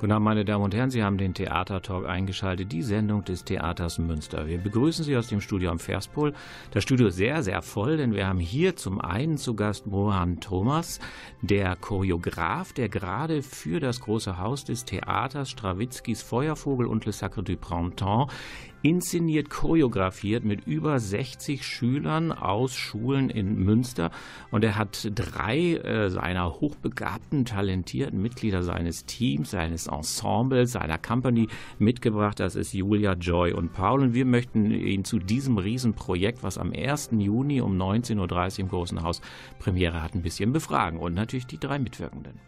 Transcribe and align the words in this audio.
Guten 0.00 0.12
Abend, 0.12 0.26
meine 0.26 0.44
Damen 0.44 0.62
und 0.62 0.76
Herren. 0.76 0.90
Sie 0.90 1.02
haben 1.02 1.18
den 1.18 1.34
Theatertalk 1.34 2.06
eingeschaltet, 2.06 2.70
die 2.70 2.82
Sendung 2.82 3.24
des 3.24 3.42
Theaters 3.42 3.98
Münster. 3.98 4.46
Wir 4.46 4.58
begrüßen 4.58 5.04
Sie 5.04 5.16
aus 5.16 5.26
dem 5.26 5.40
Studio 5.40 5.72
am 5.72 5.80
Verspol. 5.80 6.34
Das 6.70 6.84
Studio 6.84 7.08
ist 7.08 7.16
sehr, 7.16 7.42
sehr 7.42 7.62
voll, 7.62 7.96
denn 7.96 8.14
wir 8.14 8.28
haben 8.28 8.38
hier 8.38 8.76
zum 8.76 9.00
einen 9.00 9.38
zu 9.38 9.56
Gast 9.56 9.88
Mohan 9.88 10.38
Thomas, 10.38 11.00
der 11.42 11.74
Choreograf, 11.74 12.72
der 12.72 12.88
gerade 12.88 13.42
für 13.42 13.80
das 13.80 14.00
große 14.00 14.38
Haus 14.38 14.62
des 14.62 14.84
Theaters 14.84 15.50
Strawitzkis 15.50 16.22
Feuervogel 16.22 16.86
und 16.86 17.04
Le 17.04 17.10
Sacre 17.10 17.42
du 17.42 17.56
Printemps 17.56 18.32
inszeniert, 18.82 19.50
choreografiert 19.50 20.44
mit 20.44 20.66
über 20.66 20.98
60 20.98 21.66
Schülern 21.66 22.32
aus 22.32 22.74
Schulen 22.74 23.30
in 23.30 23.56
Münster. 23.64 24.10
Und 24.50 24.64
er 24.64 24.76
hat 24.76 25.10
drei 25.14 25.74
äh, 25.74 26.10
seiner 26.10 26.60
hochbegabten, 26.60 27.44
talentierten 27.44 28.20
Mitglieder 28.20 28.62
seines 28.62 29.04
Teams, 29.04 29.50
seines 29.50 29.86
Ensembles, 29.86 30.72
seiner 30.72 30.98
Company 30.98 31.48
mitgebracht. 31.78 32.40
Das 32.40 32.56
ist 32.56 32.72
Julia, 32.72 33.14
Joy 33.14 33.52
und 33.52 33.72
Paul. 33.72 34.02
Und 34.02 34.14
wir 34.14 34.24
möchten 34.24 34.70
ihn 34.70 35.04
zu 35.04 35.18
diesem 35.18 35.58
Riesenprojekt, 35.58 36.42
was 36.42 36.58
am 36.58 36.72
1. 36.72 37.10
Juni 37.12 37.60
um 37.60 37.76
19.30 37.80 38.18
Uhr 38.18 38.58
im 38.60 38.68
Großen 38.68 39.02
Haus 39.02 39.20
Premiere 39.58 40.02
hat, 40.02 40.14
ein 40.14 40.22
bisschen 40.22 40.52
befragen. 40.52 40.98
Und 40.98 41.14
natürlich 41.14 41.46
die 41.46 41.58
drei 41.58 41.78
Mitwirkenden. 41.78 42.40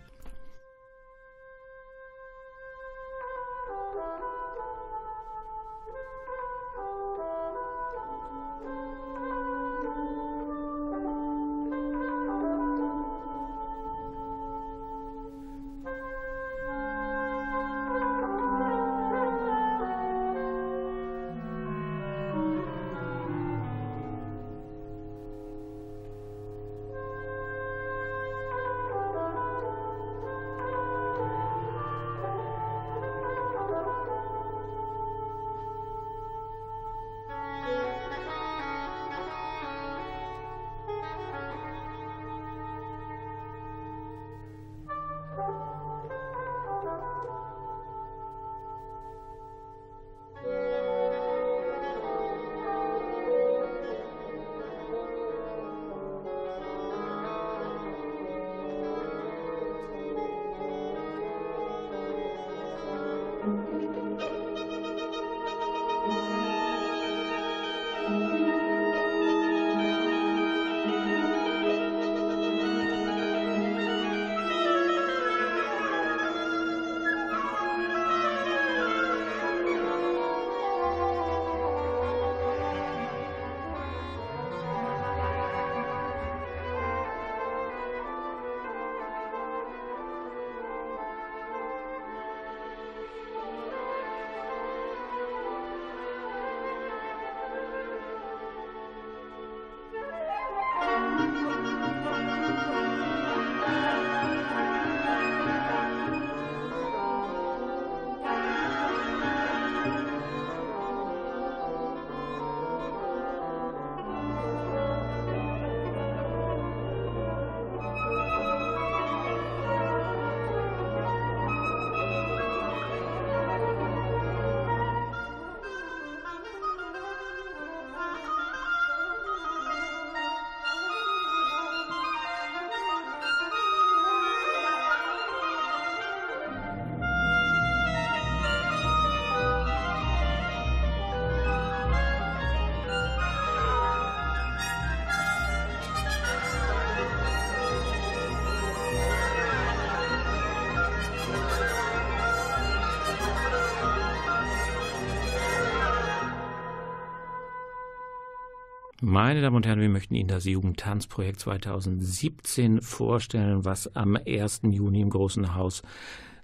Meine 159.10 159.42
Damen 159.42 159.56
und 159.56 159.66
Herren, 159.66 159.80
wir 159.80 159.88
möchten 159.88 160.14
Ihnen 160.14 160.28
das 160.28 160.44
Jugendtanzprojekt 160.44 161.40
2017 161.40 162.80
vorstellen, 162.80 163.64
was 163.64 163.96
am 163.96 164.16
1. 164.16 164.60
Juni 164.70 165.00
im 165.00 165.10
Großen 165.10 165.56
Haus 165.56 165.82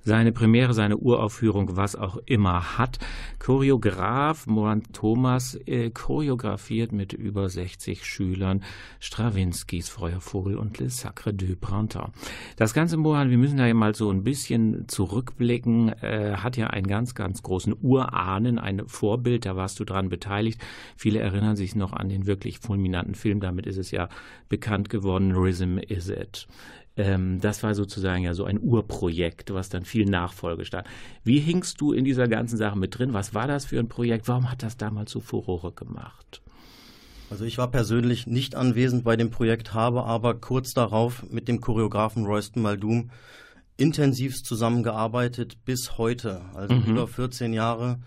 seine 0.06 0.31
Premiere, 0.31 0.72
seine 0.72 0.97
Uraufführung, 0.97 1.77
was 1.77 1.97
auch 1.97 2.17
immer 2.27 2.78
hat. 2.78 3.00
Choreograf 3.41 4.47
Mohan 4.47 4.84
Thomas 4.93 5.56
äh, 5.67 5.91
choreografiert 5.91 6.93
mit 6.93 7.12
über 7.12 7.49
60 7.49 8.05
Schülern 8.05 8.62
Strawinskys 9.00 9.89
Feuervogel 9.89 10.56
und 10.56 10.78
Le 10.78 10.91
Sacre 10.91 11.34
du 11.34 11.56
Printemps. 11.56 12.12
Das 12.56 12.72
ganze 12.72 12.97
Mohan, 12.97 13.31
wir 13.31 13.37
müssen 13.37 13.59
da 13.59 13.67
ja 13.67 13.75
mal 13.75 13.97
so 13.97 14.09
ein 14.11 14.22
bisschen 14.22 14.87
zurückblicken, 14.87 15.89
äh, 16.00 16.37
hat 16.37 16.56
ja 16.56 16.69
einen 16.69 16.87
ganz, 16.87 17.17
ganz 17.17 17.43
großen 17.43 17.75
Urahnen, 17.83 18.61
ein 18.61 18.87
Vorbild, 18.87 19.44
da 19.44 19.56
warst 19.56 19.81
du 19.81 19.84
dran 19.84 20.09
beteiligt. 20.09 20.61
Viele 20.97 21.19
erinnern 21.19 21.56
sich 21.56 21.75
noch 21.75 21.93
an 21.93 22.09
den 22.09 22.27
wirklich 22.27 22.61
fulminanten 22.61 23.17
Film, 23.17 23.41
damit 23.41 23.67
ist 23.67 23.77
es 23.77 23.91
ja 23.91 24.09
bekannt 24.49 24.88
geworden, 24.88 25.32
Rhythm 25.32 25.79
Is 25.79 26.08
It. 26.08 26.47
Ähm, 26.96 27.40
das 27.40 27.62
war 27.62 27.75
sozusagen 27.75 28.22
ja 28.22 28.34
so 28.34 28.44
ein 28.44 28.60
Urprojekt, 28.60 29.52
was 29.52 29.69
dann 29.69 29.84
viel 29.84 30.06
Nachfolge 30.06 30.64
stand. 30.64 30.87
Wie 31.25 31.40
hingst 31.40 31.81
du 31.81 31.93
in 31.93 32.04
dieser 32.04 32.28
ganzen 32.28 32.56
Sache 32.56 32.78
mit 32.78 32.98
drin? 32.98 33.12
Was 33.12 33.34
war 33.34 33.46
das 33.46 33.66
für 33.66 33.78
ein 33.78 33.88
Projekt? 33.88 34.28
Warum 34.28 34.50
hat 34.50 34.62
das 34.62 34.76
damals 34.76 35.10
so 35.10 35.20
Furore 35.20 35.72
gemacht? 35.72 36.43
Also 37.28 37.44
ich 37.44 37.58
war 37.58 37.70
persönlich 37.70 38.26
nicht 38.26 38.54
anwesend 38.54 39.04
bei 39.04 39.16
dem 39.16 39.31
Projekt, 39.31 39.75
habe 39.75 40.04
aber 40.04 40.34
kurz 40.34 40.72
darauf 40.75 41.28
mit 41.31 41.48
dem 41.48 41.60
Choreografen 41.60 42.25
Royston 42.25 42.62
Muldoon 42.62 43.10
intensiv 43.76 44.43
zusammengearbeitet 44.43 45.64
bis 45.64 45.98
heute. 45.98 46.43
Also 46.54 46.75
mhm. 46.75 46.84
über 46.84 47.08
14 47.08 47.52
Jahre 47.52 47.98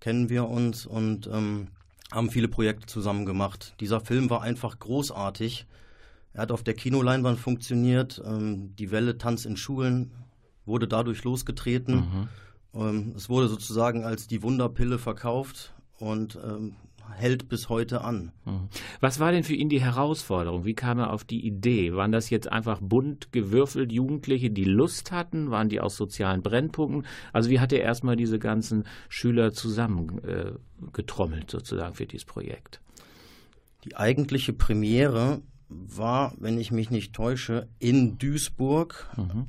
kennen 0.00 0.28
wir 0.28 0.48
uns 0.48 0.86
und 0.86 1.26
ähm, 1.32 1.68
haben 2.12 2.30
viele 2.30 2.48
Projekte 2.48 2.86
zusammen 2.86 3.26
gemacht. 3.26 3.74
Dieser 3.80 4.00
Film 4.00 4.30
war 4.30 4.42
einfach 4.42 4.78
großartig. 4.78 5.66
Er 6.36 6.42
hat 6.42 6.52
auf 6.52 6.62
der 6.62 6.74
Kinoleinwand 6.74 7.40
funktioniert. 7.40 8.20
Ähm, 8.22 8.76
die 8.76 8.90
Welle 8.90 9.16
Tanz 9.16 9.46
in 9.46 9.56
Schulen 9.56 10.12
wurde 10.66 10.86
dadurch 10.86 11.24
losgetreten. 11.24 11.94
Mhm. 11.94 12.28
Ähm, 12.74 13.14
es 13.16 13.30
wurde 13.30 13.48
sozusagen 13.48 14.04
als 14.04 14.26
die 14.26 14.42
Wunderpille 14.42 14.98
verkauft 14.98 15.72
und 15.98 16.38
ähm, 16.44 16.76
hält 17.14 17.48
bis 17.48 17.70
heute 17.70 18.02
an. 18.02 18.32
Mhm. 18.44 18.68
Was 19.00 19.18
war 19.18 19.32
denn 19.32 19.44
für 19.44 19.54
ihn 19.54 19.70
die 19.70 19.80
Herausforderung? 19.80 20.66
Wie 20.66 20.74
kam 20.74 20.98
er 20.98 21.10
auf 21.10 21.24
die 21.24 21.46
Idee? 21.46 21.94
Waren 21.94 22.12
das 22.12 22.28
jetzt 22.28 22.52
einfach 22.52 22.80
bunt 22.82 23.32
gewürfelt 23.32 23.90
Jugendliche, 23.90 24.50
die 24.50 24.64
Lust 24.64 25.12
hatten? 25.12 25.50
Waren 25.50 25.70
die 25.70 25.80
aus 25.80 25.96
sozialen 25.96 26.42
Brennpunkten? 26.42 27.06
Also 27.32 27.48
wie 27.48 27.60
hat 27.60 27.72
er 27.72 27.80
erstmal 27.80 28.16
diese 28.16 28.38
ganzen 28.38 28.84
Schüler 29.08 29.54
zusammengetrommelt 29.54 31.44
äh, 31.44 31.50
sozusagen 31.50 31.94
für 31.94 32.04
dieses 32.04 32.26
Projekt? 32.26 32.82
Die 33.84 33.96
eigentliche 33.96 34.52
Premiere 34.52 35.40
war, 35.68 36.32
wenn 36.38 36.58
ich 36.58 36.70
mich 36.70 36.90
nicht 36.90 37.12
täusche, 37.12 37.68
in 37.78 38.18
Duisburg 38.18 39.08
mhm. 39.16 39.46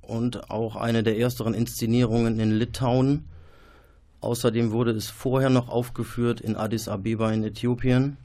und 0.00 0.50
auch 0.50 0.76
eine 0.76 1.02
der 1.02 1.18
ersteren 1.18 1.54
Inszenierungen 1.54 2.40
in 2.40 2.52
Litauen 2.52 3.24
Außerdem 4.20 4.72
wurde 4.72 4.90
es 4.90 5.08
vorher 5.08 5.50
noch 5.50 5.68
aufgeführt 5.68 6.40
in 6.40 6.56
Addis 6.56 6.88
Abeba 6.88 7.30
in 7.32 7.44
Äthiopien 7.44 8.16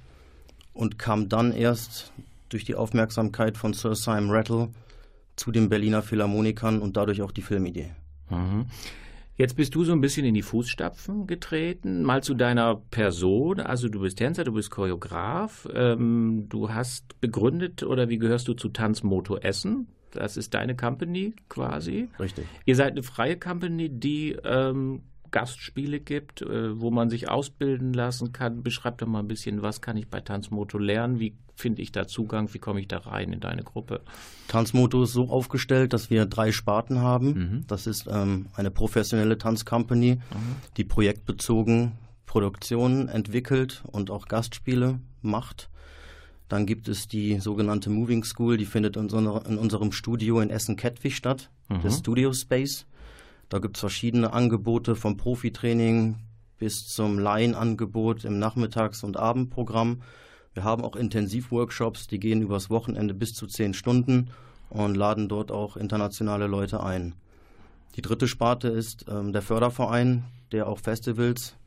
und 0.74 0.98
kam 0.98 1.30
dann 1.30 1.52
erst 1.52 2.12
durch 2.50 2.66
die 2.66 2.76
Aufmerksamkeit 2.76 3.58
von 3.58 3.74
Sir 3.74 3.96
Simon 3.96 4.32
Rattle 4.32 4.70
zu 5.36 5.52
den 5.52 5.70
Berliner 5.70 6.02
Philharmonikern 6.02 6.80
und 6.80 6.98
dadurch 6.98 7.22
auch 7.22 7.32
die 7.32 7.42
Filmidee. 7.42 7.92
Mhm. 8.30 8.66
Jetzt 9.36 9.56
bist 9.56 9.74
du 9.76 9.84
so 9.84 9.92
ein 9.94 10.02
bisschen 10.02 10.26
in 10.26 10.34
die 10.34 10.42
Fußstapfen 10.42 11.26
getreten. 11.26 12.04
Mal 12.04 12.22
zu 12.22 12.34
deiner 12.34 12.76
Person. 12.76 13.60
Also 13.60 13.90
du 13.90 14.02
bist 14.02 14.18
Tänzer, 14.18 14.44
du 14.44 14.54
bist 14.54 14.72
Choreograf. 14.72 15.68
Ähm, 15.74 16.46
du 16.50 16.74
hast 16.74 17.20
begründet 17.22 17.84
oder 17.84 18.10
wie 18.10 18.18
gehörst 18.18 18.48
du 18.48 18.54
zu 18.54 18.70
Tanzmoto 18.70 19.38
Essen? 19.38 19.88
Das 20.12 20.36
ist 20.36 20.54
deine 20.54 20.76
Company 20.76 21.34
quasi. 21.48 22.10
Richtig. 22.20 22.46
Ihr 22.66 22.76
seid 22.76 22.92
eine 22.92 23.04
freie 23.04 23.38
Company, 23.38 23.90
die 23.90 24.36
ähm, 24.44 25.04
Gastspiele 25.32 26.00
gibt, 26.00 26.42
äh, 26.42 26.80
wo 26.80 26.92
man 26.92 27.10
sich 27.10 27.30
ausbilden 27.30 27.94
lassen 27.94 28.32
kann. 28.32 28.64
Beschreib 28.64 28.98
doch 29.00 29.08
mal 29.08 29.20
ein 29.20 29.28
bisschen, 29.28 29.62
was 29.62 29.82
kann 29.82 29.98
ich 29.98 30.08
bei 30.08 30.22
Tanzmoto 30.22 30.78
lernen? 30.78 31.20
Wie 31.20 31.36
finde 31.56 31.82
ich 31.82 31.92
da 31.92 32.08
Zugang? 32.08 32.54
Wie 32.54 32.60
komme 32.60 32.80
ich 32.80 32.88
da 32.88 33.00
rein 33.00 33.34
in 33.34 33.40
deine 33.40 33.64
Gruppe? 33.64 34.02
Tanzmoto 34.48 35.04
ist 35.04 35.14
so 35.14 35.30
aufgestellt, 35.30 35.94
dass 35.94 36.10
wir 36.10 36.26
drei 36.26 36.52
Sparten 36.52 37.00
haben. 37.00 37.28
Mhm. 37.28 37.64
Das 37.68 37.88
ist 37.88 38.08
ähm, 38.12 38.48
eine 38.56 38.72
professionelle 38.72 39.38
Tanzcompany, 39.38 40.16
mhm. 40.16 40.20
die 40.78 40.84
projektbezogen 40.84 41.94
Produktionen 42.26 43.08
entwickelt 43.08 43.84
und 43.92 44.10
auch 44.10 44.28
Gastspiele 44.28 45.00
macht. 45.22 45.70
Dann 46.48 46.66
gibt 46.66 46.90
es 46.90 47.08
die 47.08 47.40
sogenannte 47.40 47.90
Moving 47.90 48.26
School, 48.26 48.58
die 48.58 48.66
findet 48.66 48.98
in, 48.98 49.08
in 49.08 49.58
unserem 49.58 49.94
Studio 49.94 50.42
in 50.42 50.50
Essen-Kettwig 50.50 51.16
statt, 51.16 51.50
mhm. 51.70 51.82
das 51.82 52.00
Studio 52.00 52.34
Space. 52.34 52.86
Da 53.52 53.60
gibt 53.60 53.76
es 53.76 53.82
verschiedene 53.82 54.32
Angebote 54.32 54.96
vom 54.96 55.18
Profitraining 55.18 56.16
bis 56.58 56.88
zum 56.88 57.20
Laienangebot 57.20 58.24
im 58.24 58.40
Nachmittags- 58.40 59.04
und 59.04 59.18
Abendprogramm. 59.18 60.04
Wir 60.54 60.64
haben 60.64 60.86
auch 60.86 60.96
Intensivworkshops, 60.96 62.08
die 62.08 62.18
gehen 62.18 62.42
übers 62.42 62.70
Wochenende 62.70 63.14
bis 63.14 63.34
zu 63.34 63.48
zehn 63.48 63.74
Stunden 63.74 64.30
und 64.70 64.96
laden 64.96 65.28
dort 65.28 65.52
auch 65.52 65.76
internationale 65.76 66.48
Leute 66.48 66.82
ein. 66.82 67.14
Die 67.98 68.02
dritte 68.02 68.30
Sparte 68.30 68.70
ist 68.70 69.08
ähm, 69.10 69.34
der 69.34 69.42
Förderverein, 69.42 70.24
der 70.54 70.70
auch 70.70 70.80
Festivals 70.80 71.58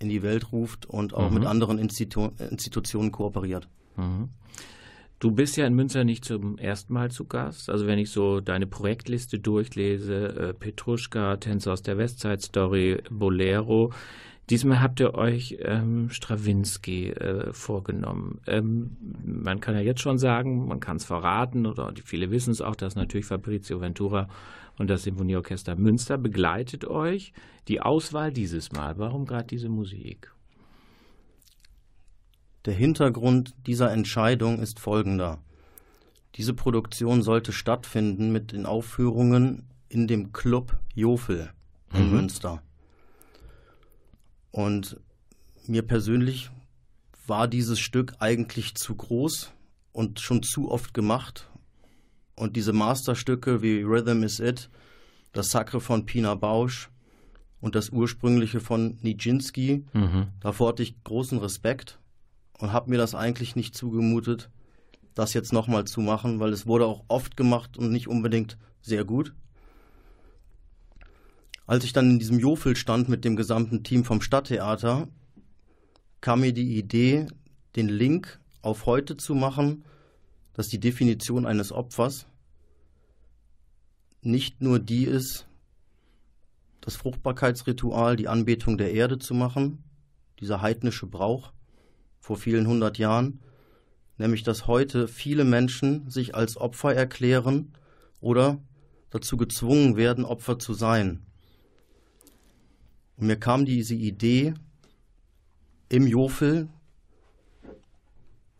in 0.00 0.10
die 0.10 0.22
Welt 0.22 0.52
ruft 0.52 0.84
und 0.84 1.14
auch 1.14 1.30
mhm. 1.30 1.38
mit 1.38 1.46
anderen 1.46 1.78
Institu 1.78 2.28
Institutionen 2.50 3.10
kooperiert. 3.10 3.68
Mhm. 3.96 4.28
Du 5.22 5.30
bist 5.30 5.56
ja 5.56 5.68
in 5.68 5.74
Münster 5.74 6.02
nicht 6.02 6.24
zum 6.24 6.58
ersten 6.58 6.92
Mal 6.92 7.12
zu 7.12 7.26
Gast. 7.26 7.70
Also 7.70 7.86
wenn 7.86 8.00
ich 8.00 8.10
so 8.10 8.40
deine 8.40 8.66
Projektliste 8.66 9.38
durchlese, 9.38 10.48
äh, 10.48 10.52
Petruschka, 10.52 11.36
Tänzer 11.36 11.74
aus 11.74 11.82
der 11.82 11.96
Westside 11.96 12.40
Story, 12.40 13.00
Bolero, 13.08 13.92
diesmal 14.50 14.80
habt 14.80 14.98
ihr 14.98 15.14
euch 15.14 15.58
ähm, 15.60 16.10
Strawinski 16.10 17.10
äh, 17.10 17.52
vorgenommen. 17.52 18.40
Ähm, 18.48 18.96
man 19.24 19.60
kann 19.60 19.76
ja 19.76 19.80
jetzt 19.80 20.00
schon 20.00 20.18
sagen, 20.18 20.66
man 20.66 20.80
kann 20.80 20.96
es 20.96 21.04
verraten 21.04 21.66
oder 21.66 21.94
viele 22.04 22.32
wissen 22.32 22.50
es 22.50 22.60
auch, 22.60 22.74
dass 22.74 22.96
natürlich 22.96 23.26
Fabrizio 23.26 23.80
Ventura 23.80 24.28
und 24.76 24.90
das 24.90 25.04
Symphonieorchester 25.04 25.76
Münster 25.76 26.18
begleitet 26.18 26.84
euch. 26.84 27.32
Die 27.68 27.80
Auswahl 27.80 28.32
dieses 28.32 28.72
Mal, 28.72 28.98
warum 28.98 29.24
gerade 29.26 29.46
diese 29.46 29.68
Musik? 29.68 30.32
Der 32.64 32.74
Hintergrund 32.74 33.54
dieser 33.66 33.90
Entscheidung 33.90 34.60
ist 34.60 34.78
folgender. 34.78 35.42
Diese 36.36 36.54
Produktion 36.54 37.22
sollte 37.22 37.52
stattfinden 37.52 38.32
mit 38.32 38.52
den 38.52 38.66
Aufführungen 38.66 39.68
in 39.88 40.06
dem 40.06 40.32
Club 40.32 40.78
Jofel 40.94 41.52
in 41.92 42.06
mhm. 42.06 42.16
Münster. 42.16 42.62
Und 44.50 44.98
mir 45.66 45.82
persönlich 45.82 46.50
war 47.26 47.48
dieses 47.48 47.80
Stück 47.80 48.14
eigentlich 48.20 48.74
zu 48.74 48.94
groß 48.94 49.52
und 49.92 50.20
schon 50.20 50.42
zu 50.42 50.70
oft 50.70 50.94
gemacht. 50.94 51.50
Und 52.36 52.56
diese 52.56 52.72
Masterstücke 52.72 53.60
wie 53.60 53.82
Rhythm 53.82 54.22
is 54.22 54.40
It, 54.40 54.70
das 55.32 55.50
Sacre 55.50 55.80
von 55.80 56.06
Pina 56.06 56.34
Bausch 56.34 56.90
und 57.60 57.74
das 57.74 57.90
ursprüngliche 57.90 58.60
von 58.60 58.98
Nijinsky, 59.02 59.84
mhm. 59.92 60.28
davor 60.40 60.68
hatte 60.68 60.82
ich 60.82 61.02
großen 61.04 61.38
Respekt 61.38 61.98
und 62.62 62.72
habe 62.72 62.90
mir 62.90 62.96
das 62.96 63.16
eigentlich 63.16 63.56
nicht 63.56 63.74
zugemutet, 63.74 64.48
das 65.14 65.34
jetzt 65.34 65.52
nochmal 65.52 65.84
zu 65.84 66.00
machen, 66.00 66.38
weil 66.38 66.52
es 66.52 66.64
wurde 66.64 66.86
auch 66.86 67.02
oft 67.08 67.36
gemacht 67.36 67.76
und 67.76 67.90
nicht 67.90 68.06
unbedingt 68.06 68.56
sehr 68.80 69.04
gut. 69.04 69.34
Als 71.66 71.82
ich 71.82 71.92
dann 71.92 72.08
in 72.08 72.18
diesem 72.20 72.38
Jofel 72.38 72.76
stand 72.76 73.08
mit 73.08 73.24
dem 73.24 73.34
gesamten 73.34 73.82
Team 73.82 74.04
vom 74.04 74.20
Stadttheater, 74.20 75.08
kam 76.20 76.42
mir 76.42 76.52
die 76.52 76.78
Idee, 76.78 77.26
den 77.74 77.88
Link 77.88 78.38
auf 78.62 78.86
heute 78.86 79.16
zu 79.16 79.34
machen, 79.34 79.84
dass 80.52 80.68
die 80.68 80.78
Definition 80.78 81.46
eines 81.46 81.72
Opfers 81.72 82.28
nicht 84.20 84.62
nur 84.62 84.78
die 84.78 85.02
ist, 85.02 85.48
das 86.80 86.94
Fruchtbarkeitsritual, 86.94 88.14
die 88.14 88.28
Anbetung 88.28 88.78
der 88.78 88.92
Erde 88.92 89.18
zu 89.18 89.34
machen, 89.34 89.82
dieser 90.38 90.60
heidnische 90.60 91.08
Brauch, 91.08 91.52
vor 92.22 92.36
vielen 92.36 92.68
hundert 92.68 92.98
Jahren, 92.98 93.40
nämlich 94.16 94.44
dass 94.44 94.68
heute 94.68 95.08
viele 95.08 95.44
Menschen 95.44 96.08
sich 96.08 96.36
als 96.36 96.56
Opfer 96.56 96.94
erklären 96.94 97.72
oder 98.20 98.62
dazu 99.10 99.36
gezwungen 99.36 99.96
werden, 99.96 100.24
Opfer 100.24 100.60
zu 100.60 100.72
sein. 100.72 101.26
Und 103.16 103.26
mir 103.26 103.36
kam 103.36 103.66
diese 103.66 103.96
Idee 103.96 104.54
im 105.88 106.06
Jofel, 106.06 106.68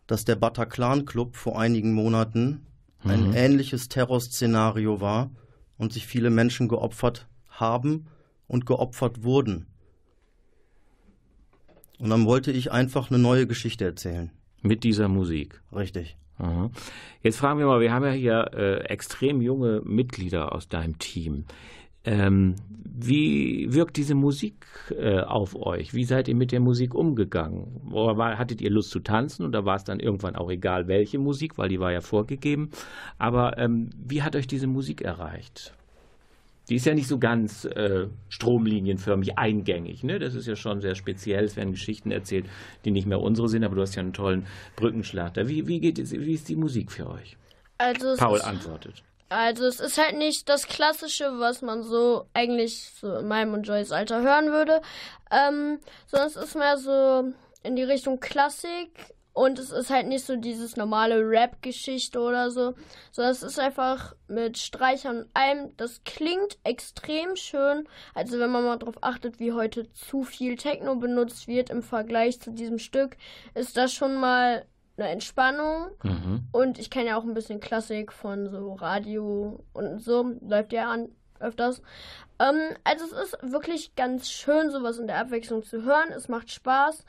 dass 0.07 0.25
der 0.25 0.35
Bataclan 0.35 1.05
Club 1.05 1.37
vor 1.37 1.57
einigen 1.57 1.93
Monaten 1.93 2.67
mhm. 3.01 3.09
ein 3.09 3.33
ähnliches 3.33 3.87
Terrorszenario 3.87 4.99
war 4.99 5.31
und 5.77 5.93
sich 5.93 6.05
viele 6.05 6.29
Menschen 6.29 6.67
geopfert 6.67 7.29
haben 7.47 8.07
und 8.45 8.65
geopfert 8.65 9.23
wurden. 9.23 9.72
Und 11.99 12.09
dann 12.09 12.25
wollte 12.25 12.51
ich 12.51 12.71
einfach 12.71 13.09
eine 13.09 13.19
neue 13.19 13.47
Geschichte 13.47 13.85
erzählen. 13.85 14.31
Mit 14.61 14.83
dieser 14.83 15.07
Musik. 15.07 15.61
Richtig. 15.75 16.17
Aha. 16.37 16.71
Jetzt 17.21 17.37
fragen 17.37 17.59
wir 17.59 17.67
mal, 17.67 17.79
wir 17.79 17.91
haben 17.91 18.05
ja 18.05 18.11
hier 18.11 18.51
äh, 18.53 18.79
extrem 18.85 19.41
junge 19.41 19.81
Mitglieder 19.83 20.53
aus 20.53 20.67
deinem 20.67 20.97
Team. 20.97 21.45
Ähm, 22.05 22.55
wie 22.95 23.73
wirkt 23.73 23.95
diese 23.95 24.15
Musik 24.15 24.65
äh, 24.91 25.21
auf 25.21 25.55
euch? 25.55 25.93
Wie 25.93 26.03
seid 26.03 26.27
ihr 26.27 26.35
mit 26.35 26.51
der 26.51 26.59
Musik 26.59 26.93
umgegangen? 26.93 27.81
Oder 27.91 28.17
war, 28.17 28.37
hattet 28.37 28.61
ihr 28.61 28.69
Lust 28.69 28.89
zu 28.89 28.99
tanzen 28.99 29.45
oder 29.45 29.65
war 29.65 29.75
es 29.75 29.83
dann 29.83 29.99
irgendwann 29.99 30.35
auch 30.35 30.51
egal, 30.51 30.87
welche 30.87 31.17
Musik, 31.17 31.57
weil 31.57 31.69
die 31.69 31.79
war 31.79 31.91
ja 31.91 32.01
vorgegeben? 32.01 32.71
Aber 33.17 33.57
ähm, 33.57 33.89
wie 33.97 34.21
hat 34.21 34.35
euch 34.35 34.47
diese 34.47 34.67
Musik 34.67 35.01
erreicht? 35.01 35.73
Die 36.69 36.75
ist 36.75 36.85
ja 36.85 36.93
nicht 36.93 37.07
so 37.07 37.19
ganz 37.19 37.65
äh, 37.65 38.07
stromlinienförmig 38.29 39.37
eingängig. 39.37 40.03
Ne? 40.03 40.19
Das 40.19 40.33
ist 40.33 40.47
ja 40.47 40.55
schon 40.55 40.81
sehr 40.81 40.95
speziell. 40.95 41.43
Es 41.43 41.55
werden 41.55 41.71
Geschichten 41.71 42.11
erzählt, 42.11 42.45
die 42.85 42.91
nicht 42.91 43.05
mehr 43.05 43.19
unsere 43.19 43.49
sind, 43.49 43.63
aber 43.63 43.75
du 43.75 43.81
hast 43.81 43.95
ja 43.95 44.01
einen 44.01 44.13
tollen 44.13 44.47
Brückenschlag. 44.75 45.33
Wie, 45.35 45.67
wie, 45.67 45.79
geht 45.79 45.99
es, 45.99 46.11
wie 46.11 46.33
ist 46.33 46.47
die 46.47 46.55
Musik 46.55 46.91
für 46.91 47.09
euch? 47.09 47.37
Also 47.77 48.15
Paul 48.17 48.37
ist, 48.37 48.45
antwortet. 48.45 49.03
Also 49.29 49.65
es 49.65 49.79
ist 49.79 49.97
halt 49.97 50.17
nicht 50.17 50.47
das 50.47 50.67
Klassische, 50.67 51.25
was 51.39 51.61
man 51.61 51.83
so 51.83 52.27
eigentlich 52.33 52.91
so 52.99 53.17
in 53.17 53.27
meinem 53.27 53.53
und 53.53 53.67
Joyce 53.67 53.91
Alter 53.91 54.21
hören 54.21 54.51
würde, 54.51 54.81
ähm, 55.31 55.79
sondern 56.07 56.27
es 56.27 56.35
ist 56.35 56.55
mehr 56.55 56.77
so 56.77 57.33
in 57.63 57.75
die 57.75 57.83
Richtung 57.83 58.19
Klassik, 58.19 59.13
und 59.33 59.57
es 59.57 59.71
ist 59.71 59.89
halt 59.89 60.07
nicht 60.07 60.25
so 60.25 60.35
dieses 60.35 60.77
normale 60.77 61.27
Rap-Geschichte 61.27 62.19
oder 62.19 62.51
so, 62.51 62.75
sondern 63.11 63.31
es 63.31 63.41
ist 63.41 63.59
einfach 63.59 64.15
mit 64.27 64.59
Streichern 64.59 65.23
und 65.23 65.29
allem. 65.33 65.75
Das 65.75 66.03
klingt 66.03 66.59
extrem 66.63 67.35
schön. 67.35 67.87
Also 68.13 68.39
wenn 68.39 68.51
man 68.51 68.63
mal 68.63 68.77
darauf 68.77 69.01
achtet, 69.01 69.39
wie 69.39 69.51
heute 69.51 69.91
zu 69.93 70.23
viel 70.23 70.55
Techno 70.55 70.95
benutzt 70.95 71.47
wird 71.47 71.71
im 71.71 71.81
Vergleich 71.81 72.39
zu 72.39 72.51
diesem 72.51 72.77
Stück, 72.77 73.17
ist 73.55 73.75
das 73.75 73.91
schon 73.91 74.15
mal 74.15 74.65
eine 74.97 75.09
Entspannung. 75.09 75.87
Mhm. 76.03 76.47
Und 76.51 76.77
ich 76.77 76.91
kenne 76.91 77.09
ja 77.09 77.17
auch 77.17 77.23
ein 77.23 77.33
bisschen 77.33 77.59
Klassik 77.59 78.13
von 78.13 78.49
so 78.49 78.73
Radio 78.73 79.63
und 79.73 79.99
so. 79.99 80.31
Läuft 80.41 80.73
ja 80.73 80.91
an 80.91 81.09
öfters. 81.39 81.81
Ähm, 82.39 82.75
also 82.83 83.05
es 83.05 83.11
ist 83.11 83.51
wirklich 83.51 83.95
ganz 83.95 84.29
schön, 84.29 84.71
sowas 84.71 84.97
in 84.97 85.07
der 85.07 85.17
Abwechslung 85.17 85.63
zu 85.63 85.83
hören. 85.83 86.11
Es 86.15 86.29
macht 86.29 86.51
Spaß. 86.51 87.05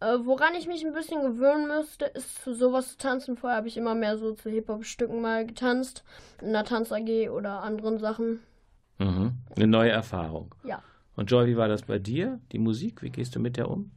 Äh, 0.00 0.18
woran 0.24 0.54
ich 0.58 0.66
mich 0.66 0.84
ein 0.84 0.92
bisschen 0.92 1.22
gewöhnen 1.22 1.68
müsste, 1.68 2.04
ist 2.04 2.42
zu 2.42 2.54
sowas 2.54 2.92
zu 2.92 2.98
tanzen. 2.98 3.36
Vorher 3.36 3.56
habe 3.56 3.68
ich 3.68 3.76
immer 3.76 3.94
mehr 3.94 4.18
so 4.18 4.32
zu 4.32 4.50
Hip-Hop-Stücken 4.50 5.22
mal 5.22 5.46
getanzt. 5.46 6.04
In 6.42 6.48
einer 6.48 6.64
Tanz-AG 6.64 7.30
oder 7.30 7.62
anderen 7.62 7.98
Sachen. 7.98 8.40
Mhm. 8.98 9.32
Eine 9.56 9.66
neue 9.66 9.90
Erfahrung. 9.90 10.54
Ja. 10.64 10.82
Und 11.16 11.30
Joy, 11.30 11.46
wie 11.46 11.56
war 11.56 11.68
das 11.68 11.82
bei 11.82 11.98
dir? 11.98 12.40
Die 12.52 12.58
Musik, 12.58 13.02
wie 13.02 13.10
gehst 13.10 13.34
du 13.34 13.40
mit 13.40 13.56
der 13.56 13.70
um? 13.70 13.90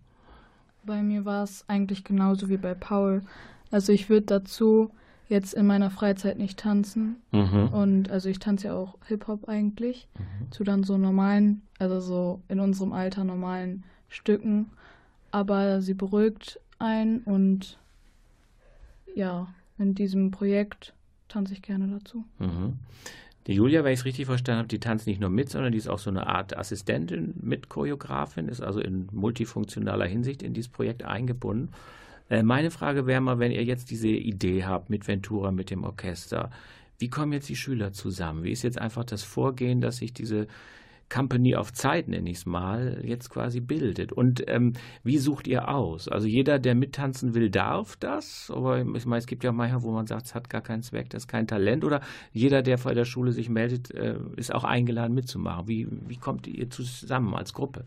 Bei 0.86 1.04
mir 1.04 1.26
war 1.26 1.44
es 1.44 1.66
eigentlich 1.68 2.06
genauso 2.06 2.48
wie 2.48 2.58
bei 2.58 2.74
Paul. 2.74 3.22
Also 3.70 3.92
ich 3.92 4.10
würde 4.10 4.26
dazu 4.28 4.92
jetzt 5.28 5.54
in 5.54 5.68
meiner 5.68 5.92
Freizeit 5.92 6.40
nicht 6.40 6.58
tanzen. 6.58 7.22
Mhm. 7.32 7.68
Und 7.74 8.10
also 8.10 8.30
ich 8.30 8.40
tanze 8.40 8.68
ja 8.68 8.74
auch 8.74 8.98
Hip-Hop 9.08 9.50
eigentlich. 9.50 10.08
Mhm. 10.18 10.52
Zu 10.52 10.64
dann 10.64 10.84
so 10.84 10.98
normalen, 10.98 11.62
also 11.78 12.00
so 12.00 12.42
in 12.48 12.62
unserem 12.62 12.94
Alter 12.94 13.26
normalen 13.26 13.84
Stücken 14.08 14.72
aber 15.32 15.82
sie 15.82 15.94
beruhigt 15.94 16.60
ein 16.80 17.20
und 17.20 17.78
ja, 19.16 19.48
in 19.78 19.96
diesem 19.96 20.32
Projekt 20.32 20.94
tanze 21.28 21.54
ich 21.54 21.62
gerne 21.62 21.88
dazu. 21.88 22.26
Mhm. 22.40 22.80
Die 23.48 23.54
Julia, 23.54 23.84
wenn 23.84 23.94
ich 23.94 24.00
es 24.00 24.06
richtig 24.06 24.28
verstanden 24.28 24.60
habe, 24.60 24.68
die 24.68 24.80
tanzt 24.80 25.08
nicht 25.08 25.20
nur 25.20 25.30
mit, 25.30 25.50
sondern 25.50 25.72
die 25.72 25.78
ist 25.78 25.88
auch 25.88 26.00
so 26.00 26.10
eine 26.10 26.28
Art 26.28 26.56
Assistentin 26.56 27.34
mit 27.42 27.70
Choreografin, 27.70 28.48
ist 28.48 28.62
also 28.62 28.80
in 28.80 29.08
multifunktionaler 29.12 30.06
Hinsicht 30.06 30.44
in 30.44 30.54
dieses 30.54 30.70
Projekt 30.70 31.04
eingebunden. 31.04 31.70
Äh, 32.30 32.44
meine 32.44 32.70
Frage 32.70 33.08
wäre 33.08 33.22
mal, 33.22 33.40
wenn 33.40 33.52
ihr 33.52 33.64
jetzt 33.64 33.90
diese 33.90 34.08
Idee 34.08 34.66
habt 34.66 34.90
mit 34.90 35.08
Ventura, 35.08 35.52
mit 35.52 35.72
dem 35.72 35.84
Orchester, 35.84 36.52
wie 37.00 37.10
kommen 37.10 37.34
jetzt 37.34 37.50
die 37.50 37.56
Schüler 37.56 37.94
zusammen? 37.94 38.44
Wie 38.44 38.52
ist 38.52 38.62
jetzt 38.62 38.78
einfach 38.78 39.06
das 39.06 39.24
Vorgehen, 39.24 39.82
dass 39.82 39.98
sich 39.98 40.14
diese 40.14 40.48
Company 41.10 41.56
auf 41.56 41.74
Zeit, 41.74 42.08
nenne 42.08 42.30
ich 42.30 42.38
es 42.38 42.46
mal, 42.46 43.02
jetzt 43.04 43.30
quasi 43.30 43.60
bildet. 43.60 44.12
Und 44.12 44.44
ähm, 44.48 44.74
wie 45.04 45.18
sucht 45.18 45.48
ihr 45.48 45.70
aus? 45.70 46.08
Also 46.08 46.28
jeder, 46.28 46.60
der 46.60 46.76
mittanzen 46.76 47.34
will, 47.34 47.50
darf 47.50 47.96
das? 47.98 48.52
Aber 48.54 48.80
ich 48.80 49.06
meine, 49.06 49.20
es 49.20 49.26
gibt 49.26 49.44
ja 49.44 49.52
manchmal, 49.52 49.84
wo 49.84 49.92
man 49.92 50.08
sagt, 50.08 50.28
es 50.28 50.36
hat 50.36 50.50
gar 50.50 50.62
keinen 50.62 50.84
Zweck, 50.84 51.10
das 51.10 51.24
ist 51.24 51.28
kein 51.28 51.48
Talent. 51.48 51.84
Oder 51.84 52.02
jeder, 52.32 52.62
der 52.62 52.78
vor 52.78 52.94
der 52.94 53.06
Schule 53.06 53.32
sich 53.32 53.50
meldet, 53.50 53.92
äh, 53.92 54.18
ist 54.36 54.54
auch 54.54 54.64
eingeladen 54.64 55.14
mitzumachen. 55.14 55.68
Wie, 55.68 55.88
wie 56.08 56.18
kommt 56.18 56.48
ihr 56.48 56.70
zusammen 56.70 57.34
als 57.34 57.54
Gruppe? 57.54 57.86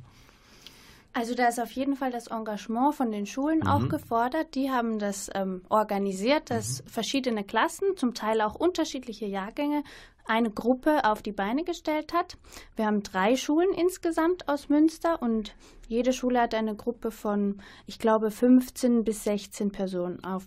Also 1.14 1.34
da 1.34 1.48
ist 1.48 1.60
auf 1.60 1.70
jeden 1.72 1.94
Fall 1.94 2.10
das 2.10 2.28
Engagement 2.28 2.94
von 2.94 3.10
den 3.10 3.26
Schulen 3.26 3.58
mhm. 3.58 3.66
auch 3.66 3.88
gefordert. 3.88 4.54
Die 4.54 4.70
haben 4.70 4.98
das 4.98 5.30
ähm, 5.34 5.60
organisiert, 5.68 6.50
dass 6.50 6.82
mhm. 6.82 6.88
verschiedene 6.88 7.44
Klassen, 7.44 7.96
zum 7.96 8.14
Teil 8.14 8.40
auch 8.40 8.54
unterschiedliche 8.54 9.26
Jahrgänge, 9.26 9.82
eine 10.26 10.50
Gruppe 10.50 11.04
auf 11.04 11.22
die 11.22 11.32
Beine 11.32 11.64
gestellt 11.64 12.12
hat. 12.12 12.36
Wir 12.76 12.86
haben 12.86 13.02
drei 13.02 13.36
Schulen 13.36 13.72
insgesamt 13.74 14.48
aus 14.48 14.68
Münster 14.68 15.20
und 15.20 15.54
jede 15.88 16.12
Schule 16.12 16.40
hat 16.40 16.54
eine 16.54 16.74
Gruppe 16.74 17.10
von, 17.10 17.60
ich 17.86 17.98
glaube, 17.98 18.30
15 18.30 19.04
bis 19.04 19.24
16 19.24 19.72
Personen 19.72 20.24
auf 20.24 20.44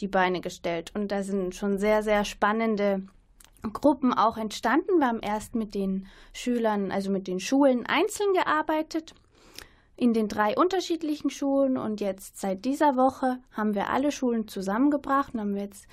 die 0.00 0.08
Beine 0.08 0.40
gestellt. 0.40 0.92
Und 0.94 1.12
da 1.12 1.22
sind 1.22 1.54
schon 1.54 1.78
sehr, 1.78 2.02
sehr 2.02 2.24
spannende 2.24 3.02
Gruppen 3.72 4.12
auch 4.12 4.36
entstanden. 4.36 4.98
Wir 4.98 5.06
haben 5.06 5.20
erst 5.20 5.54
mit 5.54 5.74
den 5.74 6.06
Schülern, 6.32 6.90
also 6.90 7.10
mit 7.10 7.26
den 7.26 7.40
Schulen 7.40 7.86
einzeln 7.86 8.32
gearbeitet 8.32 9.14
in 9.96 10.14
den 10.14 10.26
drei 10.26 10.56
unterschiedlichen 10.56 11.30
Schulen 11.30 11.76
und 11.76 12.00
jetzt 12.00 12.40
seit 12.40 12.64
dieser 12.64 12.96
Woche 12.96 13.38
haben 13.52 13.74
wir 13.74 13.90
alle 13.90 14.10
Schulen 14.10 14.48
zusammengebracht 14.48 15.34
und 15.34 15.40
haben 15.40 15.56
jetzt 15.56 15.86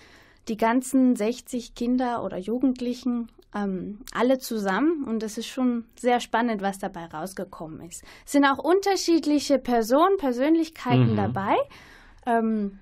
die 0.50 0.58
ganzen 0.58 1.16
60 1.16 1.76
Kinder 1.76 2.24
oder 2.24 2.38
Jugendlichen 2.38 3.30
ähm, 3.56 4.00
alle 4.14 4.38
zusammen 4.40 5.04
und 5.06 5.24
es 5.24 5.38
ist 5.38 5.48
schon 5.48 5.86
sehr 5.98 6.20
spannend, 6.20 6.62
was 6.62 6.78
dabei 6.78 7.06
rausgekommen 7.06 7.82
ist. 7.82 8.04
Es 8.26 8.34
sind 8.34 8.46
auch 8.46 8.60
unterschiedliche 8.60 9.58
Personen, 9.58 10.18
Persönlichkeiten 10.18 11.14
mhm. 11.14 11.18
dabei. 11.18 11.56
Ähm, 12.26 12.80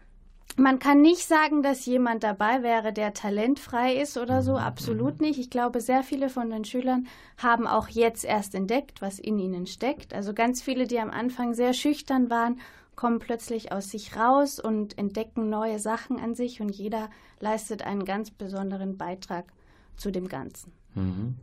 man 0.59 0.79
kann 0.79 1.01
nicht 1.01 1.27
sagen, 1.27 1.61
dass 1.61 1.85
jemand 1.85 2.23
dabei 2.23 2.63
wäre, 2.63 2.91
der 2.91 3.13
talentfrei 3.13 3.93
ist 3.93 4.17
oder 4.17 4.41
so. 4.41 4.53
Mhm. 4.53 4.57
Absolut 4.57 5.21
nicht. 5.21 5.39
Ich 5.39 5.49
glaube, 5.49 5.81
sehr 5.81 6.03
viele 6.03 6.29
von 6.29 6.49
den 6.49 6.65
Schülern 6.65 7.07
haben 7.37 7.67
auch 7.67 7.87
jetzt 7.89 8.25
erst 8.25 8.55
entdeckt, 8.55 9.01
was 9.01 9.19
in 9.19 9.37
ihnen 9.37 9.67
steckt. 9.67 10.13
Also 10.13 10.33
ganz 10.33 10.61
viele, 10.61 10.87
die 10.87 10.99
am 10.99 11.11
Anfang 11.11 11.53
sehr 11.53 11.73
schüchtern 11.73 12.29
waren, 12.29 12.59
kommen 12.97 13.19
plötzlich 13.19 13.71
aus 13.71 13.89
sich 13.89 14.17
raus 14.17 14.59
und 14.59 14.97
entdecken 14.97 15.49
neue 15.49 15.79
Sachen 15.79 16.19
an 16.19 16.35
sich 16.35 16.59
und 16.59 16.75
jeder 16.75 17.09
leistet 17.39 17.83
einen 17.83 18.03
ganz 18.03 18.31
besonderen 18.31 18.97
Beitrag 18.97 19.45
zu 19.95 20.11
dem 20.11 20.27
Ganzen. 20.27 20.73
Mhm. 20.95 21.35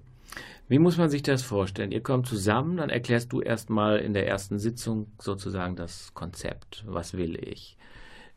Wie 0.69 0.79
muss 0.79 0.99
man 0.99 1.09
sich 1.09 1.23
das 1.23 1.43
vorstellen? 1.43 1.93
Ihr 1.93 2.03
kommt 2.03 2.27
zusammen, 2.27 2.79
dann 2.79 2.91
erklärst 2.91 3.33
du 3.33 3.41
erstmal 3.41 3.99
in 3.99 4.15
der 4.15 4.27
ersten 4.27 4.59
Sitzung 4.59 5.07
sozusagen 5.19 5.77
das 5.77 6.13
Konzept. 6.13 6.85
Was 6.87 7.15
will 7.15 7.37
ich? 7.37 7.77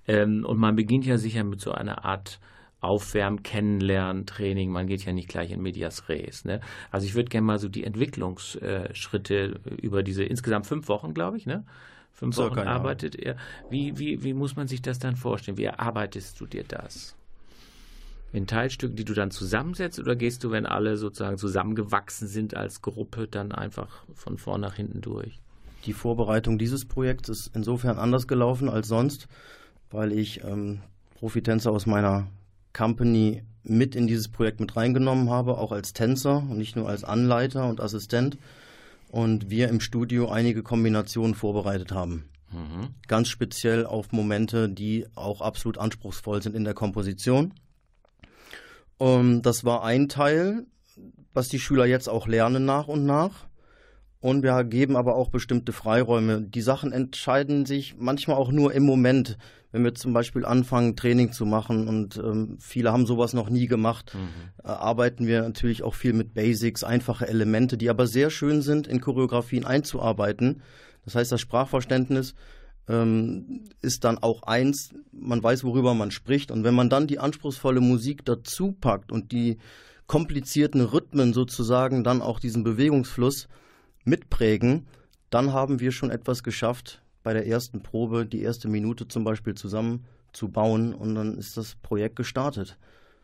Ähm, 0.07 0.45
und 0.45 0.59
man 0.59 0.75
beginnt 0.75 1.05
ja 1.05 1.17
sicher 1.17 1.43
mit 1.43 1.59
so 1.59 1.71
einer 1.71 2.05
Art 2.05 2.39
Aufwärmen, 2.81 3.41
Kennenlernen, 3.41 4.27
Training. 4.27 4.69
Man 4.71 4.85
geht 4.85 5.03
ja 5.03 5.11
nicht 5.11 5.29
gleich 5.29 5.51
in 5.51 5.61
Medias 5.61 6.07
Res. 6.09 6.45
Ne? 6.45 6.61
Also 6.91 7.07
ich 7.07 7.15
würde 7.15 7.29
gerne 7.29 7.47
mal 7.47 7.57
so 7.57 7.67
die 7.67 7.83
Entwicklungsschritte 7.83 9.59
über 9.81 10.03
diese 10.03 10.23
insgesamt 10.23 10.67
fünf 10.67 10.87
Wochen, 10.87 11.15
glaube 11.15 11.37
ich, 11.37 11.47
ne? 11.47 11.65
Fünf 12.17 12.35
Circa, 12.35 12.57
Wochen 12.57 12.67
arbeitet 12.67 13.15
er. 13.15 13.37
Wie, 13.69 13.97
wie, 13.97 14.23
wie 14.23 14.33
muss 14.33 14.55
man 14.55 14.67
sich 14.67 14.81
das 14.81 14.99
dann 14.99 15.15
vorstellen? 15.15 15.57
Wie 15.57 15.65
erarbeitest 15.65 16.39
du 16.39 16.45
dir 16.45 16.63
das? 16.67 17.15
In 18.33 18.47
Teilstücken, 18.47 18.97
die 18.97 19.05
du 19.05 19.13
dann 19.13 19.31
zusammensetzt, 19.31 19.99
oder 19.99 20.15
gehst 20.15 20.43
du, 20.43 20.51
wenn 20.51 20.65
alle 20.65 20.97
sozusagen 20.97 21.37
zusammengewachsen 21.37 22.27
sind 22.27 22.55
als 22.55 22.81
Gruppe, 22.81 23.27
dann 23.27 23.51
einfach 23.51 24.03
von 24.13 24.37
vorn 24.37 24.61
nach 24.61 24.75
hinten 24.75 25.01
durch? 25.01 25.39
Die 25.85 25.93
Vorbereitung 25.93 26.57
dieses 26.57 26.85
Projekts 26.85 27.29
ist 27.29 27.51
insofern 27.53 27.97
anders 27.97 28.27
gelaufen 28.27 28.67
als 28.67 28.87
sonst 28.87 29.27
weil 29.89 30.11
ich 30.11 30.43
ähm, 30.43 30.81
Profitänzer 31.15 31.71
aus 31.71 31.85
meiner 31.85 32.27
Company 32.73 33.43
mit 33.63 33.95
in 33.95 34.07
dieses 34.07 34.29
Projekt 34.29 34.59
mit 34.59 34.75
reingenommen 34.75 35.29
habe, 35.29 35.57
auch 35.57 35.71
als 35.71 35.93
Tänzer 35.93 36.37
und 36.37 36.57
nicht 36.57 36.75
nur 36.75 36.87
als 36.87 37.03
Anleiter 37.03 37.67
und 37.67 37.81
Assistent. 37.81 38.37
Und 39.09 39.49
wir 39.49 39.69
im 39.69 39.79
Studio 39.79 40.29
einige 40.29 40.63
Kombinationen 40.63 41.33
vorbereitet 41.33 41.91
haben. 41.91 42.29
Mhm. 42.51 42.89
Ganz 43.07 43.29
speziell 43.29 43.85
auf 43.85 44.11
Momente, 44.11 44.69
die 44.69 45.05
auch 45.15 45.41
absolut 45.41 45.77
anspruchsvoll 45.77 46.41
sind 46.41 46.55
in 46.55 46.63
der 46.63 46.73
Komposition. 46.73 47.53
Und 48.97 49.19
ähm, 49.19 49.41
das 49.41 49.63
war 49.63 49.83
ein 49.83 50.09
Teil, 50.09 50.65
was 51.33 51.49
die 51.49 51.59
Schüler 51.59 51.85
jetzt 51.85 52.09
auch 52.09 52.27
lernen 52.27 52.65
nach 52.65 52.87
und 52.87 53.05
nach. 53.05 53.47
Und 54.19 54.41
wir 54.43 54.63
geben 54.63 54.95
aber 54.95 55.15
auch 55.15 55.29
bestimmte 55.29 55.71
Freiräume. 55.71 56.41
Die 56.41 56.61
Sachen 56.61 56.91
entscheiden 56.91 57.65
sich 57.65 57.95
manchmal 57.97 58.37
auch 58.37 58.51
nur 58.51 58.73
im 58.73 58.83
Moment 58.83 59.37
wenn 59.71 59.83
wir 59.83 59.93
zum 59.95 60.13
Beispiel 60.13 60.45
anfangen, 60.45 60.95
Training 60.95 61.31
zu 61.31 61.45
machen 61.45 61.87
und 61.87 62.17
ähm, 62.17 62.57
viele 62.59 62.91
haben 62.91 63.05
sowas 63.05 63.33
noch 63.33 63.49
nie 63.49 63.67
gemacht, 63.67 64.15
mhm. 64.15 64.63
äh, 64.63 64.67
arbeiten 64.67 65.27
wir 65.27 65.41
natürlich 65.41 65.83
auch 65.83 65.93
viel 65.93 66.13
mit 66.13 66.33
Basics, 66.33 66.83
einfache 66.83 67.27
Elemente, 67.27 67.77
die 67.77 67.89
aber 67.89 68.07
sehr 68.07 68.29
schön 68.29 68.61
sind, 68.61 68.87
in 68.87 69.01
Choreografien 69.01 69.65
einzuarbeiten. 69.65 70.61
Das 71.03 71.15
heißt, 71.15 71.31
das 71.31 71.41
Sprachverständnis 71.41 72.33
ähm, 72.87 73.65
ist 73.81 74.03
dann 74.03 74.17
auch 74.17 74.43
eins, 74.43 74.93
man 75.11 75.43
weiß, 75.43 75.63
worüber 75.63 75.93
man 75.93 76.11
spricht. 76.11 76.51
Und 76.51 76.63
wenn 76.63 76.75
man 76.75 76.89
dann 76.89 77.07
die 77.07 77.19
anspruchsvolle 77.19 77.81
Musik 77.81 78.25
dazu 78.25 78.71
packt 78.71 79.11
und 79.11 79.31
die 79.31 79.57
komplizierten 80.07 80.81
Rhythmen 80.81 81.33
sozusagen 81.33 82.03
dann 82.03 82.21
auch 82.21 82.39
diesen 82.39 82.63
Bewegungsfluss 82.63 83.49
mitprägen, 84.05 84.87
dann 85.29 85.51
haben 85.51 85.81
wir 85.81 85.91
schon 85.91 86.11
etwas 86.11 86.43
geschafft, 86.43 87.01
bei 87.27 87.33
der 87.33 87.45
ersten 87.45 87.83
Probe 87.83 88.25
die 88.25 88.41
erste 88.41 88.69
Minute 88.69 89.09
zum 89.09 89.25
Beispiel 89.25 89.53
zusammenzubauen 89.53 90.93
und 90.93 91.13
dann 91.13 91.37
ist 91.37 91.57
das 91.57 91.75
Projekt 91.75 92.15
gestartet. 92.15 92.77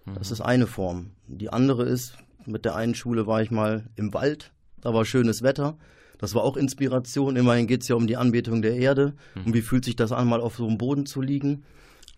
Mhm. 0.04 0.16
Das 0.16 0.30
ist 0.30 0.42
eine 0.42 0.68
Form. 0.68 1.12
Die 1.28 1.54
andere 1.54 1.84
ist, 1.84 2.18
mit 2.46 2.66
der 2.66 2.76
einen 2.76 2.96
Schule 2.96 3.28
war 3.28 3.42
ich 3.42 3.50
mal 3.50 3.86
im 3.96 4.14
Wald, 4.14 4.52
da 4.82 4.94
war 4.94 5.06
schönes 5.06 5.42
Wetter. 5.42 5.78
Das 6.18 6.36
war 6.36 6.44
auch 6.44 6.58
Inspiration. 6.58 7.38
Immerhin 7.38 7.66
geht 7.66 7.84
es 7.84 7.88
ja 7.88 7.96
um 7.96 8.06
die 8.06 8.18
Anbetung 8.18 8.62
der 8.62 8.76
Erde. 8.76 9.14
Mhm. 9.36 9.46
Und 9.46 9.54
wie 9.54 9.62
fühlt 9.62 9.86
sich 9.86 9.96
das 9.96 10.12
an, 10.12 10.28
mal 10.28 10.42
auf 10.42 10.58
so 10.58 10.68
einem 10.68 10.78
Boden 10.78 11.06
zu 11.06 11.22
liegen, 11.22 11.64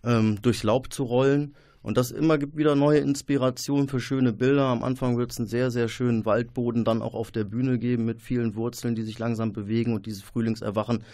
ähm, 0.02 0.42
durchs 0.42 0.64
Laub 0.64 0.92
zu 0.92 1.04
rollen. 1.04 1.54
Und 1.82 1.96
das 1.96 2.10
immer 2.10 2.36
gibt 2.36 2.56
wieder 2.56 2.74
neue 2.74 2.98
Inspiration 2.98 3.86
für 3.86 4.00
schöne 4.00 4.32
Bilder. 4.32 4.64
Am 4.64 4.82
Anfang 4.82 5.18
wird 5.18 5.30
es 5.30 5.38
einen 5.38 5.46
sehr, 5.46 5.70
sehr 5.70 5.86
schönen 5.86 6.24
Waldboden 6.24 6.84
dann 6.84 7.00
auch 7.00 7.14
auf 7.14 7.30
der 7.30 7.44
Bühne 7.44 7.78
geben 7.78 8.06
mit 8.06 8.22
vielen 8.22 8.56
Wurzeln, 8.56 8.96
die 8.96 9.02
sich 9.02 9.20
langsam 9.20 9.52
bewegen 9.52 9.94
und 9.94 10.06
dieses 10.06 10.22
Frühlingserwachen 10.24 11.04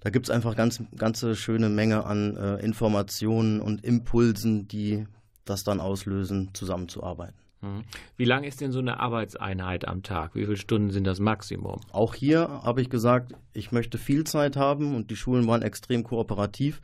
da 0.00 0.10
gibt 0.10 0.26
es 0.26 0.30
einfach 0.30 0.56
ganz 0.56 0.82
ganze 0.96 1.34
schöne 1.36 1.68
Menge 1.68 2.04
an 2.04 2.36
äh, 2.36 2.56
Informationen 2.56 3.60
und 3.60 3.84
Impulsen, 3.84 4.68
die 4.68 5.06
das 5.44 5.64
dann 5.64 5.80
auslösen, 5.80 6.50
zusammenzuarbeiten. 6.52 7.38
Mhm. 7.60 7.82
Wie 8.16 8.24
lang 8.24 8.44
ist 8.44 8.60
denn 8.60 8.72
so 8.72 8.78
eine 8.78 9.00
Arbeitseinheit 9.00 9.86
am 9.86 10.02
Tag? 10.02 10.34
Wie 10.34 10.44
viele 10.44 10.56
Stunden 10.56 10.90
sind 10.90 11.04
das 11.04 11.18
Maximum? 11.18 11.80
Auch 11.90 12.14
hier 12.14 12.48
habe 12.62 12.80
ich 12.80 12.90
gesagt, 12.90 13.32
ich 13.52 13.72
möchte 13.72 13.98
viel 13.98 14.24
Zeit 14.24 14.56
haben 14.56 14.94
und 14.94 15.10
die 15.10 15.16
Schulen 15.16 15.46
waren 15.46 15.62
extrem 15.62 16.04
kooperativ. 16.04 16.80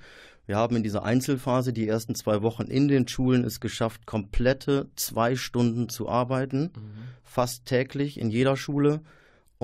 Wir 0.46 0.56
haben 0.56 0.76
in 0.76 0.82
dieser 0.82 1.04
Einzelphase 1.04 1.72
die 1.72 1.88
ersten 1.88 2.14
zwei 2.14 2.42
Wochen 2.42 2.64
in 2.64 2.88
den 2.88 3.08
Schulen 3.08 3.44
es 3.44 3.60
geschafft, 3.60 4.06
komplette 4.06 4.88
zwei 4.96 5.36
Stunden 5.36 5.88
zu 5.88 6.08
arbeiten. 6.08 6.72
Mhm. 6.74 7.14
fast 7.22 7.66
täglich 7.66 8.20
in 8.20 8.30
jeder 8.30 8.56
Schule. 8.56 9.00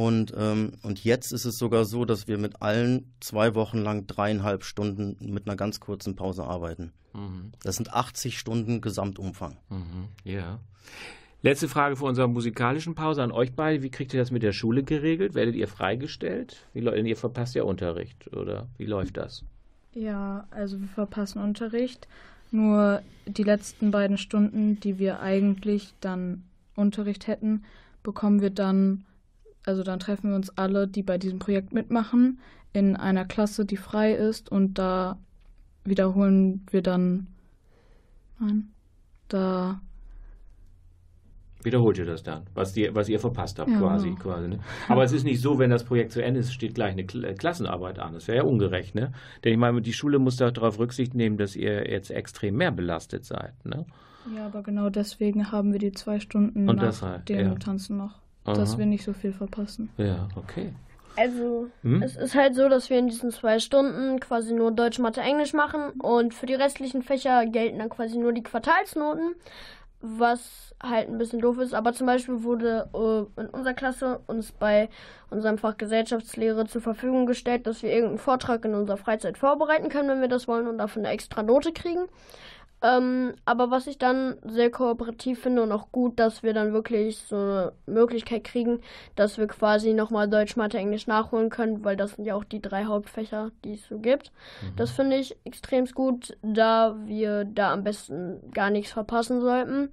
Und, 0.00 0.32
ähm, 0.34 0.72
und 0.80 1.04
jetzt 1.04 1.30
ist 1.30 1.44
es 1.44 1.58
sogar 1.58 1.84
so, 1.84 2.06
dass 2.06 2.26
wir 2.26 2.38
mit 2.38 2.62
allen 2.62 3.12
zwei 3.20 3.54
Wochen 3.54 3.76
lang 3.76 4.06
dreieinhalb 4.06 4.64
Stunden 4.64 5.18
mit 5.30 5.46
einer 5.46 5.56
ganz 5.56 5.78
kurzen 5.78 6.16
Pause 6.16 6.44
arbeiten. 6.44 6.94
Mhm. 7.12 7.52
Das 7.62 7.76
sind 7.76 7.92
80 7.92 8.38
Stunden 8.38 8.80
Gesamtumfang. 8.80 9.58
Mhm. 9.68 10.08
Ja. 10.24 10.58
Letzte 11.42 11.68
Frage 11.68 11.96
vor 11.96 12.08
unserer 12.08 12.28
musikalischen 12.28 12.94
Pause 12.94 13.22
an 13.22 13.30
euch 13.30 13.52
beide. 13.52 13.82
Wie 13.82 13.90
kriegt 13.90 14.14
ihr 14.14 14.20
das 14.20 14.30
mit 14.30 14.42
der 14.42 14.52
Schule 14.52 14.84
geregelt? 14.84 15.34
Werdet 15.34 15.54
ihr 15.54 15.68
freigestellt? 15.68 16.64
Wie, 16.72 16.80
ihr 16.80 17.16
verpasst 17.18 17.54
ja 17.54 17.64
Unterricht, 17.64 18.34
oder 18.34 18.68
wie 18.78 18.86
läuft 18.86 19.18
das? 19.18 19.44
Ja, 19.92 20.46
also 20.50 20.80
wir 20.80 20.88
verpassen 20.88 21.42
Unterricht. 21.42 22.08
Nur 22.50 23.02
die 23.26 23.42
letzten 23.42 23.90
beiden 23.90 24.16
Stunden, 24.16 24.80
die 24.80 24.98
wir 24.98 25.20
eigentlich 25.20 25.92
dann 26.00 26.44
Unterricht 26.74 27.26
hätten, 27.26 27.64
bekommen 28.02 28.40
wir 28.40 28.48
dann, 28.48 29.04
also 29.64 29.82
dann 29.82 29.98
treffen 29.98 30.30
wir 30.30 30.36
uns 30.36 30.50
alle, 30.56 30.88
die 30.88 31.02
bei 31.02 31.18
diesem 31.18 31.38
Projekt 31.38 31.72
mitmachen, 31.72 32.38
in 32.72 32.96
einer 32.96 33.24
Klasse, 33.24 33.64
die 33.64 33.76
frei 33.76 34.12
ist 34.12 34.50
und 34.50 34.78
da 34.78 35.18
wiederholen 35.84 36.66
wir 36.70 36.82
dann, 36.82 37.26
nein, 38.38 38.70
da 39.28 39.80
wiederholt 41.62 41.98
ihr 41.98 42.06
das 42.06 42.22
dann, 42.22 42.44
was, 42.54 42.72
die, 42.72 42.88
was 42.94 43.08
ihr 43.08 43.18
verpasst 43.18 43.58
habt, 43.58 43.70
ja, 43.70 43.78
quasi. 43.78 44.08
Genau. 44.10 44.20
quasi 44.20 44.48
ne? 44.48 44.58
Aber 44.88 45.02
es 45.02 45.12
ist 45.12 45.24
nicht 45.24 45.40
so, 45.40 45.58
wenn 45.58 45.70
das 45.70 45.84
Projekt 45.84 46.12
zu 46.12 46.22
Ende 46.22 46.40
ist, 46.40 46.52
steht 46.52 46.74
gleich 46.74 46.92
eine 46.92 47.02
äh, 47.02 47.34
Klassenarbeit 47.34 47.98
an. 47.98 48.14
Das 48.14 48.28
wäre 48.28 48.38
ja 48.38 48.44
ungerecht, 48.44 48.94
ne? 48.94 49.12
Denn 49.44 49.52
ich 49.52 49.58
meine, 49.58 49.80
die 49.80 49.92
Schule 49.92 50.18
muss 50.18 50.36
darauf 50.36 50.78
Rücksicht 50.78 51.14
nehmen, 51.14 51.36
dass 51.36 51.56
ihr 51.56 51.90
jetzt 51.90 52.10
extrem 52.10 52.56
mehr 52.56 52.72
belastet 52.72 53.24
seid, 53.24 53.52
ne? 53.64 53.84
Ja, 54.34 54.46
aber 54.46 54.62
genau 54.62 54.90
deswegen 54.90 55.50
haben 55.50 55.72
wir 55.72 55.78
die 55.78 55.92
zwei 55.92 56.20
Stunden 56.20 56.68
Und 56.68 56.76
nach 56.76 56.84
deshalb, 56.84 57.26
dem 57.26 57.38
ja. 57.38 57.54
Tanzen 57.54 57.96
noch, 57.96 58.20
Aha. 58.50 58.60
dass 58.60 58.78
wir 58.78 58.86
nicht 58.86 59.04
so 59.04 59.12
viel 59.12 59.32
verpassen. 59.32 59.90
Ja, 59.96 60.28
okay. 60.36 60.72
Also, 61.16 61.66
hm? 61.82 62.02
es 62.02 62.16
ist 62.16 62.34
halt 62.34 62.54
so, 62.54 62.68
dass 62.68 62.88
wir 62.88 62.98
in 62.98 63.08
diesen 63.08 63.30
zwei 63.30 63.58
Stunden 63.58 64.20
quasi 64.20 64.54
nur 64.54 64.70
Deutsch, 64.70 64.98
Mathe, 64.98 65.20
Englisch 65.20 65.52
machen 65.52 65.90
und 66.00 66.34
für 66.34 66.46
die 66.46 66.54
restlichen 66.54 67.02
Fächer 67.02 67.46
gelten 67.46 67.78
dann 67.78 67.88
quasi 67.88 68.16
nur 68.16 68.32
die 68.32 68.42
Quartalsnoten 68.42 69.34
was 70.00 70.74
halt 70.82 71.08
ein 71.08 71.18
bisschen 71.18 71.40
doof 71.40 71.58
ist. 71.58 71.74
Aber 71.74 71.92
zum 71.92 72.06
Beispiel 72.06 72.42
wurde 72.42 72.88
äh, 72.94 73.40
in 73.40 73.48
unserer 73.48 73.74
Klasse 73.74 74.20
uns 74.26 74.52
bei 74.52 74.88
unserem 75.28 75.58
Fach 75.58 75.76
Gesellschaftslehre 75.76 76.66
zur 76.66 76.80
Verfügung 76.80 77.26
gestellt, 77.26 77.66
dass 77.66 77.82
wir 77.82 77.90
irgendeinen 77.90 78.18
Vortrag 78.18 78.64
in 78.64 78.74
unserer 78.74 78.96
Freizeit 78.96 79.36
vorbereiten 79.36 79.90
können, 79.90 80.08
wenn 80.08 80.20
wir 80.20 80.28
das 80.28 80.48
wollen 80.48 80.68
und 80.68 80.78
dafür 80.78 81.02
eine 81.02 81.12
extra 81.12 81.42
Note 81.42 81.72
kriegen. 81.72 82.06
Ähm, 82.82 83.34
aber 83.44 83.70
was 83.70 83.86
ich 83.86 83.98
dann 83.98 84.36
sehr 84.42 84.70
kooperativ 84.70 85.42
finde 85.42 85.62
und 85.62 85.72
auch 85.72 85.92
gut, 85.92 86.18
dass 86.18 86.42
wir 86.42 86.54
dann 86.54 86.72
wirklich 86.72 87.18
so 87.18 87.36
eine 87.36 87.72
Möglichkeit 87.86 88.44
kriegen, 88.44 88.80
dass 89.16 89.36
wir 89.36 89.46
quasi 89.48 89.92
nochmal 89.92 90.28
Deutsch, 90.28 90.56
Mathe, 90.56 90.78
Englisch 90.78 91.06
nachholen 91.06 91.50
können, 91.50 91.84
weil 91.84 91.96
das 91.96 92.12
sind 92.12 92.24
ja 92.24 92.34
auch 92.34 92.44
die 92.44 92.62
drei 92.62 92.86
Hauptfächer, 92.86 93.50
die 93.64 93.74
es 93.74 93.86
so 93.86 93.98
gibt. 93.98 94.32
Mhm. 94.62 94.76
Das 94.76 94.90
finde 94.92 95.16
ich 95.16 95.36
extrem 95.44 95.84
gut, 95.86 96.36
da 96.42 96.96
wir 97.04 97.44
da 97.44 97.72
am 97.72 97.84
besten 97.84 98.50
gar 98.52 98.70
nichts 98.70 98.92
verpassen 98.92 99.40
sollten. 99.40 99.90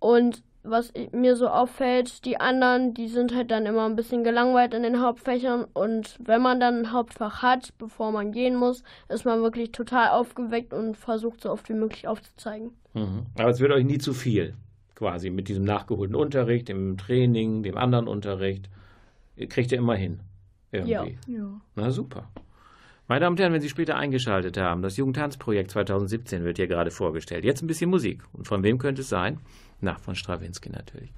Und 0.00 0.42
was 0.64 0.92
mir 1.12 1.36
so 1.36 1.48
auffällt, 1.48 2.24
die 2.24 2.40
anderen, 2.40 2.94
die 2.94 3.08
sind 3.08 3.34
halt 3.34 3.50
dann 3.50 3.66
immer 3.66 3.86
ein 3.86 3.96
bisschen 3.96 4.24
gelangweilt 4.24 4.74
in 4.74 4.82
den 4.82 5.00
Hauptfächern 5.00 5.66
und 5.74 6.18
wenn 6.24 6.40
man 6.40 6.58
dann 6.58 6.80
ein 6.80 6.92
Hauptfach 6.92 7.42
hat, 7.42 7.74
bevor 7.78 8.10
man 8.10 8.32
gehen 8.32 8.56
muss, 8.56 8.82
ist 9.08 9.24
man 9.24 9.42
wirklich 9.42 9.72
total 9.72 10.08
aufgeweckt 10.08 10.72
und 10.72 10.96
versucht 10.96 11.42
so 11.42 11.50
oft 11.50 11.68
wie 11.68 11.74
möglich 11.74 12.08
aufzuzeigen. 12.08 12.72
Mhm. 12.94 13.26
Aber 13.38 13.50
es 13.50 13.60
wird 13.60 13.72
euch 13.72 13.84
nie 13.84 13.98
zu 13.98 14.14
viel, 14.14 14.54
quasi 14.94 15.30
mit 15.30 15.48
diesem 15.48 15.64
nachgeholten 15.64 16.16
Unterricht, 16.16 16.68
dem 16.68 16.96
Training, 16.96 17.62
dem 17.62 17.76
anderen 17.76 18.08
Unterricht. 18.08 18.70
Ihr 19.36 19.48
kriegt 19.48 19.70
ihr 19.70 19.78
immer 19.78 19.96
hin. 19.96 20.20
Irgendwie. 20.72 21.18
Ja. 21.26 21.38
ja. 21.38 21.60
Na 21.76 21.90
super. 21.90 22.28
Meine 23.06 23.20
Damen 23.20 23.34
und 23.34 23.40
Herren, 23.40 23.52
wenn 23.52 23.60
Sie 23.60 23.68
später 23.68 23.96
eingeschaltet 23.96 24.56
haben, 24.56 24.80
das 24.80 24.96
Jugendtanzprojekt 24.96 25.70
2017 25.70 26.42
wird 26.42 26.56
hier 26.56 26.68
gerade 26.68 26.90
vorgestellt. 26.90 27.44
Jetzt 27.44 27.62
ein 27.62 27.66
bisschen 27.66 27.90
Musik. 27.90 28.22
Und 28.32 28.48
von 28.48 28.62
wem 28.62 28.78
könnte 28.78 29.02
es 29.02 29.10
sein? 29.10 29.40
Na, 29.80 29.96
von 29.96 30.14
Strawinski 30.14 30.70
natürlich. 30.70 31.12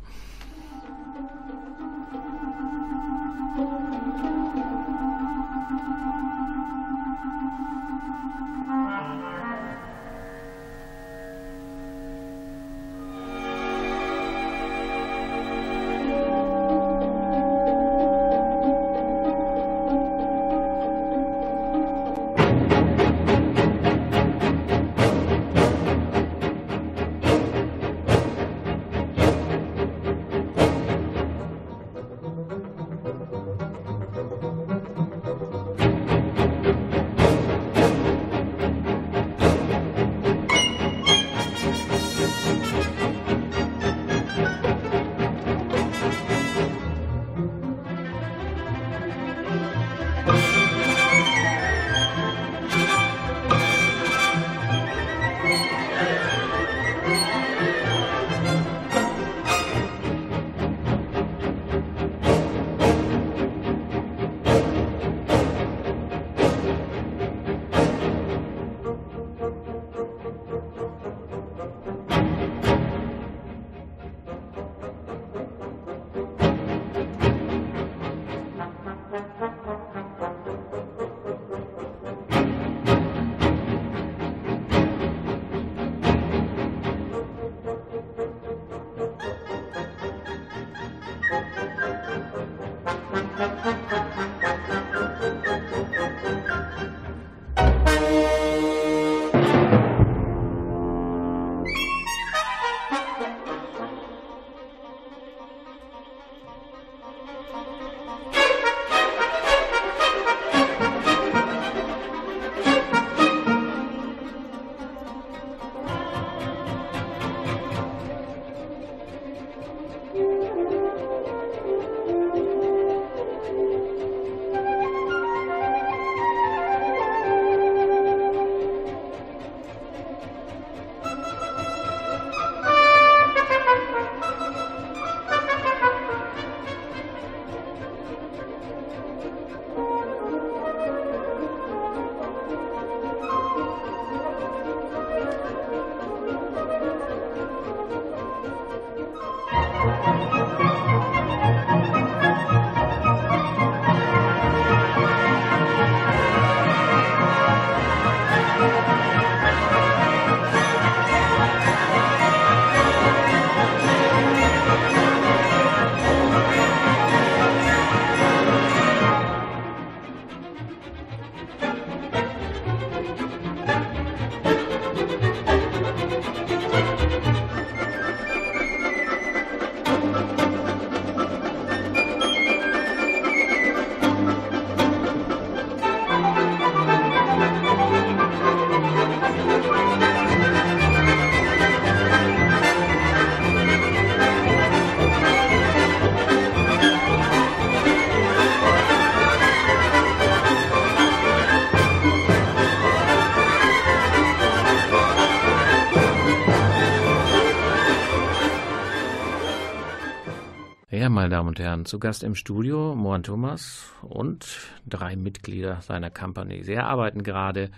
Ja, 210.88 211.08
meine 211.08 211.30
Damen 211.30 211.48
und 211.48 211.58
Herren, 211.58 211.84
zu 211.84 211.98
Gast 211.98 212.22
im 212.22 212.36
Studio 212.36 212.94
Mohan 212.94 213.24
Thomas 213.24 213.90
und 214.02 214.70
drei 214.86 215.16
Mitglieder 215.16 215.80
seiner 215.80 216.10
Company. 216.10 216.62
Sie 216.62 216.78
arbeiten 216.78 217.24
gerade 217.24 217.72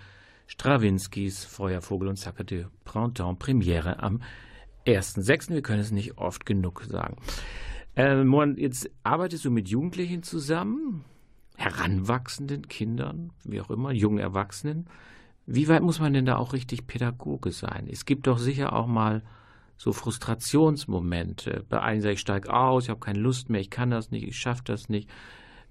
Strawinskys 0.45 1.43
Feuervogel 1.43 2.07
und 2.07 2.19
Sacre 2.19 2.45
de 2.45 2.67
Printemps 2.85 3.39
Premiere 3.39 4.03
am 4.03 4.21
1.6. 4.85 5.49
Wir 5.49 5.63
können 5.63 5.79
es 5.79 5.89
nicht 5.89 6.19
oft 6.19 6.45
genug 6.45 6.83
sagen. 6.83 7.15
Äh, 7.95 8.23
Mohan, 8.23 8.57
jetzt 8.57 8.91
arbeitest 9.01 9.43
du 9.43 9.49
mit 9.49 9.69
Jugendlichen 9.69 10.21
zusammen, 10.21 11.03
heranwachsenden 11.57 12.67
Kindern, 12.67 13.31
wie 13.43 13.59
auch 13.59 13.71
immer, 13.71 13.91
jungen 13.91 14.19
Erwachsenen. 14.19 14.85
Wie 15.47 15.67
weit 15.67 15.81
muss 15.81 15.99
man 15.99 16.13
denn 16.13 16.27
da 16.27 16.35
auch 16.35 16.53
richtig 16.53 16.85
Pädagoge 16.85 17.53
sein? 17.53 17.87
Es 17.91 18.05
gibt 18.05 18.27
doch 18.27 18.37
sicher 18.37 18.73
auch 18.73 18.85
mal 18.85 19.23
so 19.79 19.93
Frustrationsmomente. 19.93 21.65
Bei 21.69 21.81
einigen 21.81 22.01
sage 22.01 22.13
ich, 22.15 22.19
steige 22.19 22.53
aus, 22.53 22.83
ich 22.83 22.89
habe 22.89 22.99
keine 22.99 23.19
Lust 23.19 23.49
mehr, 23.49 23.61
ich 23.61 23.69
kann 23.69 23.89
das 23.89 24.11
nicht, 24.11 24.27
ich 24.27 24.37
schaffe 24.37 24.61
das 24.65 24.89
nicht. 24.89 25.09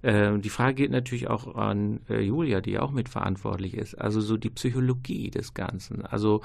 Äh, 0.01 0.39
die 0.39 0.49
Frage 0.49 0.75
geht 0.75 0.91
natürlich 0.91 1.29
auch 1.29 1.55
an 1.55 2.01
äh, 2.09 2.21
Julia, 2.21 2.63
die 2.63 2.79
auch 2.79 2.91
mitverantwortlich 2.91 3.75
ist. 3.75 3.95
Also 3.97 4.23
so 4.23 4.39
die 4.39 4.49
Psychologie 4.49 5.31
des 5.31 5.53
Ganzen. 5.53 6.07
Also 6.07 6.41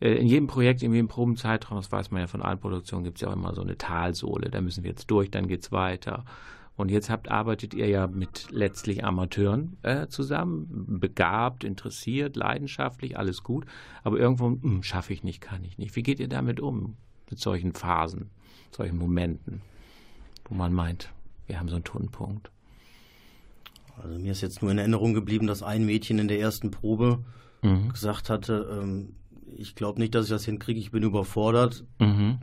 äh, 0.00 0.16
in 0.16 0.26
jedem 0.26 0.48
Projekt, 0.48 0.82
in 0.82 0.92
jedem 0.92 1.08
Probenzeitraum, 1.08 1.78
das 1.78 1.90
weiß 1.90 2.10
man 2.10 2.20
ja 2.20 2.26
von 2.26 2.42
allen 2.42 2.60
Produktionen, 2.60 3.04
gibt 3.04 3.16
es 3.16 3.22
ja 3.22 3.28
auch 3.28 3.36
immer 3.36 3.54
so 3.54 3.62
eine 3.62 3.78
Talsohle. 3.78 4.50
Da 4.50 4.60
müssen 4.60 4.84
wir 4.84 4.90
jetzt 4.90 5.10
durch, 5.10 5.30
dann 5.30 5.48
geht 5.48 5.62
es 5.62 5.72
weiter. 5.72 6.26
Und 6.78 6.92
jetzt 6.92 7.10
habt, 7.10 7.28
arbeitet 7.28 7.74
ihr 7.74 7.88
ja 7.88 8.06
mit 8.06 8.46
letztlich 8.52 9.04
Amateuren 9.04 9.76
äh, 9.82 10.06
zusammen, 10.06 11.00
begabt, 11.00 11.64
interessiert, 11.64 12.36
leidenschaftlich, 12.36 13.18
alles 13.18 13.42
gut. 13.42 13.66
Aber 14.04 14.16
irgendwo 14.16 14.46
hm, 14.46 14.84
schaffe 14.84 15.12
ich 15.12 15.24
nicht, 15.24 15.40
kann 15.40 15.64
ich 15.64 15.76
nicht. 15.76 15.96
Wie 15.96 16.04
geht 16.04 16.20
ihr 16.20 16.28
damit 16.28 16.60
um, 16.60 16.94
mit 17.28 17.40
solchen 17.40 17.72
Phasen, 17.72 18.30
solchen 18.70 18.96
Momenten, 18.96 19.60
wo 20.48 20.54
man 20.54 20.72
meint, 20.72 21.12
wir 21.48 21.58
haben 21.58 21.68
so 21.68 21.74
einen 21.74 21.84
Tunpunkt? 21.84 22.52
Also 24.00 24.16
mir 24.16 24.30
ist 24.30 24.42
jetzt 24.42 24.62
nur 24.62 24.70
in 24.70 24.78
Erinnerung 24.78 25.14
geblieben, 25.14 25.48
dass 25.48 25.64
ein 25.64 25.84
Mädchen 25.84 26.20
in 26.20 26.28
der 26.28 26.38
ersten 26.38 26.70
Probe 26.70 27.24
mhm. 27.60 27.88
gesagt 27.88 28.30
hatte, 28.30 28.80
ähm, 28.80 29.16
ich 29.56 29.74
glaube 29.74 29.98
nicht, 29.98 30.14
dass 30.14 30.26
ich 30.26 30.30
das 30.30 30.44
hinkriege, 30.44 30.78
ich 30.78 30.92
bin 30.92 31.02
überfordert. 31.02 31.84
Mhm. 31.98 32.38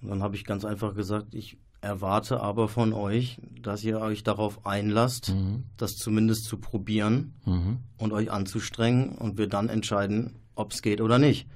Und 0.00 0.08
dann 0.08 0.22
habe 0.22 0.34
ich 0.34 0.46
ganz 0.46 0.64
einfach 0.64 0.94
gesagt, 0.94 1.34
ich 1.34 1.58
erwarte 1.86 2.40
aber 2.40 2.68
von 2.68 2.92
euch, 2.92 3.40
dass 3.62 3.84
ihr 3.84 4.00
euch 4.00 4.22
darauf 4.22 4.66
einlasst, 4.66 5.32
mhm. 5.32 5.64
das 5.76 5.92
zumindest 5.92 6.44
zu 6.44 6.58
probieren 6.58 7.34
mhm. 7.44 7.78
und 7.96 8.12
euch 8.12 8.30
anzustrengen 8.30 9.16
und 9.16 9.38
wir 9.38 9.46
dann 9.46 9.68
entscheiden, 9.68 10.40
ob 10.54 10.72
es 10.72 10.82
geht 10.82 11.00
oder 11.00 11.18
nicht. 11.18 11.46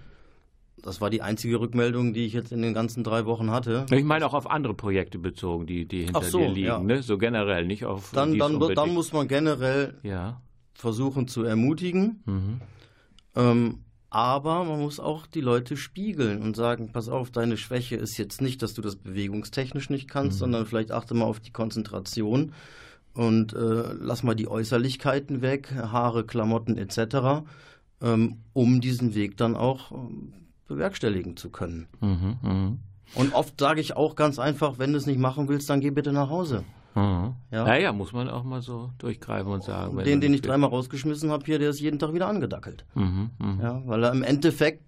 Das 0.82 1.00
war 1.00 1.10
die 1.10 1.20
einzige 1.20 1.60
Rückmeldung, 1.60 2.14
die 2.14 2.24
ich 2.24 2.32
jetzt 2.32 2.52
in 2.52 2.62
den 2.62 2.72
ganzen 2.72 3.04
drei 3.04 3.26
Wochen 3.26 3.50
hatte. 3.50 3.84
Ich 3.90 4.04
meine 4.04 4.24
auch 4.24 4.32
auf 4.32 4.48
andere 4.48 4.72
Projekte 4.72 5.18
bezogen, 5.18 5.66
die, 5.66 5.84
die 5.84 6.04
hinter 6.04 6.22
so, 6.22 6.38
dir 6.38 6.48
liegen, 6.48 6.66
ja. 6.66 6.78
ne? 6.78 7.02
so 7.02 7.18
generell, 7.18 7.66
nicht 7.66 7.84
auf. 7.84 8.12
Dann, 8.14 8.38
dann, 8.38 8.58
dann 8.58 8.94
muss 8.94 9.12
man 9.12 9.28
generell 9.28 9.98
ja. 10.02 10.40
versuchen 10.72 11.28
zu 11.28 11.42
ermutigen. 11.42 12.22
Mhm. 12.24 12.60
Ähm, 13.36 13.84
aber 14.10 14.64
man 14.64 14.80
muss 14.80 14.98
auch 14.98 15.26
die 15.26 15.40
Leute 15.40 15.76
spiegeln 15.76 16.42
und 16.42 16.56
sagen, 16.56 16.90
pass 16.92 17.08
auf, 17.08 17.30
deine 17.30 17.56
Schwäche 17.56 17.96
ist 17.96 18.18
jetzt 18.18 18.42
nicht, 18.42 18.60
dass 18.60 18.74
du 18.74 18.82
das 18.82 18.96
bewegungstechnisch 18.96 19.88
nicht 19.88 20.10
kannst, 20.10 20.36
mhm. 20.36 20.40
sondern 20.40 20.66
vielleicht 20.66 20.90
achte 20.90 21.14
mal 21.14 21.26
auf 21.26 21.38
die 21.38 21.52
Konzentration 21.52 22.52
und 23.14 23.52
äh, 23.52 23.92
lass 24.00 24.22
mal 24.24 24.34
die 24.34 24.48
Äußerlichkeiten 24.48 25.42
weg, 25.42 25.72
Haare, 25.74 26.24
Klamotten 26.26 26.76
etc., 26.76 27.44
ähm, 28.02 28.38
um 28.52 28.80
diesen 28.80 29.14
Weg 29.14 29.36
dann 29.36 29.54
auch 29.56 29.92
ähm, 29.92 30.32
bewerkstelligen 30.66 31.36
zu 31.36 31.50
können. 31.50 31.86
Mhm, 32.00 32.36
mh. 32.42 32.76
Und 33.14 33.34
oft 33.34 33.58
sage 33.58 33.80
ich 33.80 33.96
auch 33.96 34.14
ganz 34.14 34.38
einfach, 34.38 34.78
wenn 34.78 34.92
du 34.92 34.98
es 34.98 35.06
nicht 35.06 35.18
machen 35.18 35.48
willst, 35.48 35.68
dann 35.68 35.80
geh 35.80 35.90
bitte 35.90 36.12
nach 36.12 36.30
Hause. 36.30 36.64
Mhm. 36.94 37.34
Ja? 37.50 37.64
Naja, 37.64 37.92
muss 37.92 38.12
man 38.12 38.28
auch 38.28 38.44
mal 38.44 38.62
so 38.62 38.90
durchgreifen 38.98 39.52
und 39.52 39.62
sagen. 39.62 39.96
Den, 39.98 40.20
den 40.20 40.34
ich 40.34 40.42
dreimal 40.42 40.70
rausgeschmissen 40.70 41.30
habe 41.30 41.44
hier, 41.44 41.58
der 41.58 41.70
ist 41.70 41.80
jeden 41.80 41.98
Tag 41.98 42.12
wieder 42.12 42.28
angedackelt. 42.28 42.84
Mhm, 42.94 43.30
mh. 43.38 43.62
Ja, 43.62 43.82
weil 43.86 44.04
er 44.04 44.12
im 44.12 44.22
Endeffekt 44.22 44.82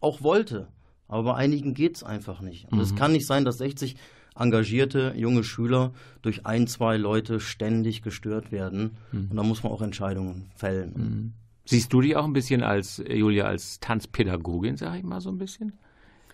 auch 0.00 0.22
wollte. 0.22 0.68
Aber 1.08 1.22
bei 1.24 1.34
einigen 1.34 1.74
geht 1.74 1.96
es 1.96 2.02
einfach 2.02 2.40
nicht. 2.40 2.70
Und 2.70 2.80
es 2.80 2.92
mhm. 2.92 2.96
kann 2.96 3.12
nicht 3.12 3.26
sein, 3.26 3.44
dass 3.44 3.58
60 3.58 3.96
engagierte 4.36 5.14
junge 5.16 5.44
Schüler 5.44 5.92
durch 6.22 6.46
ein, 6.46 6.66
zwei 6.66 6.96
Leute 6.96 7.40
ständig 7.40 8.02
gestört 8.02 8.52
werden. 8.52 8.96
Mhm. 9.12 9.28
Und 9.30 9.36
da 9.36 9.42
muss 9.42 9.62
man 9.62 9.72
auch 9.72 9.82
Entscheidungen 9.82 10.50
fällen. 10.56 10.92
Mhm. 10.96 11.32
Siehst 11.66 11.92
du 11.92 12.00
dich 12.00 12.16
auch 12.16 12.24
ein 12.24 12.32
bisschen 12.32 12.62
als, 12.62 13.02
Julia, 13.08 13.44
als 13.44 13.80
Tanzpädagogin, 13.80 14.76
sag 14.76 14.96
ich 14.96 15.02
mal 15.02 15.20
so 15.20 15.30
ein 15.30 15.38
bisschen? 15.38 15.78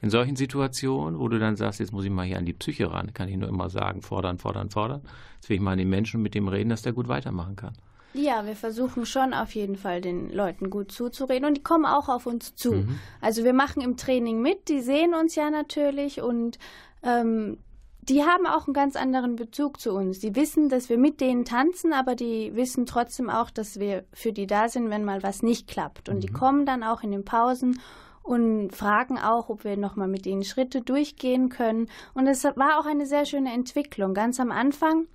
In 0.03 0.11
solchen 0.11 0.37
Situationen, 0.37 1.19
wo 1.19 1.29
du 1.29 1.39
dann 1.39 1.57
sagst, 1.57 1.81
jetzt 1.81 1.93
muss 1.93 2.05
ich 2.05 2.11
mal 2.11 2.27
hier 2.27 2.39
an 2.39 2.47
die 2.47 2.53
Psyche 2.53 2.91
ran, 2.91 3.13
kann 3.13 3.29
ich 3.29 3.37
nur 3.37 3.49
immer 3.49 3.69
sagen, 3.69 4.03
fordern, 4.03 4.39
fordern, 4.39 4.71
fordern. 4.71 5.03
Jetzt 5.37 5.49
will 5.49 5.57
ich 5.57 5.63
mal 5.63 5.73
an 5.73 5.79
den 5.79 5.91
Menschen 5.91 6.23
mit 6.23 6.35
dem 6.35 6.49
reden, 6.49 6.71
dass 6.71 6.83
der 6.83 6.93
gut 6.93 7.09
weitermachen 7.09 7.57
kann. 7.57 7.75
Ja, 8.13 8.45
wir 8.45 8.57
versuchen 8.57 9.07
schon 9.07 9.33
auf 9.35 9.55
jeden 9.55 9.77
Fall 9.77 10.01
den 10.01 10.31
Leuten 10.31 10.69
gut 10.69 10.91
zuzureden 10.91 11.47
und 11.47 11.57
die 11.57 11.63
kommen 11.63 11.87
auch 11.87 12.09
auf 12.09 12.27
uns 12.27 12.57
zu. 12.57 12.73
Mhm. 12.73 12.99
Also 13.21 13.45
wir 13.45 13.53
machen 13.53 13.83
im 13.83 13.97
Training 13.97 14.43
mit, 14.43 14.69
die 14.69 14.81
sehen 14.81 15.15
uns 15.15 15.37
ja 15.37 15.51
natürlich 15.51 16.21
und 16.21 16.59
ähm, 17.05 17.59
die 18.03 18.25
haben 18.25 18.47
auch 18.47 18.67
einen 18.67 18.75
ganz 18.75 18.97
anderen 18.97 19.37
Bezug 19.37 19.79
zu 19.79 19.93
uns. 19.93 20.19
Die 20.19 20.35
wissen, 20.35 20.69
dass 20.69 20.89
wir 20.89 20.99
mit 20.99 21.21
denen 21.21 21.45
tanzen, 21.45 21.93
aber 21.93 22.17
die 22.17 22.57
wissen 22.57 22.87
trotzdem 22.87 23.31
auch, 23.31 23.51
dass 23.51 23.79
wir 23.79 24.05
für 24.13 24.33
die 24.33 24.47
da 24.47 24.69
sind, 24.69 24.91
wenn 24.91 25.05
mal 25.05 25.23
was 25.23 25.43
nicht 25.43 25.69
klappt. 25.69 26.09
Und 26.09 26.17
mhm. 26.17 26.21
die 26.21 26.33
kommen 26.33 26.67
dann 26.67 26.83
auch 26.83 27.03
in 27.03 27.13
den 27.13 27.25
Pausen 27.25 27.79
und 28.23 28.71
fragen 28.71 29.19
auch, 29.19 29.49
ob 29.49 29.65
wir 29.65 29.77
nochmal 29.77 30.09
mit 30.09 30.27
ihnen 30.27 30.45
Schritte 30.45 30.83
durchgehen 30.83 31.49
können. 31.49 31.89
Und 32.15 32.27
es 32.27 32.45
war 32.45 32.79
auch 32.79 32.87
eine 32.87 33.07
sehr 33.07 33.25
schöne 33.25 33.53
Entwicklung. 33.53 34.15
Ganz 34.15 34.39
am 34.41 34.53
Anfang 34.53 35.07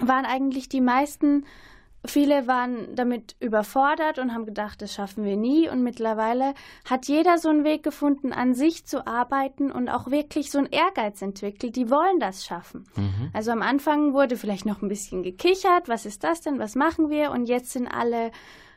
waren 0.00 0.24
eigentlich 0.24 0.68
die 0.68 0.80
meisten, 0.80 1.44
viele 2.04 2.46
waren 2.46 2.94
damit 2.94 3.36
überfordert 3.40 4.18
und 4.18 4.34
haben 4.34 4.46
gedacht, 4.46 4.82
das 4.82 4.92
schaffen 4.92 5.24
wir 5.24 5.36
nie. 5.36 5.68
Und 5.68 5.82
mittlerweile 5.82 6.54
hat 6.84 7.06
jeder 7.06 7.38
so 7.38 7.48
einen 7.48 7.64
Weg 7.64 7.82
gefunden, 7.82 8.32
an 8.32 8.54
sich 8.54 8.84
zu 8.86 9.06
arbeiten 9.06 9.70
und 9.70 9.88
auch 9.88 10.10
wirklich 10.10 10.50
so 10.50 10.58
einen 10.58 10.68
Ehrgeiz 10.68 11.22
entwickelt. 11.22 11.76
Die 11.76 11.90
wollen 11.90 12.18
das 12.18 12.44
schaffen. 12.44 12.84
Mhm. 12.96 13.30
Also 13.32 13.52
am 13.52 13.62
Anfang 13.62 14.12
wurde 14.12 14.36
vielleicht 14.36 14.66
noch 14.66 14.82
ein 14.82 14.88
bisschen 14.88 15.22
gekichert. 15.22 15.88
Was 15.88 16.04
ist 16.04 16.24
das 16.24 16.40
denn? 16.40 16.58
Was 16.58 16.74
machen 16.74 17.10
wir? 17.10 17.30
Und 17.30 17.46
jetzt 17.46 17.70
sind 17.70 17.86
alle 17.86 18.32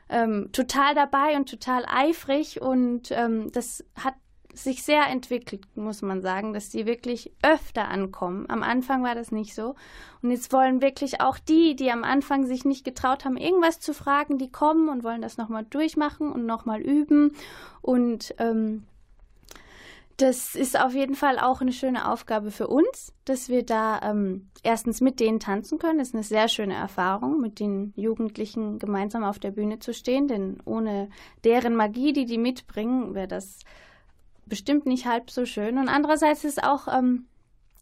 ähm, 0.10 0.50
total 0.52 0.96
dabei 0.96 1.36
und 1.36 1.50
total 1.50 1.86
eifrig 1.88 2.62
und 2.62 3.12
ähm, 3.12 3.52
das 3.52 3.84
hat 3.96 4.16
sich 4.58 4.84
sehr 4.84 5.08
entwickelt, 5.08 5.66
muss 5.76 6.02
man 6.02 6.22
sagen, 6.22 6.54
dass 6.54 6.70
die 6.70 6.86
wirklich 6.86 7.32
öfter 7.44 7.88
ankommen. 7.90 8.46
Am 8.50 8.64
Anfang 8.64 9.04
war 9.04 9.16
das 9.16 9.32
nicht 9.32 9.54
so. 9.54 9.76
Und 10.22 10.32
jetzt 10.32 10.52
wollen 10.52 10.82
wirklich 10.82 11.22
auch 11.22 11.38
die, 11.38 11.76
die 11.76 11.92
am 11.92 12.04
Anfang 12.04 12.46
sich 12.46 12.66
nicht 12.66 12.84
getraut 12.84 13.24
haben, 13.24 13.38
irgendwas 13.38 13.80
zu 13.80 13.94
fragen, 13.94 14.38
die 14.38 14.52
kommen 14.52 14.90
und 14.90 15.04
wollen 15.04 15.22
das 15.22 15.38
nochmal 15.38 15.66
durchmachen 15.70 16.32
und 16.32 16.46
nochmal 16.46 16.82
üben. 16.82 17.34
Und 17.82 18.34
ähm, 18.40 18.84
das 20.18 20.56
ist 20.56 20.80
auf 20.80 20.96
jeden 20.96 21.14
Fall 21.14 21.38
auch 21.38 21.62
eine 21.62 21.72
schöne 21.72 22.12
Aufgabe 22.12 22.50
für 22.50 22.68
uns, 22.68 23.14
dass 23.26 23.50
wir 23.50 23.64
da 23.64 24.02
ähm, 24.02 24.50
erstens 24.64 25.00
mit 25.00 25.20
denen 25.20 25.40
tanzen 25.40 25.78
können. 25.78 26.00
Das 26.00 26.10
ist 26.10 26.16
eine 26.16 26.24
sehr 26.24 26.48
schöne 26.48 26.74
Erfahrung, 26.74 27.40
mit 27.40 27.60
den 27.60 27.94
Jugendlichen 27.96 28.80
gemeinsam 28.80 29.24
auf 29.24 29.38
der 29.38 29.52
Bühne 29.52 29.78
zu 29.78 29.94
stehen, 29.94 30.28
denn 30.28 30.58
ohne 30.66 31.10
deren 31.44 31.76
Magie, 31.76 32.14
die 32.14 32.26
die 32.26 32.40
mitbringen, 32.40 33.14
wäre 33.14 33.28
das 33.28 33.60
bestimmt 34.48 34.88
nicht 34.88 35.06
halb 35.06 35.30
so 35.30 35.46
schön. 35.46 35.78
Und 35.78 35.88
andererseits 35.88 36.44
ist 36.44 36.64
auch 36.64 36.88
ähm, 36.88 37.28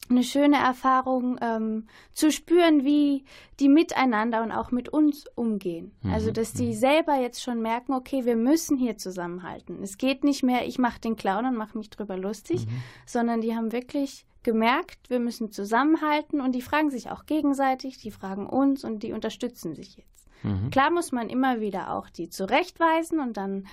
eine 0.10 0.24
schöne 0.24 0.58
Erfahrung 0.58 1.38
ähm, 1.42 1.88
zu 2.14 2.32
spüren, 2.32 2.84
wie 2.84 3.26
die 3.60 3.70
miteinander 3.70 4.44
und 4.44 4.52
auch 4.52 4.72
mit 4.72 4.90
uns 4.90 5.26
umgehen. 5.36 5.92
Mhm. 6.02 6.14
Also, 6.14 6.32
dass 6.32 6.54
die 6.54 6.68
mhm. 6.68 6.74
selber 6.74 7.16
jetzt 7.16 7.42
schon 7.42 7.62
merken, 7.62 7.94
okay, 7.94 8.26
wir 8.26 8.36
müssen 8.36 8.78
hier 8.78 8.98
zusammenhalten. 8.98 9.82
Es 9.82 9.98
geht 9.98 10.24
nicht 10.24 10.44
mehr, 10.44 10.68
ich 10.68 10.78
mache 10.78 11.02
den 11.02 11.16
Clown 11.16 11.46
und 11.46 11.56
mache 11.56 11.78
mich 11.78 11.90
drüber 11.90 12.18
lustig, 12.18 12.66
mhm. 12.66 12.84
sondern 13.06 13.42
die 13.42 13.56
haben 13.56 13.72
wirklich 13.72 14.26
gemerkt, 14.44 15.10
wir 15.10 15.20
müssen 15.20 15.52
zusammenhalten 15.52 16.40
und 16.40 16.54
die 16.54 16.62
fragen 16.62 16.92
sich 16.92 17.10
auch 17.10 17.26
gegenseitig, 17.26 17.98
die 17.98 18.12
fragen 18.12 18.46
uns 18.46 18.84
und 18.84 19.02
die 19.02 19.12
unterstützen 19.12 19.74
sich 19.74 19.98
jetzt. 19.98 20.28
Mhm. 20.44 20.70
Klar 20.70 20.92
muss 20.92 21.12
man 21.12 21.30
immer 21.30 21.60
wieder 21.60 21.92
auch 21.92 22.10
die 22.10 22.30
zurechtweisen 22.30 23.20
und 23.20 23.38
dann 23.38 23.66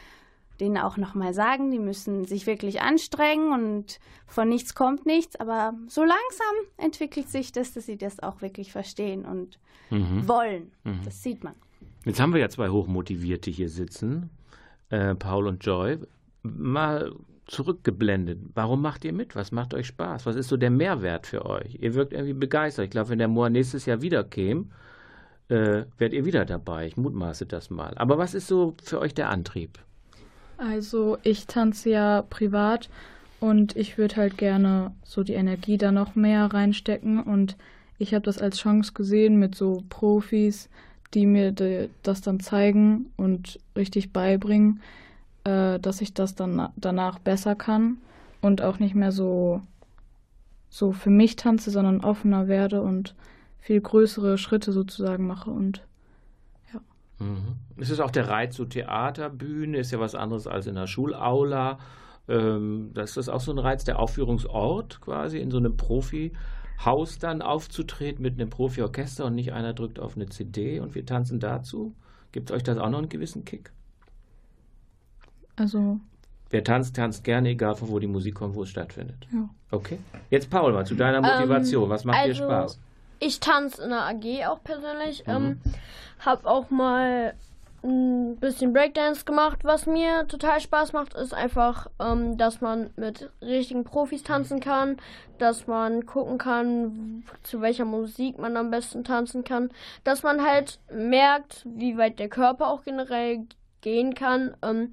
denen 0.61 0.79
auch 0.79 0.97
nochmal 0.97 1.35
sagen, 1.35 1.71
die 1.71 1.79
müssen 1.79 2.25
sich 2.25 2.47
wirklich 2.47 2.83
anstrengen 2.83 3.53
und 3.53 4.01
von 4.27 4.49
nichts 4.49 4.75
kommt 4.75 5.07
nichts. 5.07 5.37
Aber 5.37 5.75
so 5.89 6.03
langsam 6.03 6.55
entwickelt 6.77 7.29
sich 7.29 7.53
das, 7.53 7.73
dass 7.73 7.87
sie 7.87 7.97
das 7.97 8.21
auch 8.21 8.43
wirklich 8.43 8.73
verstehen 8.73 9.25
und 9.25 9.59
mhm. 9.91 10.29
wollen. 10.29 10.73
Mhm. 10.85 11.01
Das 11.05 11.23
sieht 11.23 11.43
man. 11.45 11.55
Jetzt 12.05 12.21
haben 12.21 12.33
wir 12.33 12.41
ja 12.41 12.49
zwei 12.49 12.69
Hochmotivierte 12.69 13.51
hier 13.51 13.69
sitzen, 13.69 14.31
äh, 14.91 15.15
Paul 15.15 15.47
und 15.47 15.65
Joy. 15.65 15.99
Mal 16.43 17.13
zurückgeblendet. 17.47 18.39
Warum 18.55 18.83
macht 18.83 19.05
ihr 19.05 19.13
mit? 19.13 19.37
Was 19.37 19.53
macht 19.53 19.75
euch 19.75 19.87
Spaß? 19.87 20.27
Was 20.27 20.37
ist 20.37 20.49
so 20.49 20.57
der 20.57 20.71
Mehrwert 20.71 21.27
für 21.27 21.47
euch? 21.47 21.77
Ihr 21.81 21.95
wirkt 21.95 22.13
irgendwie 22.13 22.33
begeistert. 22.33 22.87
Ich 22.87 22.91
glaube, 22.91 23.11
wenn 23.11 23.19
der 23.19 23.29
Moor 23.29 23.51
nächstes 23.51 23.87
Jahr 23.87 24.03
wieder 24.03 24.25
käme, 24.25 24.67
äh, 25.49 25.85
werdet 25.99 26.15
ihr 26.15 26.25
wieder 26.25 26.45
dabei. 26.45 26.87
Ich 26.87 26.97
mutmaße 26.97 27.47
das 27.47 27.71
mal. 27.71 27.93
Aber 27.97 28.19
was 28.19 28.35
ist 28.35 28.47
so 28.47 28.75
für 28.83 29.01
euch 29.01 29.15
der 29.15 29.29
Antrieb? 29.29 29.79
Also 30.65 31.19
ich 31.25 31.49
tanze 31.49 31.91
ja 31.91 32.23
privat 32.23 32.89
und 33.41 33.77
ich 33.77 33.99
würde 33.99 34.15
halt 34.15 34.39
gerne 34.39 34.93
so 35.03 35.25
die 35.25 35.33
Energie 35.33 35.77
da 35.77 35.91
noch 35.91 36.15
mehr 36.15 36.47
reinstecken 36.47 37.21
und 37.21 37.57
ich 37.99 38.15
habe 38.15 38.25
das 38.25 38.39
als 38.39 38.59
Chance 38.59 38.93
gesehen 38.93 39.41
mit 39.41 39.57
so 39.57 39.83
Profis, 39.89 40.69
die 41.15 41.27
mir 41.27 41.53
das 42.05 42.21
dann 42.21 42.39
zeigen 42.39 43.07
und 43.17 43.59
richtig 43.75 44.13
beibringen, 44.13 44.81
äh, 45.43 45.81
dass 45.81 46.01
ich 46.01 46.15
das 46.15 46.37
dann 46.37 46.69
danach 46.77 47.19
besser 47.19 47.57
kann 47.57 47.99
und 48.41 48.63
auch 48.63 48.79
nicht 48.79 48.95
mehr 48.95 49.11
so, 49.11 49.63
so 50.71 50.93
für 50.93 51.11
mich 51.11 51.35
tanze, 51.35 51.73
sondern 51.73 52.05
offener 52.05 52.47
werde 52.47 52.83
und 52.83 53.17
viel 53.59 53.81
größere 53.81 54.39
Schritte 54.39 54.71
sozusagen 54.73 55.27
mache 55.27 55.51
und. 55.51 55.83
Mhm. 57.23 57.81
Es 57.81 57.91
ist 57.91 58.01
auch 58.01 58.11
der 58.11 58.29
Reiz 58.29 58.55
zu 58.57 58.65
Theaterbühne, 58.65 59.79
ist 59.79 59.91
ja 59.91 60.01
was 60.01 60.15
anderes 60.15 60.47
als 60.47 60.67
in 60.67 60.75
der 60.75 60.87
Schulaula. 60.87 61.79
Ähm, 62.29 62.91
das 62.95 63.17
ist 63.17 63.29
auch 63.29 63.41
so 63.41 63.53
ein 63.53 63.59
Reiz, 63.59 63.85
der 63.85 63.99
Aufführungsort 63.99 65.01
quasi 65.01 65.39
in 65.39 65.51
so 65.51 65.59
einem 65.59 65.77
Profi-Haus 65.77 67.19
dann 67.19 67.43
aufzutreten 67.43 68.23
mit 68.23 68.35
einem 68.35 68.51
Profi-Orchester 68.51 69.27
und 69.27 69.35
nicht 69.35 69.53
einer 69.53 69.75
drückt 69.75 69.99
auf 69.99 70.17
eine 70.17 70.27
CD 70.27 70.81
und 70.81 70.95
wir 70.95 71.05
tanzen 71.05 71.41
dazu. 71.41 71.95
Gibt 72.31 72.51
es 72.51 72.57
euch 72.57 72.63
das 72.63 72.79
auch 72.79 72.89
noch 72.89 72.99
einen 72.99 73.09
gewissen 73.09 73.45
Kick? 73.45 73.73
Also. 75.57 76.01
Wer 76.51 76.65
tanzt, 76.65 76.97
tanzt 76.97 77.25
gerne, 77.25 77.51
egal 77.51 77.75
von 77.75 77.89
wo 77.89 77.99
die 77.99 78.07
Musik 78.07 78.35
kommt, 78.35 78.55
wo 78.55 78.63
es 78.63 78.69
stattfindet. 78.69 79.27
Ja. 79.33 79.49
Okay. 79.71 79.99
Jetzt 80.31 80.51
Paul 80.51 80.73
mal 80.73 80.85
zu 80.85 80.95
deiner 80.95 81.19
ähm, 81.19 81.25
Motivation. 81.25 81.89
Was 81.89 82.05
macht 82.05 82.19
also, 82.19 82.29
dir 82.29 82.35
Spaß? 82.47 82.81
Ich 83.25 83.39
tanze 83.39 83.85
in 83.85 83.91
der 83.91 84.01
AG 84.01 84.47
auch 84.49 84.65
persönlich. 84.65 85.25
Mhm. 85.29 85.33
Ähm, 85.33 85.61
hab 86.27 86.45
auch 86.45 86.71
mal 86.71 87.35
ein 87.85 88.37
bisschen 88.37 88.73
Breakdance 88.73 89.25
gemacht. 89.25 89.61
Was 89.63 89.87
mir 89.87 90.27
total 90.27 90.61
Spaß 90.61 90.93
macht, 90.93 91.15
ist 91.15 91.33
einfach, 91.33 91.87
ähm, 92.01 92.37
dass 92.37 92.61
man 92.61 92.91
mit 92.97 93.31
richtigen 93.41 93.85
Profis 93.85 94.25
tanzen 94.25 94.59
kann, 94.59 94.97
dass 95.39 95.69
man 95.69 96.05
gucken 96.05 96.37
kann, 96.37 97.23
zu 97.45 97.61
welcher 97.61 97.85
Musik 97.85 98.41
man 98.41 98.57
am 98.57 98.73
besten 98.73 99.05
tanzen 99.05 99.45
kann, 99.45 99.71
dass 100.03 100.25
man 100.25 100.45
halt 100.45 100.81
merkt, 100.93 101.63
wie 101.65 101.97
weit 101.97 102.19
der 102.19 102.29
Körper 102.29 102.67
auch 102.67 102.83
generell 102.83 103.47
gehen 103.83 104.17
kann 104.17 104.57
ähm, 104.63 104.91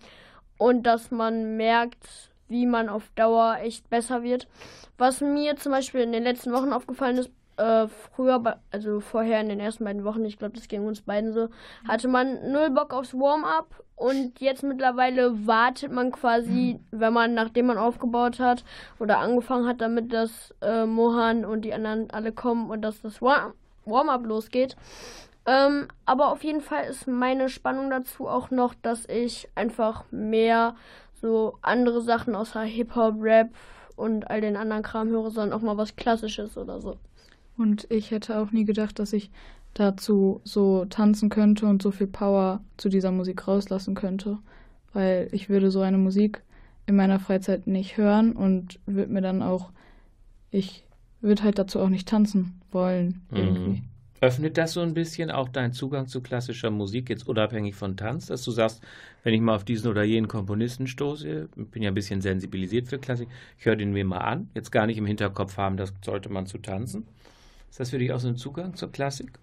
und 0.59 0.83
dass 0.83 1.09
man 1.09 1.57
merkt, 1.57 2.29
wie 2.47 2.67
man 2.67 2.89
auf 2.89 3.09
Dauer 3.15 3.57
echt 3.59 3.89
besser 3.89 4.21
wird. 4.21 4.47
Was 4.99 5.21
mir 5.21 5.55
zum 5.55 5.71
Beispiel 5.71 6.01
in 6.01 6.11
den 6.11 6.23
letzten 6.23 6.51
Wochen 6.51 6.73
aufgefallen 6.73 7.17
ist, 7.17 7.31
äh, 7.59 7.87
früher, 7.87 8.59
also 8.71 9.01
vorher 9.01 9.41
in 9.41 9.49
den 9.49 9.59
ersten 9.59 9.83
beiden 9.83 10.05
Wochen, 10.05 10.23
ich 10.23 10.39
glaube, 10.39 10.55
das 10.55 10.67
ging 10.67 10.85
uns 10.85 11.01
beiden 11.01 11.33
so, 11.33 11.49
hatte 11.87 12.07
man 12.07 12.51
null 12.51 12.69
Bock 12.69 12.93
aufs 12.93 13.13
Warm-up 13.13 13.83
und 13.95 14.39
jetzt 14.39 14.63
mittlerweile 14.63 15.45
wartet 15.45 15.91
man 15.91 16.11
quasi, 16.11 16.79
wenn 16.91 17.11
man, 17.11 17.33
nachdem 17.33 17.65
man 17.65 17.77
aufgebaut 17.77 18.39
hat 18.39 18.63
oder 18.97 19.19
angefangen 19.19 19.67
hat 19.67 19.81
damit, 19.81 20.13
dass 20.13 20.55
äh, 20.61 20.85
Mohan 20.85 21.43
und 21.43 21.65
die 21.65 21.73
anderen 21.73 22.09
alle 22.11 22.31
kommen 22.31 22.69
und 22.69 22.81
dass 22.81 23.01
das 23.01 23.21
Warm-up 23.21 24.25
losgeht. 24.25 24.77
Ähm, 25.45 25.87
aber 26.05 26.31
auf 26.31 26.43
jeden 26.43 26.61
Fall 26.61 26.85
ist 26.85 27.07
meine 27.07 27.49
Spannung 27.49 27.89
dazu 27.89 28.27
auch 28.27 28.51
noch, 28.51 28.73
dass 28.73 29.05
ich 29.09 29.49
einfach 29.55 30.05
mehr 30.11 30.75
so 31.21 31.57
andere 31.61 32.01
Sachen 32.01 32.35
außer 32.35 32.61
Hip-Hop, 32.61 33.15
Rap 33.19 33.49
und 33.97 34.29
all 34.29 34.39
den 34.39 34.55
anderen 34.55 34.83
Kram 34.83 35.09
höre, 35.09 35.29
sondern 35.29 35.59
auch 35.59 35.63
mal 35.63 35.77
was 35.77 35.97
Klassisches 35.97 36.57
oder 36.57 36.79
so. 36.79 36.97
Und 37.59 37.87
ich 37.89 38.11
hätte 38.11 38.39
auch 38.39 38.51
nie 38.51 38.63
gedacht, 38.63 38.99
dass 38.99 39.11
ich 39.11 39.29
dazu 39.73 40.39
so 40.45 40.85
tanzen 40.85 41.29
könnte 41.29 41.65
und 41.65 41.81
so 41.81 41.91
viel 41.91 42.07
Power 42.07 42.61
zu 42.77 42.87
dieser 42.87 43.11
Musik 43.11 43.47
rauslassen 43.47 43.95
könnte. 43.95 44.37
Weil 44.93 45.27
ich 45.33 45.49
würde 45.49 45.69
so 45.69 45.81
eine 45.81 45.97
Musik 45.97 46.41
in 46.87 46.95
meiner 46.95 47.19
Freizeit 47.19 47.67
nicht 47.67 47.97
hören 47.97 48.31
und 48.31 48.79
würde 48.85 49.11
mir 49.11 49.21
dann 49.21 49.43
auch, 49.43 49.71
ich 50.51 50.85
würde 51.21 51.43
halt 51.43 51.59
dazu 51.59 51.79
auch 51.79 51.89
nicht 51.89 52.07
tanzen 52.07 52.61
wollen 52.71 53.21
mhm. 53.29 53.37
irgendwie. 53.37 53.69
Mhm. 53.69 53.83
Öffnet 54.21 54.57
das 54.57 54.73
so 54.73 54.81
ein 54.81 54.93
bisschen 54.93 55.31
auch 55.31 55.47
deinen 55.47 55.71
Zugang 55.71 56.07
zu 56.07 56.21
klassischer 56.21 56.71
Musik, 56.71 57.09
jetzt 57.09 57.27
unabhängig 57.27 57.75
von 57.75 57.95
Tanz, 57.95 58.27
dass 58.27 58.43
du 58.43 58.51
sagst, 58.51 58.81
wenn 59.23 59.33
ich 59.33 59.39
mal 59.39 59.55
auf 59.55 59.63
diesen 59.63 59.89
oder 59.89 60.03
jenen 60.03 60.27
Komponisten 60.27 60.87
stoße, 60.87 61.47
bin 61.55 61.83
ja 61.83 61.91
ein 61.91 61.93
bisschen 61.93 62.21
sensibilisiert 62.21 62.87
für 62.87 62.99
Klassik, 62.99 63.29
ich 63.57 63.65
höre 63.65 63.77
den 63.77 63.93
mir 63.93 64.03
mal 64.03 64.17
an, 64.17 64.49
jetzt 64.55 64.71
gar 64.71 64.87
nicht 64.87 64.97
im 64.97 65.05
Hinterkopf 65.05 65.55
haben, 65.55 65.77
das 65.77 65.93
sollte 66.03 66.27
man 66.27 66.47
zu 66.47 66.57
tanzen. 66.57 67.05
Ist 67.69 67.79
das 67.79 67.89
für 67.91 67.99
dich 67.99 68.11
auch 68.11 68.19
so 68.19 68.27
ein 68.27 68.35
Zugang 68.35 68.75
zur 68.75 68.91
Klassik? 68.91 69.39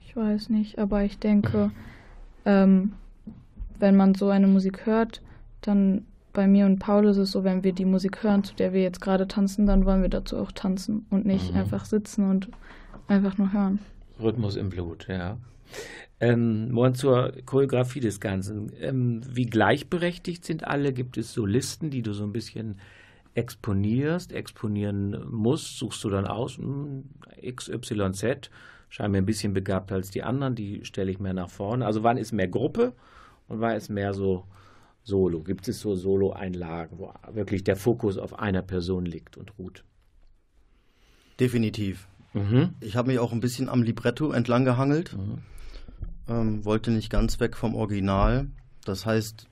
Ich 0.00 0.16
weiß 0.16 0.50
nicht, 0.50 0.78
aber 0.78 1.02
ich 1.02 1.18
denke, 1.18 1.72
ähm, 2.44 2.92
wenn 3.78 3.96
man 3.96 4.14
so 4.14 4.28
eine 4.28 4.46
Musik 4.46 4.86
hört, 4.86 5.22
dann 5.60 6.04
bei 6.32 6.46
mir 6.46 6.66
und 6.66 6.78
Paul 6.78 7.06
ist 7.06 7.16
es 7.16 7.30
so, 7.30 7.44
wenn 7.44 7.64
wir 7.64 7.72
die 7.72 7.84
Musik 7.84 8.22
hören, 8.22 8.44
zu 8.44 8.54
der 8.54 8.72
wir 8.72 8.82
jetzt 8.82 9.00
gerade 9.00 9.26
tanzen, 9.26 9.66
dann 9.66 9.84
wollen 9.86 10.02
wir 10.02 10.08
dazu 10.08 10.36
auch 10.36 10.52
tanzen 10.52 11.06
und 11.10 11.26
nicht 11.26 11.52
mhm. 11.52 11.60
einfach 11.60 11.84
sitzen 11.84 12.28
und 12.28 12.48
einfach 13.08 13.38
nur 13.38 13.52
hören. 13.52 13.78
Rhythmus 14.20 14.56
im 14.56 14.68
Blut, 14.68 15.06
ja. 15.08 15.38
Ähm, 16.20 16.70
morgen 16.70 16.94
zur 16.94 17.32
Choreografie 17.44 18.00
des 18.00 18.20
Ganzen. 18.20 18.72
Ähm, 18.80 19.20
wie 19.28 19.46
gleichberechtigt 19.46 20.44
sind 20.44 20.66
alle? 20.66 20.92
Gibt 20.92 21.16
es 21.16 21.32
so 21.32 21.46
Listen, 21.46 21.90
die 21.90 22.02
du 22.02 22.12
so 22.12 22.24
ein 22.24 22.32
bisschen 22.32 22.76
exponierst, 23.34 24.32
exponieren 24.32 25.26
musst, 25.30 25.78
suchst 25.78 26.02
du 26.04 26.10
dann 26.10 26.26
aus, 26.26 26.58
hm, 26.58 27.04
XYZ, 27.42 28.50
scheinen 28.88 29.12
mir 29.12 29.18
ein 29.18 29.26
bisschen 29.26 29.52
begabter 29.52 29.96
als 29.96 30.10
die 30.10 30.22
anderen, 30.22 30.54
die 30.54 30.84
stelle 30.84 31.10
ich 31.10 31.18
mehr 31.18 31.34
nach 31.34 31.50
vorne. 31.50 31.84
Also 31.84 32.02
wann 32.02 32.16
ist 32.16 32.32
mehr 32.32 32.48
Gruppe 32.48 32.92
und 33.48 33.60
wann 33.60 33.76
ist 33.76 33.88
mehr 33.88 34.14
so 34.14 34.44
Solo? 35.02 35.42
Gibt 35.42 35.68
es 35.68 35.80
so 35.80 35.94
Solo-Einlagen, 35.94 36.98
wo 36.98 37.12
wirklich 37.32 37.64
der 37.64 37.76
Fokus 37.76 38.16
auf 38.16 38.38
einer 38.38 38.62
Person 38.62 39.04
liegt 39.04 39.36
und 39.36 39.58
ruht? 39.58 39.84
Definitiv. 41.40 42.08
Mhm. 42.32 42.74
Ich 42.80 42.96
habe 42.96 43.08
mich 43.08 43.18
auch 43.18 43.32
ein 43.32 43.40
bisschen 43.40 43.68
am 43.68 43.82
Libretto 43.82 44.30
entlang 44.32 44.64
gehangelt, 44.64 45.16
mhm. 45.16 45.38
ähm, 46.28 46.64
wollte 46.64 46.90
nicht 46.90 47.10
ganz 47.10 47.40
weg 47.40 47.56
vom 47.56 47.74
Original. 47.74 48.46
Das 48.84 49.06
heißt, 49.06 49.48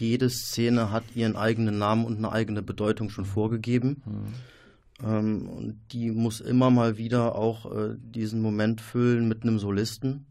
jede 0.00 0.30
Szene 0.30 0.90
hat 0.90 1.04
ihren 1.14 1.36
eigenen 1.36 1.78
Namen 1.78 2.04
und 2.04 2.18
eine 2.18 2.32
eigene 2.32 2.62
Bedeutung 2.62 3.10
schon 3.10 3.24
vorgegeben. 3.24 4.02
Mhm. 4.04 5.06
Ähm, 5.06 5.48
und 5.48 5.80
die 5.92 6.10
muss 6.10 6.40
immer 6.40 6.70
mal 6.70 6.98
wieder 6.98 7.34
auch 7.34 7.70
äh, 7.70 7.96
diesen 7.98 8.40
Moment 8.40 8.80
füllen 8.80 9.28
mit 9.28 9.42
einem 9.42 9.58
Solisten, 9.58 10.26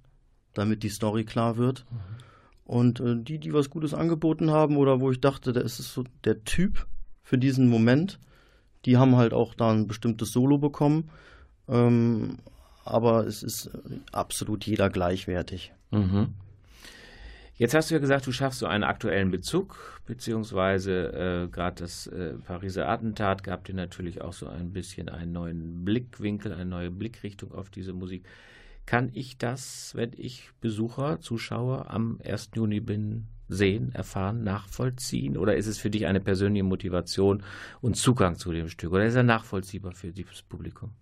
damit 0.53 0.83
die 0.83 0.89
Story 0.89 1.23
klar 1.25 1.57
wird. 1.57 1.85
Mhm. 1.89 1.97
Und 2.65 2.99
äh, 2.99 3.15
die, 3.17 3.39
die 3.39 3.53
was 3.53 3.69
Gutes 3.69 3.93
angeboten 3.93 4.51
haben 4.51 4.77
oder 4.77 5.01
wo 5.01 5.11
ich 5.11 5.19
dachte, 5.19 5.51
da 5.51 5.61
ist 5.61 5.79
es 5.79 5.93
so 5.93 6.03
der 6.23 6.43
Typ 6.43 6.87
für 7.21 7.37
diesen 7.37 7.67
Moment, 7.67 8.19
die 8.85 8.97
haben 8.97 9.15
halt 9.15 9.33
auch 9.33 9.53
da 9.53 9.71
ein 9.71 9.87
bestimmtes 9.87 10.31
Solo 10.31 10.57
bekommen. 10.57 11.09
Ähm, 11.67 12.37
aber 12.83 13.27
es 13.27 13.43
ist 13.43 13.69
absolut 14.11 14.65
jeder 14.65 14.89
gleichwertig. 14.89 15.73
Mhm. 15.91 16.33
Jetzt 17.61 17.75
hast 17.75 17.91
du 17.91 17.93
ja 17.93 17.99
gesagt, 17.99 18.25
du 18.25 18.31
schaffst 18.31 18.57
so 18.57 18.65
einen 18.65 18.83
aktuellen 18.83 19.29
Bezug, 19.29 20.01
beziehungsweise 20.07 21.43
äh, 21.45 21.47
gerade 21.47 21.75
das 21.83 22.07
äh, 22.07 22.33
Pariser 22.33 22.89
Attentat 22.89 23.43
gab 23.43 23.65
dir 23.65 23.75
natürlich 23.75 24.19
auch 24.19 24.33
so 24.33 24.47
ein 24.47 24.73
bisschen 24.73 25.09
einen 25.09 25.31
neuen 25.31 25.85
Blickwinkel, 25.85 26.53
eine 26.53 26.65
neue 26.65 26.89
Blickrichtung 26.89 27.51
auf 27.51 27.69
diese 27.69 27.93
Musik. 27.93 28.25
Kann 28.87 29.11
ich 29.13 29.37
das, 29.37 29.91
wenn 29.93 30.09
ich 30.17 30.49
Besucher, 30.59 31.19
Zuschauer 31.19 31.91
am 31.91 32.19
1. 32.25 32.49
Juni 32.55 32.79
bin, 32.79 33.27
sehen, 33.47 33.91
erfahren, 33.93 34.43
nachvollziehen? 34.43 35.37
Oder 35.37 35.55
ist 35.55 35.67
es 35.67 35.77
für 35.77 35.91
dich 35.91 36.07
eine 36.07 36.19
persönliche 36.19 36.63
Motivation 36.63 37.43
und 37.79 37.95
Zugang 37.95 38.37
zu 38.37 38.51
dem 38.51 38.69
Stück? 38.69 38.91
Oder 38.91 39.05
ist 39.05 39.13
er 39.13 39.21
nachvollziehbar 39.21 39.91
für 39.91 40.11
dieses 40.11 40.41
Publikum? 40.41 40.93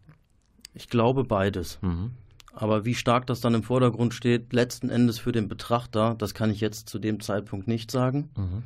Ich 0.74 0.90
glaube 0.90 1.24
beides. 1.24 1.80
Mhm. 1.82 2.12
Aber 2.60 2.84
wie 2.84 2.94
stark 2.94 3.26
das 3.26 3.40
dann 3.40 3.54
im 3.54 3.64
Vordergrund 3.64 4.14
steht, 4.14 4.52
letzten 4.52 4.90
Endes 4.90 5.18
für 5.18 5.32
den 5.32 5.48
Betrachter, 5.48 6.16
das 6.18 6.34
kann 6.34 6.52
ich 6.52 6.60
jetzt 6.60 6.90
zu 6.90 7.00
dem 7.00 7.22
Zeitpunkt 7.22 7.70
nicht 7.70 7.90
sagen. 7.90 8.32
Mhm. 8.36 8.64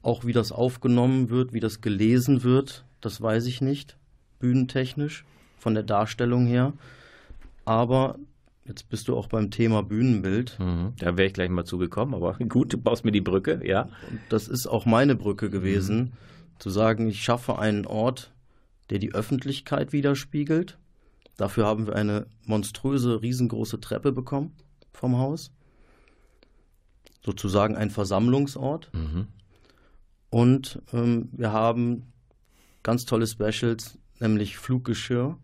Auch 0.00 0.24
wie 0.24 0.32
das 0.32 0.50
aufgenommen 0.50 1.28
wird, 1.28 1.52
wie 1.52 1.60
das 1.60 1.82
gelesen 1.82 2.42
wird, 2.42 2.86
das 3.02 3.20
weiß 3.20 3.44
ich 3.44 3.60
nicht, 3.60 3.98
bühnentechnisch, 4.38 5.26
von 5.58 5.74
der 5.74 5.82
Darstellung 5.82 6.46
her. 6.46 6.72
Aber 7.66 8.18
jetzt 8.64 8.88
bist 8.88 9.08
du 9.08 9.16
auch 9.18 9.26
beim 9.26 9.50
Thema 9.50 9.82
Bühnenbild. 9.82 10.58
Mhm. 10.58 10.94
Da 10.98 11.18
wäre 11.18 11.26
ich 11.26 11.34
gleich 11.34 11.50
mal 11.50 11.66
zugekommen, 11.66 12.14
aber 12.14 12.32
gut, 12.48 12.72
du 12.72 12.78
baust 12.78 13.04
mir 13.04 13.12
die 13.12 13.20
Brücke, 13.20 13.60
ja. 13.62 13.90
Und 14.10 14.20
das 14.30 14.48
ist 14.48 14.66
auch 14.66 14.86
meine 14.86 15.16
Brücke 15.16 15.50
gewesen, 15.50 15.98
mhm. 15.98 16.10
zu 16.58 16.70
sagen, 16.70 17.08
ich 17.08 17.22
schaffe 17.22 17.58
einen 17.58 17.84
Ort, 17.84 18.32
der 18.88 18.98
die 18.98 19.12
Öffentlichkeit 19.12 19.92
widerspiegelt 19.92 20.78
Dafür 21.36 21.66
haben 21.66 21.86
wir 21.86 21.96
eine 21.96 22.26
monströse, 22.46 23.22
riesengroße 23.22 23.80
Treppe 23.80 24.12
bekommen 24.12 24.52
vom 24.92 25.18
Haus. 25.18 25.50
Sozusagen 27.24 27.76
ein 27.76 27.90
Versammlungsort. 27.90 28.90
Mhm. 28.92 29.28
Und 30.30 30.82
ähm, 30.92 31.28
wir 31.32 31.52
haben 31.52 32.12
ganz 32.82 33.04
tolle 33.04 33.26
Specials, 33.26 33.98
nämlich 34.18 34.58
Fluggeschirr. 34.58 35.38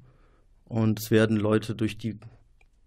Und 0.65 1.01
es 1.01 1.11
werden 1.11 1.37
Leute 1.37 1.75
durch 1.75 1.99
die 1.99 2.19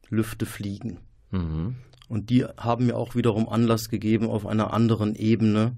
Lüfte 0.09 0.45
fliegen. 0.45 0.99
Mhm. 1.31 1.75
Und 2.07 2.29
die 2.29 2.43
haben 2.43 2.87
mir 2.87 2.97
auch 2.97 3.15
wiederum 3.15 3.47
Anlass 3.47 3.89
gegeben, 3.89 4.29
auf 4.29 4.45
einer 4.45 4.73
anderen 4.73 5.15
Ebene 5.15 5.77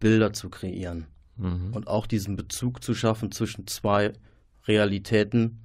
Bilder 0.00 0.32
zu 0.32 0.48
kreieren. 0.48 1.06
Mhm. 1.36 1.72
Und 1.72 1.86
auch 1.86 2.06
diesen 2.06 2.36
Bezug 2.36 2.82
zu 2.82 2.94
schaffen 2.94 3.30
zwischen 3.30 3.66
zwei 3.66 4.14
Realitäten, 4.66 5.60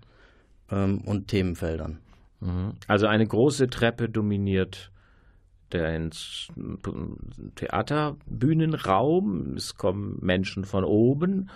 ähm, 0.71 1.01
und 1.01 1.27
Themenfeldern. 1.27 1.99
Mhm. 2.39 2.73
Also 2.87 3.07
eine 3.07 3.27
große 3.27 3.69
Treppe 3.69 4.09
dominiert 4.09 4.91
den 5.73 6.11
Theaterbühnenraum. 7.55 9.55
Es 9.55 9.75
kommen 9.75 10.19
Menschen 10.21 10.63
von 10.63 10.83
oben. 10.83 11.49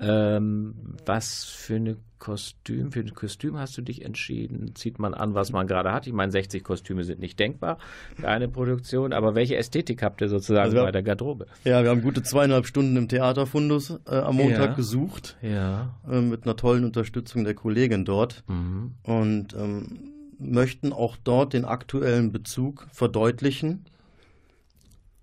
Ähm, 0.00 0.74
was 1.04 1.44
für 1.44 1.76
eine 1.76 1.96
Kostüm, 2.18 2.92
für 2.92 3.00
ein 3.00 3.14
Kostüm 3.14 3.58
hast 3.58 3.76
du 3.76 3.82
dich 3.82 4.04
entschieden? 4.04 4.74
Zieht 4.74 4.98
man 4.98 5.14
an, 5.14 5.34
was 5.34 5.52
man 5.52 5.66
gerade 5.66 5.92
hat? 5.92 6.06
Ich 6.06 6.12
meine, 6.12 6.30
60 6.30 6.62
Kostüme 6.62 7.04
sind 7.04 7.20
nicht 7.20 7.38
denkbar 7.38 7.78
für 8.14 8.28
eine 8.28 8.48
Produktion, 8.48 9.12
aber 9.12 9.34
welche 9.34 9.56
Ästhetik 9.56 10.02
habt 10.02 10.20
ihr 10.20 10.28
sozusagen 10.28 10.70
also 10.70 10.76
bei 10.78 10.92
der 10.92 11.02
Garderobe? 11.02 11.46
Ja, 11.64 11.82
wir 11.82 11.90
haben 11.90 12.02
gute 12.02 12.22
zweieinhalb 12.22 12.66
Stunden 12.66 12.96
im 12.96 13.08
Theaterfundus 13.08 13.98
äh, 14.06 14.16
am 14.16 14.36
Montag 14.36 14.70
ja. 14.70 14.74
gesucht. 14.74 15.36
Ja. 15.42 15.94
Äh, 16.08 16.20
mit 16.20 16.44
einer 16.44 16.56
tollen 16.56 16.84
Unterstützung 16.84 17.44
der 17.44 17.54
Kollegin 17.54 18.04
dort. 18.04 18.44
Mhm. 18.48 18.94
Und 19.02 19.54
ähm, 19.54 20.10
möchten 20.38 20.92
auch 20.92 21.16
dort 21.22 21.52
den 21.52 21.64
aktuellen 21.64 22.32
Bezug 22.32 22.88
verdeutlichen, 22.92 23.84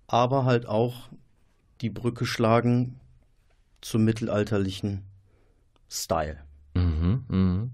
aber 0.07 0.45
halt 0.45 0.67
auch 0.67 1.09
die 1.81 1.89
Brücke 1.89 2.25
schlagen 2.25 2.99
zum 3.87 4.03
mittelalterlichen 4.03 5.03
Style. 5.89 6.37
Mhm, 6.73 7.23
mh. 7.27 7.69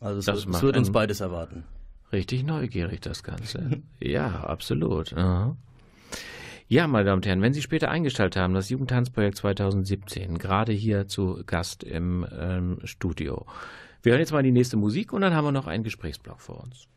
Also 0.00 0.18
es, 0.18 0.24
das 0.26 0.46
wird, 0.46 0.56
es 0.56 0.62
wird 0.62 0.76
uns 0.76 0.90
beides 0.92 1.20
erwarten. 1.20 1.64
Richtig 2.12 2.44
neugierig, 2.44 3.00
das 3.00 3.22
Ganze. 3.22 3.82
ja, 4.00 4.44
absolut. 4.44 5.12
Aha. 5.16 5.56
Ja, 6.66 6.86
meine 6.86 7.04
Damen 7.04 7.18
und 7.18 7.26
Herren, 7.26 7.42
wenn 7.42 7.52
Sie 7.52 7.62
später 7.62 7.90
eingestellt 7.90 8.36
haben, 8.36 8.54
das 8.54 8.68
Jugendtanzprojekt 8.68 9.36
2017, 9.36 10.38
gerade 10.38 10.72
hier 10.72 11.06
zu 11.06 11.42
Gast 11.46 11.84
im 11.84 12.26
ähm, 12.36 12.78
Studio. 12.84 13.46
Wir 14.02 14.12
hören 14.12 14.20
jetzt 14.20 14.32
mal 14.32 14.42
die 14.42 14.52
nächste 14.52 14.76
Musik 14.76 15.12
und 15.12 15.20
dann 15.20 15.34
haben 15.34 15.44
wir 15.44 15.52
noch 15.52 15.66
einen 15.66 15.84
Gesprächsblock 15.84 16.40
vor 16.40 16.64
uns. 16.64 16.88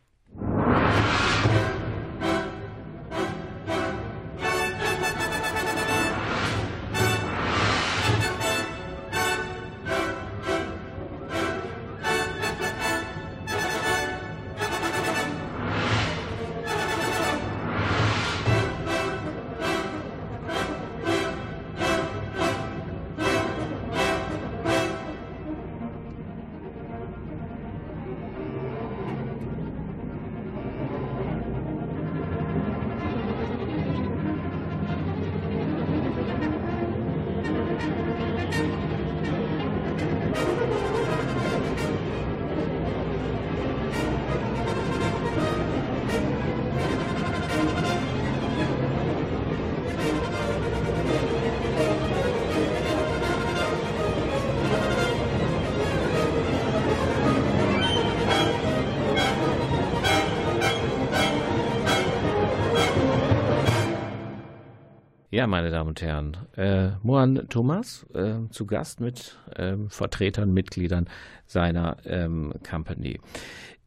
Ja, 65.38 65.45
meine 65.45 65.69
Damen 65.69 65.89
und 65.89 66.02
Herren, 66.02 66.36
äh, 66.56 66.93
Mohan 67.04 67.47
Thomas 67.47 68.08
äh, 68.15 68.50
zu 68.50 68.65
Gast 68.65 69.02
mit 69.02 69.38
ähm, 69.56 69.88
Vertretern, 69.91 70.52
Mitgliedern 70.52 71.08
seiner 71.45 71.97
ähm, 72.06 72.56
Company. 72.67 73.19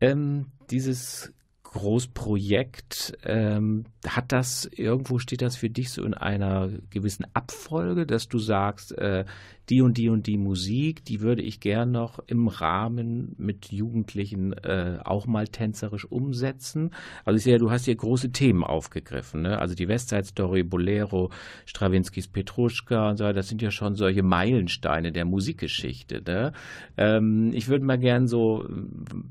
Ähm, 0.01 0.47
dieses 0.71 1.33
Großprojekt, 1.65 3.19
ähm, 3.25 3.87
hat 4.07 4.31
das 4.31 4.65
irgendwo 4.67 5.19
steht 5.19 5.43
das 5.43 5.57
für 5.57 5.71
dich 5.71 5.91
so 5.91 6.05
in 6.05 6.15
einer 6.15 6.69
gewissen 6.91 7.27
Abfolge, 7.35 8.07
dass 8.07 8.29
du 8.29 8.39
sagst, 8.39 8.97
äh, 8.97 9.25
die 9.69 9.83
und 9.83 9.99
die 9.99 10.09
und 10.09 10.27
die 10.27 10.39
Musik, 10.39 11.05
die 11.05 11.21
würde 11.21 11.43
ich 11.43 11.61
gern 11.61 11.93
noch 11.93 12.19
im 12.27 12.49
Rahmen 12.49 13.35
mit 13.39 13.71
Jugendlichen 13.71 14.53
äh, 14.53 14.99
auch 15.05 15.27
mal 15.27 15.47
tänzerisch 15.47 16.11
umsetzen. 16.11 16.91
Also 17.25 17.37
ich 17.37 17.45
sehe, 17.45 17.59
du 17.59 17.71
hast 17.71 17.85
hier 17.85 17.95
große 17.95 18.33
Themen 18.33 18.65
aufgegriffen, 18.65 19.43
ne? 19.43 19.59
also 19.59 19.75
die 19.75 19.87
Westside 19.87 20.25
Story, 20.25 20.63
Bolero, 20.63 21.31
Strawinskys 21.67 22.29
Petruschka 22.29 23.11
und 23.11 23.17
so, 23.17 23.33
das 23.33 23.49
sind 23.49 23.63
ja 23.63 23.71
schon 23.71 23.95
solche 23.95 24.23
Meilensteine 24.23 25.13
der 25.13 25.25
Musikgeschichte. 25.25 26.23
Ne? 26.27 26.53
Ähm, 26.97 27.51
ich 27.53 27.69
würde 27.69 27.85
mal 27.85 27.99
gern 27.99 28.27
so, 28.27 28.67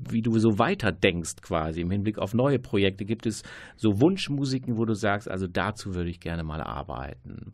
wie 0.08 0.22
du 0.22 0.38
so 0.38 0.58
weiter 0.58 0.92
denkst 0.92 1.36
quasi 1.42 1.82
im 1.82 1.90
Hinblick 1.90 2.18
auf 2.18 2.32
neue 2.34 2.58
Projekte, 2.58 3.04
gibt 3.04 3.26
es 3.26 3.42
so 3.76 4.00
Wunschmusiken, 4.00 4.78
wo 4.78 4.84
du 4.84 4.94
sagst, 4.94 5.30
also 5.30 5.46
dazu 5.46 5.94
würde 5.94 6.10
ich 6.10 6.20
gerne 6.20 6.44
mal 6.44 6.62
arbeiten. 6.62 7.52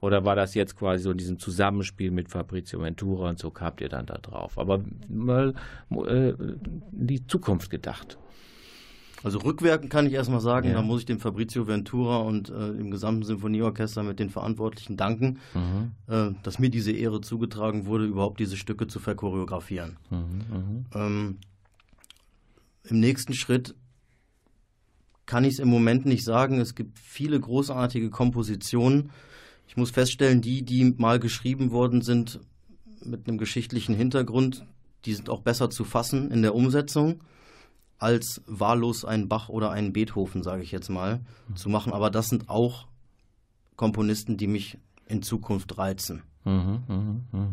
Oder 0.00 0.24
war 0.24 0.36
das 0.36 0.54
jetzt 0.54 0.76
quasi 0.76 1.02
so 1.02 1.10
in 1.10 1.18
diesem 1.18 1.38
Zusammenspiel 1.38 2.10
mit 2.10 2.30
Fabrizio 2.30 2.80
Ventura 2.80 3.30
und 3.30 3.38
so 3.38 3.52
habt 3.58 3.80
ihr 3.80 3.88
dann 3.88 4.06
da 4.06 4.18
drauf? 4.18 4.58
Aber 4.58 4.84
mal 5.08 5.54
äh, 5.90 6.34
die 6.92 7.26
Zukunft 7.26 7.70
gedacht. 7.70 8.16
Also 9.24 9.38
rückwirkend 9.38 9.90
kann 9.90 10.06
ich 10.06 10.12
erstmal 10.12 10.40
sagen, 10.40 10.68
ja. 10.68 10.74
da 10.74 10.82
muss 10.82 11.00
ich 11.00 11.06
dem 11.06 11.18
Fabrizio 11.18 11.66
Ventura 11.66 12.18
und 12.18 12.50
äh, 12.50 12.72
dem 12.76 12.90
gesamten 12.90 13.24
Symphonieorchester 13.24 14.04
mit 14.04 14.20
den 14.20 14.30
Verantwortlichen 14.30 14.96
danken, 14.96 15.40
mhm. 15.54 15.92
äh, 16.06 16.30
dass 16.44 16.60
mir 16.60 16.70
diese 16.70 16.92
Ehre 16.92 17.20
zugetragen 17.20 17.86
wurde, 17.86 18.06
überhaupt 18.06 18.38
diese 18.38 18.56
Stücke 18.56 18.86
zu 18.86 19.00
verchoreografieren. 19.00 19.96
Mhm, 20.10 20.18
mhm. 20.18 20.86
ähm, 20.94 21.38
Im 22.84 23.00
nächsten 23.00 23.34
Schritt 23.34 23.74
kann 25.26 25.44
ich 25.44 25.54
es 25.54 25.58
im 25.58 25.68
Moment 25.68 26.06
nicht 26.06 26.24
sagen. 26.24 26.60
Es 26.60 26.76
gibt 26.76 26.98
viele 26.98 27.38
großartige 27.40 28.10
Kompositionen, 28.10 29.10
ich 29.68 29.76
muss 29.76 29.90
feststellen, 29.90 30.40
die, 30.40 30.62
die 30.62 30.94
mal 30.96 31.20
geschrieben 31.20 31.70
worden 31.70 32.00
sind 32.00 32.40
mit 33.04 33.28
einem 33.28 33.38
geschichtlichen 33.38 33.94
Hintergrund, 33.94 34.64
die 35.04 35.14
sind 35.14 35.30
auch 35.30 35.42
besser 35.42 35.70
zu 35.70 35.84
fassen 35.84 36.30
in 36.30 36.42
der 36.42 36.54
Umsetzung 36.54 37.20
als 37.98 38.42
wahllos 38.46 39.04
einen 39.04 39.28
Bach 39.28 39.48
oder 39.48 39.70
einen 39.70 39.92
Beethoven, 39.92 40.42
sage 40.42 40.62
ich 40.62 40.72
jetzt 40.72 40.88
mal, 40.88 41.20
mhm. 41.48 41.56
zu 41.56 41.68
machen. 41.68 41.92
Aber 41.92 42.10
das 42.10 42.28
sind 42.28 42.48
auch 42.48 42.86
Komponisten, 43.76 44.36
die 44.36 44.46
mich 44.46 44.78
in 45.06 45.22
Zukunft 45.22 45.78
reizen. 45.78 46.22
Mhm, 46.44 46.82
mh, 46.88 47.20
mh. 47.32 47.48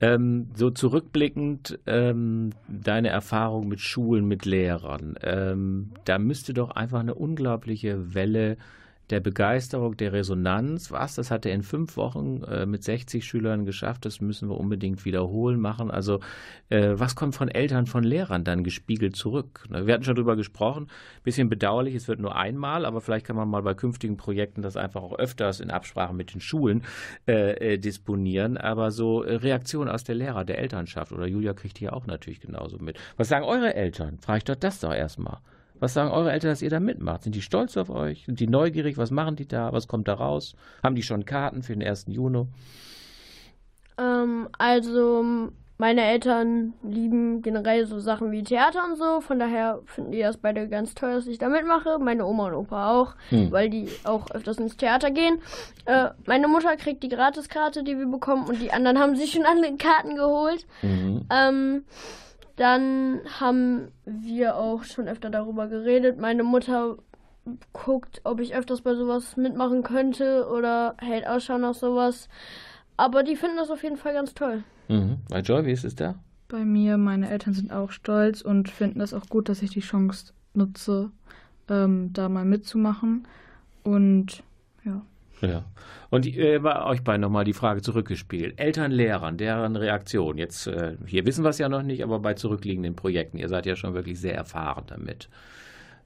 Ähm, 0.00 0.50
so 0.54 0.70
zurückblickend 0.70 1.78
ähm, 1.86 2.50
deine 2.68 3.08
Erfahrung 3.08 3.68
mit 3.68 3.80
Schulen, 3.80 4.26
mit 4.26 4.44
Lehrern, 4.44 5.14
ähm, 5.22 5.92
da 6.04 6.18
müsste 6.18 6.52
doch 6.52 6.70
einfach 6.72 7.00
eine 7.00 7.14
unglaubliche 7.14 8.14
Welle 8.14 8.56
der 9.10 9.20
Begeisterung, 9.20 9.96
der 9.96 10.12
Resonanz. 10.12 10.90
Was? 10.90 11.14
Das 11.14 11.30
hat 11.30 11.44
er 11.46 11.52
in 11.52 11.62
fünf 11.62 11.96
Wochen 11.96 12.42
äh, 12.44 12.66
mit 12.66 12.82
60 12.82 13.24
Schülern 13.24 13.64
geschafft. 13.64 14.04
Das 14.04 14.20
müssen 14.20 14.48
wir 14.48 14.58
unbedingt 14.58 15.04
wiederholen 15.04 15.60
machen. 15.60 15.90
Also, 15.90 16.20
äh, 16.70 16.92
was 16.94 17.14
kommt 17.14 17.34
von 17.34 17.48
Eltern, 17.48 17.86
von 17.86 18.02
Lehrern 18.02 18.44
dann 18.44 18.64
gespiegelt 18.64 19.16
zurück? 19.16 19.66
Wir 19.68 19.92
hatten 19.92 20.04
schon 20.04 20.14
drüber 20.14 20.36
gesprochen. 20.36 20.88
Bisschen 21.22 21.48
bedauerlich, 21.48 21.94
es 21.94 22.08
wird 22.08 22.20
nur 22.20 22.34
einmal, 22.36 22.86
aber 22.86 23.00
vielleicht 23.00 23.26
kann 23.26 23.36
man 23.36 23.48
mal 23.48 23.62
bei 23.62 23.74
künftigen 23.74 24.16
Projekten 24.16 24.62
das 24.62 24.76
einfach 24.76 25.02
auch 25.02 25.18
öfters 25.18 25.60
in 25.60 25.70
Absprache 25.70 26.14
mit 26.14 26.32
den 26.32 26.40
Schulen 26.40 26.82
äh, 27.28 27.74
äh 27.74 27.78
disponieren. 27.78 28.56
Aber 28.56 28.90
so 28.90 29.22
äh, 29.22 29.34
Reaktion 29.36 29.88
aus 29.88 30.04
der 30.04 30.14
Lehrer, 30.14 30.44
der 30.44 30.58
Elternschaft 30.58 31.12
oder 31.12 31.26
Julia 31.26 31.52
kriegt 31.52 31.78
hier 31.78 31.92
auch 31.92 32.06
natürlich 32.06 32.40
genauso 32.40 32.78
mit. 32.78 32.98
Was 33.16 33.28
sagen 33.28 33.44
eure 33.44 33.74
Eltern? 33.74 34.18
Frage 34.18 34.38
ich 34.38 34.44
doch 34.44 34.54
das 34.54 34.80
doch 34.80 34.92
erstmal. 34.92 35.38
Was 35.84 35.92
sagen 35.92 36.12
eure 36.12 36.32
Eltern, 36.32 36.48
dass 36.48 36.62
ihr 36.62 36.70
da 36.70 36.80
mitmacht? 36.80 37.24
Sind 37.24 37.34
die 37.34 37.42
stolz 37.42 37.76
auf 37.76 37.90
euch? 37.90 38.24
Sind 38.24 38.40
die 38.40 38.46
neugierig? 38.46 38.96
Was 38.96 39.10
machen 39.10 39.36
die 39.36 39.46
da? 39.46 39.70
Was 39.74 39.86
kommt 39.86 40.08
da 40.08 40.14
raus? 40.14 40.56
Haben 40.82 40.94
die 40.94 41.02
schon 41.02 41.26
Karten 41.26 41.62
für 41.62 41.74
den 41.74 41.86
1. 41.86 42.06
Juni? 42.08 42.46
Ähm, 43.98 44.48
also, 44.56 45.50
meine 45.76 46.02
Eltern 46.06 46.72
lieben 46.82 47.42
generell 47.42 47.84
so 47.84 47.98
Sachen 47.98 48.32
wie 48.32 48.42
Theater 48.42 48.82
und 48.82 48.96
so. 48.96 49.20
Von 49.20 49.38
daher 49.38 49.80
finden 49.84 50.12
die 50.12 50.20
das 50.20 50.38
beide 50.38 50.70
ganz 50.70 50.94
toll, 50.94 51.12
dass 51.12 51.26
ich 51.26 51.36
da 51.36 51.50
mitmache. 51.50 51.98
Meine 51.98 52.24
Oma 52.24 52.46
und 52.46 52.54
Opa 52.54 52.90
auch, 52.90 53.14
hm. 53.28 53.52
weil 53.52 53.68
die 53.68 53.90
auch 54.04 54.30
öfters 54.30 54.56
ins 54.56 54.78
Theater 54.78 55.10
gehen. 55.10 55.36
Äh, 55.84 56.12
meine 56.24 56.48
Mutter 56.48 56.74
kriegt 56.78 57.02
die 57.02 57.10
Gratiskarte, 57.10 57.84
die 57.84 57.98
wir 57.98 58.06
bekommen, 58.06 58.48
und 58.48 58.62
die 58.62 58.72
anderen 58.72 58.98
haben 58.98 59.16
sich 59.16 59.32
schon 59.32 59.44
alle 59.44 59.76
Karten 59.76 60.16
geholt. 60.16 60.66
Mhm. 60.80 61.26
Ähm, 61.30 61.84
dann 62.56 63.20
haben 63.40 63.88
wir 64.04 64.56
auch 64.56 64.84
schon 64.84 65.08
öfter 65.08 65.30
darüber 65.30 65.66
geredet. 65.68 66.18
Meine 66.18 66.44
Mutter 66.44 66.96
guckt, 67.72 68.20
ob 68.24 68.40
ich 68.40 68.54
öfters 68.54 68.80
bei 68.80 68.94
sowas 68.94 69.36
mitmachen 69.36 69.82
könnte 69.82 70.48
oder 70.48 70.94
hält 70.98 71.26
Ausschau 71.26 71.58
nach 71.58 71.74
sowas. 71.74 72.28
Aber 72.96 73.22
die 73.22 73.36
finden 73.36 73.56
das 73.56 73.70
auf 73.70 73.82
jeden 73.82 73.96
Fall 73.96 74.14
ganz 74.14 74.34
toll. 74.34 74.62
Mhm. 74.88 75.18
Bei 75.28 75.40
Joy, 75.40 75.66
wie 75.66 75.72
ist 75.72 75.84
es 75.84 75.96
da? 75.96 76.14
bei 76.54 76.64
mir. 76.64 76.98
Meine 76.98 77.30
Eltern 77.30 77.52
sind 77.52 77.72
auch 77.72 77.90
stolz 77.90 78.40
und 78.40 78.70
finden 78.70 79.00
das 79.00 79.12
auch 79.12 79.28
gut, 79.28 79.48
dass 79.48 79.62
ich 79.62 79.70
die 79.70 79.80
Chance 79.80 80.32
nutze, 80.54 81.10
ähm, 81.68 82.12
da 82.12 82.28
mal 82.28 82.44
mitzumachen. 82.44 83.26
Und 83.82 84.42
ja. 84.84 85.02
Ja. 85.48 85.64
Und 86.10 86.26
äh, 86.26 86.58
bei 86.58 86.84
euch 86.84 87.02
beiden 87.02 87.22
nochmal 87.22 87.44
die 87.44 87.52
Frage 87.52 87.82
zurückgespielt. 87.82 88.60
Eltern, 88.60 88.92
Lehrern, 88.92 89.36
deren 89.36 89.76
Reaktion. 89.76 90.38
Jetzt, 90.38 90.66
äh, 90.66 90.96
hier 91.06 91.26
wissen 91.26 91.44
wir 91.44 91.50
es 91.50 91.58
ja 91.58 91.68
noch 91.68 91.82
nicht, 91.82 92.02
aber 92.04 92.20
bei 92.20 92.34
zurückliegenden 92.34 92.94
Projekten, 92.94 93.38
ihr 93.38 93.48
seid 93.48 93.66
ja 93.66 93.74
schon 93.74 93.94
wirklich 93.94 94.20
sehr 94.20 94.34
erfahren 94.34 94.84
damit. 94.86 95.28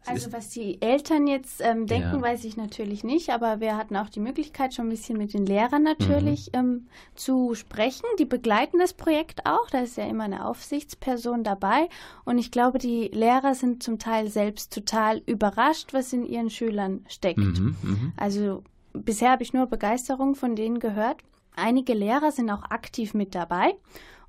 Also 0.06 0.32
was 0.32 0.48
die 0.48 0.80
Eltern 0.80 1.26
jetzt 1.26 1.60
ähm, 1.60 1.86
denken, 1.86 2.16
ja. 2.16 2.22
weiß 2.22 2.44
ich 2.44 2.56
natürlich 2.56 3.04
nicht, 3.04 3.30
aber 3.30 3.60
wir 3.60 3.76
hatten 3.76 3.96
auch 3.96 4.08
die 4.08 4.20
Möglichkeit, 4.20 4.74
schon 4.74 4.86
ein 4.86 4.90
bisschen 4.90 5.18
mit 5.18 5.34
den 5.34 5.44
Lehrern 5.44 5.82
natürlich 5.82 6.46
mhm. 6.52 6.58
ähm, 6.58 6.86
zu 7.14 7.54
sprechen. 7.54 8.06
Die 8.18 8.24
begleiten 8.24 8.78
das 8.78 8.94
Projekt 8.94 9.44
auch, 9.44 9.68
da 9.70 9.80
ist 9.80 9.96
ja 9.96 10.04
immer 10.04 10.24
eine 10.24 10.46
Aufsichtsperson 10.46 11.44
dabei 11.44 11.88
und 12.24 12.38
ich 12.38 12.50
glaube, 12.50 12.78
die 12.78 13.08
Lehrer 13.08 13.54
sind 13.54 13.82
zum 13.82 13.98
Teil 13.98 14.28
selbst 14.28 14.72
total 14.72 15.20
überrascht, 15.26 15.92
was 15.92 16.12
in 16.12 16.24
ihren 16.24 16.50
Schülern 16.50 17.04
steckt. 17.08 17.38
Mhm, 17.38 17.76
mh. 17.82 18.12
Also 18.16 18.62
bisher 19.04 19.30
habe 19.30 19.42
ich 19.42 19.52
nur 19.52 19.66
Begeisterung 19.66 20.34
von 20.34 20.56
denen 20.56 20.78
gehört. 20.78 21.18
Einige 21.56 21.94
Lehrer 21.94 22.30
sind 22.32 22.50
auch 22.50 22.62
aktiv 22.70 23.14
mit 23.14 23.34
dabei 23.34 23.74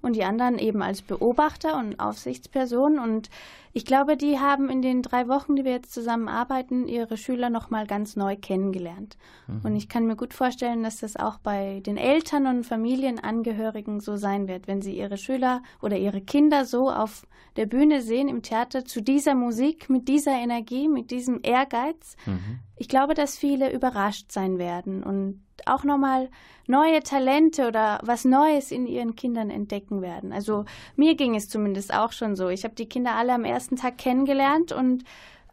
und 0.01 0.15
die 0.15 0.23
anderen 0.23 0.57
eben 0.57 0.81
als 0.81 1.01
Beobachter 1.01 1.77
und 1.77 1.99
Aufsichtspersonen. 1.99 2.99
Und 2.99 3.29
ich 3.71 3.85
glaube, 3.85 4.17
die 4.17 4.39
haben 4.39 4.69
in 4.69 4.81
den 4.81 5.01
drei 5.01 5.27
Wochen, 5.27 5.55
die 5.55 5.63
wir 5.63 5.73
jetzt 5.73 5.93
zusammenarbeiten, 5.93 6.87
ihre 6.87 7.17
Schüler 7.17 7.49
nochmal 7.49 7.85
ganz 7.85 8.15
neu 8.15 8.35
kennengelernt. 8.35 9.17
Mhm. 9.47 9.61
Und 9.63 9.75
ich 9.75 9.89
kann 9.89 10.07
mir 10.07 10.15
gut 10.15 10.33
vorstellen, 10.33 10.83
dass 10.83 10.99
das 10.99 11.15
auch 11.15 11.37
bei 11.37 11.81
den 11.85 11.97
Eltern 11.97 12.47
und 12.47 12.63
Familienangehörigen 12.63 13.99
so 13.99 14.15
sein 14.15 14.47
wird, 14.47 14.67
wenn 14.67 14.81
sie 14.81 14.97
ihre 14.97 15.17
Schüler 15.17 15.61
oder 15.81 15.97
ihre 15.97 16.21
Kinder 16.21 16.65
so 16.65 16.89
auf 16.89 17.27
der 17.55 17.65
Bühne 17.65 18.01
sehen 18.01 18.27
im 18.27 18.41
Theater 18.41 18.85
zu 18.85 19.01
dieser 19.01 19.35
Musik, 19.35 19.89
mit 19.89 20.07
dieser 20.07 20.33
Energie, 20.33 20.87
mit 20.87 21.11
diesem 21.11 21.39
Ehrgeiz. 21.43 22.15
Mhm. 22.25 22.59
Ich 22.77 22.87
glaube, 22.87 23.13
dass 23.13 23.37
viele 23.37 23.71
überrascht 23.71 24.31
sein 24.31 24.57
werden 24.57 25.03
und 25.03 25.41
auch 25.65 25.83
nochmal 25.83 26.29
neue 26.67 27.01
Talente 27.01 27.67
oder 27.67 27.99
was 28.03 28.25
Neues 28.25 28.71
in 28.71 28.85
ihren 28.85 29.15
Kindern 29.15 29.49
entdecken 29.49 30.01
werden. 30.01 30.31
Also 30.31 30.65
mir 30.95 31.15
ging 31.15 31.35
es 31.35 31.49
zumindest 31.49 31.93
auch 31.93 32.11
schon 32.11 32.35
so. 32.35 32.49
Ich 32.49 32.63
habe 32.63 32.75
die 32.75 32.87
Kinder 32.87 33.15
alle 33.15 33.33
am 33.33 33.43
ersten 33.43 33.68
Tag 33.77 33.97
kennengelernt 33.97 34.71
und 34.71 35.03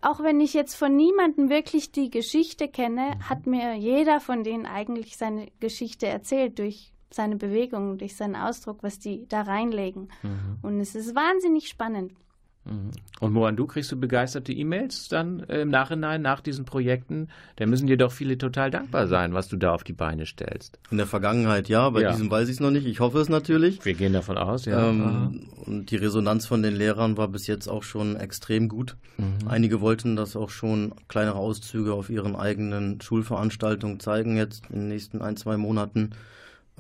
auch 0.02 0.20
wenn 0.20 0.40
ich 0.40 0.54
jetzt 0.54 0.74
von 0.74 0.94
niemandem 0.94 1.48
wirklich 1.48 1.90
die 1.90 2.10
Geschichte 2.10 2.68
kenne, 2.68 3.16
mhm. 3.16 3.28
hat 3.28 3.46
mir 3.46 3.74
jeder 3.74 4.20
von 4.20 4.44
denen 4.44 4.66
eigentlich 4.66 5.16
seine 5.16 5.48
Geschichte 5.60 6.06
erzählt 6.06 6.58
durch 6.58 6.92
seine 7.10 7.36
Bewegungen, 7.36 7.98
durch 7.98 8.16
seinen 8.16 8.36
Ausdruck, 8.36 8.82
was 8.82 8.98
die 8.98 9.26
da 9.28 9.42
reinlegen. 9.42 10.08
Mhm. 10.22 10.58
Und 10.62 10.80
es 10.80 10.94
ist 10.94 11.14
wahnsinnig 11.14 11.68
spannend. 11.68 12.12
Mhm. 12.66 12.90
Und 13.20 13.32
Moan, 13.32 13.56
du 13.56 13.66
kriegst 13.66 13.90
du 13.92 13.96
begeisterte 13.98 14.52
E-Mails 14.52 15.08
dann 15.08 15.40
äh, 15.48 15.60
im 15.60 15.70
Nachhinein 15.70 16.20
nach 16.20 16.40
diesen 16.40 16.64
Projekten? 16.64 17.28
Da 17.56 17.66
müssen 17.66 17.86
dir 17.86 17.96
doch 17.96 18.12
viele 18.12 18.36
total 18.36 18.70
dankbar 18.70 19.06
sein, 19.06 19.32
was 19.32 19.48
du 19.48 19.56
da 19.56 19.72
auf 19.72 19.84
die 19.84 19.92
Beine 19.92 20.26
stellst. 20.26 20.78
In 20.90 20.96
der 20.96 21.06
Vergangenheit 21.06 21.68
ja, 21.68 21.88
bei 21.90 22.02
ja. 22.02 22.10
diesem 22.10 22.30
weiß 22.30 22.48
ich 22.48 22.54
es 22.54 22.60
noch 22.60 22.70
nicht. 22.70 22.86
Ich 22.86 23.00
hoffe 23.00 23.18
es 23.20 23.28
natürlich. 23.28 23.84
Wir 23.84 23.94
gehen 23.94 24.12
davon 24.12 24.36
aus, 24.36 24.64
ja. 24.64 24.90
Ähm, 24.90 25.48
und 25.64 25.90
die 25.90 25.96
Resonanz 25.96 26.46
von 26.46 26.62
den 26.62 26.74
Lehrern 26.74 27.16
war 27.16 27.28
bis 27.28 27.46
jetzt 27.46 27.68
auch 27.68 27.82
schon 27.82 28.16
extrem 28.16 28.68
gut. 28.68 28.96
Mhm. 29.16 29.48
Einige 29.48 29.80
wollten 29.80 30.16
das 30.16 30.36
auch 30.36 30.50
schon 30.50 30.92
kleinere 31.08 31.36
Auszüge 31.36 31.94
auf 31.94 32.10
ihren 32.10 32.36
eigenen 32.36 33.00
Schulveranstaltungen 33.00 34.00
zeigen 34.00 34.36
jetzt 34.36 34.64
in 34.70 34.80
den 34.80 34.88
nächsten 34.88 35.22
ein, 35.22 35.36
zwei 35.36 35.56
Monaten. 35.56 36.10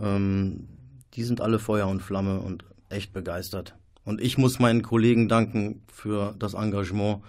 Ähm, 0.00 0.68
die 1.14 1.22
sind 1.22 1.40
alle 1.40 1.58
Feuer 1.58 1.86
und 1.88 2.02
Flamme 2.02 2.40
und 2.40 2.64
echt 2.88 3.12
begeistert. 3.12 3.74
Und 4.06 4.20
ich 4.20 4.38
muss 4.38 4.60
meinen 4.60 4.82
Kollegen 4.82 5.28
danken 5.28 5.82
für 5.92 6.34
das 6.38 6.54
Engagement 6.54 7.22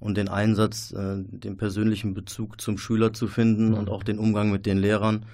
und 0.00 0.16
den 0.16 0.28
Einsatz, 0.28 0.90
äh, 0.90 1.18
den 1.18 1.58
persönlichen 1.58 2.14
Bezug 2.14 2.60
zum 2.60 2.78
Schüler 2.78 3.12
zu 3.12 3.28
finden 3.28 3.74
und 3.74 3.90
auch 3.90 4.02
den 4.02 4.18
Umgang 4.18 4.50
mit 4.50 4.64
den 4.64 4.78
Lehrern, 4.78 5.26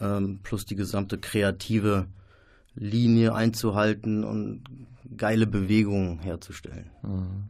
ähm, 0.00 0.40
plus 0.42 0.66
die 0.66 0.76
gesamte 0.76 1.18
kreative 1.18 2.06
Linie 2.74 3.34
einzuhalten 3.34 4.22
und 4.22 4.64
geile 5.16 5.46
Bewegungen 5.46 6.18
herzustellen. 6.18 6.90
Mhm. 7.02 7.48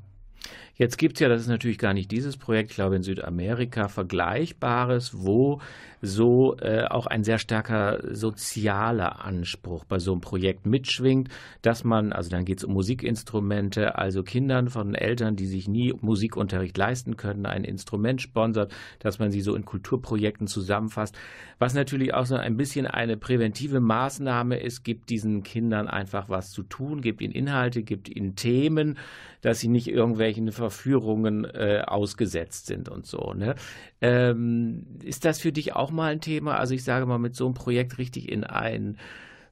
Jetzt 0.76 0.98
gibt 0.98 1.14
es 1.14 1.20
ja, 1.20 1.28
das 1.28 1.42
ist 1.42 1.48
natürlich 1.48 1.78
gar 1.78 1.94
nicht 1.94 2.10
dieses 2.10 2.36
Projekt, 2.36 2.70
ich 2.70 2.76
glaube 2.76 2.96
in 2.96 3.02
Südamerika 3.02 3.86
Vergleichbares, 3.86 5.12
wo 5.14 5.60
so 6.02 6.56
äh, 6.58 6.84
auch 6.84 7.06
ein 7.06 7.22
sehr 7.22 7.38
starker 7.38 8.00
sozialer 8.14 9.24
Anspruch 9.24 9.84
bei 9.84 9.98
so 9.98 10.12
einem 10.12 10.20
Projekt 10.20 10.66
mitschwingt, 10.66 11.28
dass 11.62 11.84
man, 11.84 12.12
also 12.12 12.28
dann 12.28 12.44
geht 12.44 12.58
es 12.58 12.64
um 12.64 12.72
Musikinstrumente, 12.74 13.96
also 13.96 14.22
Kindern 14.22 14.68
von 14.68 14.94
Eltern, 14.94 15.36
die 15.36 15.46
sich 15.46 15.68
nie 15.68 15.94
Musikunterricht 16.00 16.76
leisten 16.76 17.16
können, 17.16 17.46
ein 17.46 17.64
Instrument 17.64 18.20
sponsert, 18.20 18.72
dass 18.98 19.18
man 19.18 19.30
sie 19.30 19.40
so 19.40 19.54
in 19.54 19.64
Kulturprojekten 19.64 20.46
zusammenfasst, 20.46 21.16
was 21.58 21.74
natürlich 21.74 22.14
auch 22.14 22.26
so 22.26 22.34
ein 22.34 22.56
bisschen 22.56 22.86
eine 22.86 23.16
präventive 23.16 23.80
Maßnahme 23.80 24.58
ist, 24.58 24.82
gibt 24.82 25.08
diesen 25.08 25.42
Kindern 25.42 25.88
einfach 25.88 26.28
was 26.28 26.50
zu 26.50 26.64
tun, 26.64 27.00
gibt 27.00 27.22
ihnen 27.22 27.32
Inhalte, 27.32 27.82
gibt 27.82 28.08
ihnen 28.08 28.34
Themen, 28.34 28.98
dass 29.40 29.60
sie 29.60 29.68
nicht 29.68 29.88
irgendwelchen 29.88 30.44
Verführungen 30.70 31.44
äh, 31.44 31.82
ausgesetzt 31.86 32.66
sind 32.66 32.88
und 32.88 33.06
so. 33.06 33.34
Ne? 33.34 33.54
Ähm, 34.00 34.86
ist 35.02 35.24
das 35.24 35.40
für 35.40 35.52
dich 35.52 35.74
auch 35.74 35.90
mal 35.90 36.12
ein 36.12 36.20
Thema? 36.20 36.56
Also 36.56 36.74
ich 36.74 36.84
sage 36.84 37.06
mal, 37.06 37.18
mit 37.18 37.34
so 37.36 37.44
einem 37.44 37.54
Projekt 37.54 37.98
richtig 37.98 38.30
in 38.30 38.44
einen 38.44 38.98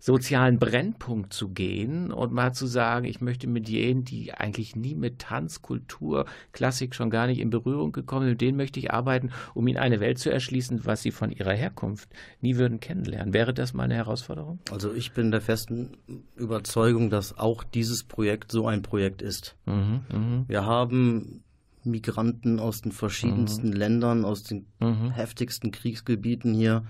sozialen 0.02 0.58
Brennpunkt 0.58 1.32
zu 1.32 1.50
gehen 1.50 2.10
und 2.10 2.32
mal 2.32 2.52
zu 2.52 2.66
sagen, 2.66 3.06
ich 3.06 3.20
möchte 3.20 3.46
mit 3.46 3.68
jenen, 3.68 4.04
die 4.04 4.34
eigentlich 4.34 4.74
nie 4.74 4.96
mit 4.96 5.20
Tanz, 5.20 5.62
Kultur, 5.62 6.26
Klassik 6.50 6.96
schon 6.96 7.08
gar 7.08 7.28
nicht 7.28 7.38
in 7.38 7.50
Berührung 7.50 7.92
gekommen 7.92 8.22
sind, 8.22 8.32
mit 8.32 8.40
denen 8.40 8.56
möchte 8.56 8.80
ich 8.80 8.90
arbeiten, 8.90 9.30
um 9.54 9.68
ihnen 9.68 9.78
eine 9.78 10.00
Welt 10.00 10.18
zu 10.18 10.28
erschließen, 10.28 10.84
was 10.84 11.02
sie 11.02 11.12
von 11.12 11.30
ihrer 11.30 11.52
Herkunft 11.52 12.08
nie 12.40 12.56
würden 12.56 12.80
kennenlernen. 12.80 13.32
Wäre 13.32 13.54
das 13.54 13.74
mal 13.74 13.84
eine 13.84 13.94
Herausforderung? 13.94 14.58
Also 14.72 14.92
ich 14.92 15.12
bin 15.12 15.30
der 15.30 15.40
festen 15.40 15.96
Überzeugung, 16.34 17.08
dass 17.08 17.38
auch 17.38 17.62
dieses 17.62 18.02
Projekt 18.02 18.50
so 18.50 18.66
ein 18.66 18.82
Projekt 18.82 19.22
ist. 19.22 19.54
Mhm, 19.66 20.00
mh. 20.12 20.44
Wir 20.48 20.66
haben 20.66 21.44
Migranten 21.84 22.58
aus 22.58 22.82
den 22.82 22.90
verschiedensten 22.90 23.68
mhm. 23.68 23.74
Ländern, 23.74 24.24
aus 24.24 24.42
den 24.42 24.66
mhm. 24.80 25.12
heftigsten 25.12 25.70
Kriegsgebieten 25.70 26.54
hier, 26.54 26.82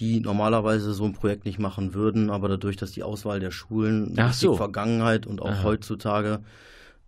die 0.00 0.20
normalerweise 0.20 0.94
so 0.94 1.04
ein 1.04 1.12
Projekt 1.12 1.44
nicht 1.44 1.58
machen 1.58 1.94
würden, 1.94 2.30
aber 2.30 2.48
dadurch, 2.48 2.76
dass 2.76 2.92
die 2.92 3.02
Auswahl 3.02 3.38
der 3.38 3.50
Schulen 3.50 4.14
Ach 4.16 4.32
so. 4.32 4.52
die 4.52 4.56
Vergangenheit 4.56 5.26
und 5.26 5.42
auch 5.42 5.50
Aha. 5.50 5.62
heutzutage 5.62 6.40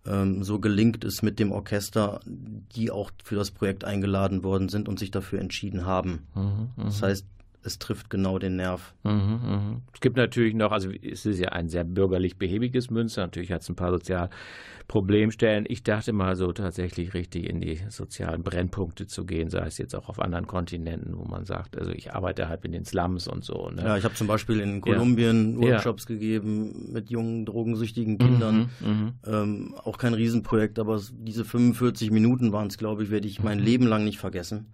ähm, 0.05 0.43
so 0.43 0.59
gelingt 0.59 1.03
ist 1.03 1.23
mit 1.23 1.39
dem 1.39 1.51
Orchester, 1.51 2.19
die 2.25 2.91
auch 2.91 3.11
für 3.23 3.35
das 3.35 3.51
Projekt 3.51 3.83
eingeladen 3.83 4.43
worden 4.43 4.69
sind 4.69 4.87
und 4.87 4.99
sich 4.99 5.11
dafür 5.11 5.39
entschieden 5.39 5.85
haben. 5.85 6.27
Mhm, 6.35 6.69
das 6.77 7.01
mhm. 7.01 7.05
heißt, 7.05 7.25
es 7.63 7.79
trifft 7.79 8.09
genau 8.09 8.39
den 8.39 8.57
Nerv. 8.57 8.93
Mhm, 9.03 9.11
mh. 9.11 9.81
Es 9.93 10.01
gibt 10.01 10.17
natürlich 10.17 10.53
noch, 10.53 10.71
also 10.71 10.89
es 10.91 11.25
ist 11.25 11.39
ja 11.39 11.49
ein 11.49 11.69
sehr 11.69 11.83
bürgerlich 11.83 12.37
behäbiges 12.37 12.89
Münster, 12.89 13.21
natürlich 13.21 13.51
hat 13.51 13.61
es 13.61 13.69
ein 13.69 13.75
paar 13.75 13.91
Sozialproblemstellen. 13.91 15.65
Ich 15.67 15.83
dachte 15.83 16.13
mal 16.13 16.35
so 16.35 16.51
tatsächlich 16.51 17.13
richtig 17.13 17.49
in 17.49 17.61
die 17.61 17.79
sozialen 17.89 18.43
Brennpunkte 18.43 19.07
zu 19.07 19.25
gehen, 19.25 19.49
sei 19.49 19.65
es 19.65 19.77
jetzt 19.77 19.95
auch 19.95 20.09
auf 20.09 20.19
anderen 20.19 20.47
Kontinenten, 20.47 21.17
wo 21.17 21.23
man 21.23 21.45
sagt, 21.45 21.77
also 21.77 21.91
ich 21.91 22.13
arbeite 22.13 22.49
halt 22.49 22.65
in 22.65 22.73
den 22.73 22.85
Slums 22.85 23.27
und 23.27 23.43
so. 23.43 23.69
Ne? 23.69 23.83
Ja, 23.83 23.97
ich 23.97 24.03
habe 24.03 24.15
zum 24.15 24.27
Beispiel 24.27 24.59
in 24.59 24.81
Kolumbien 24.81 25.61
ja. 25.61 25.73
Workshops 25.73 26.05
ja. 26.09 26.15
gegeben 26.15 26.91
mit 26.91 27.09
jungen, 27.09 27.45
drogensüchtigen 27.45 28.17
Kindern. 28.17 28.69
Mhm, 28.79 28.87
mhm, 28.87 29.13
ähm, 29.25 29.75
auch 29.83 29.97
kein 29.97 30.13
Riesenprojekt, 30.13 30.79
aber 30.79 31.01
diese 31.11 31.45
45 31.45 32.11
Minuten 32.11 32.51
waren 32.51 32.67
es, 32.67 32.77
glaube 32.77 33.03
ich, 33.03 33.11
werde 33.11 33.27
ich 33.27 33.41
mein 33.41 33.59
mhm. 33.59 33.63
Leben 33.65 33.87
lang 33.87 34.03
nicht 34.03 34.19
vergessen. 34.19 34.67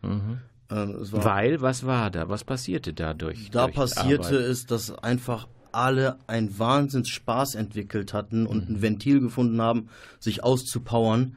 Ähm, 0.72 0.98
Weil, 1.12 1.62
was 1.62 1.86
war 1.86 2.12
da? 2.12 2.30
Was 2.30 2.44
passierte 2.44 2.94
dadurch? 2.94 3.50
Da 3.52 3.66
durch 3.66 3.76
passierte 3.76 4.36
es, 4.36 4.66
dass 4.66 4.92
einfach 4.92 5.48
alle 5.72 6.18
einen 6.28 6.58
Wahnsinnsspaß 6.58 7.56
entwickelt 7.56 8.14
hatten 8.14 8.46
und 8.46 8.70
mhm. 8.70 8.76
ein 8.76 8.82
Ventil 8.82 9.20
gefunden 9.20 9.62
haben, 9.62 9.90
sich 10.20 10.44
auszupowern. 10.44 11.36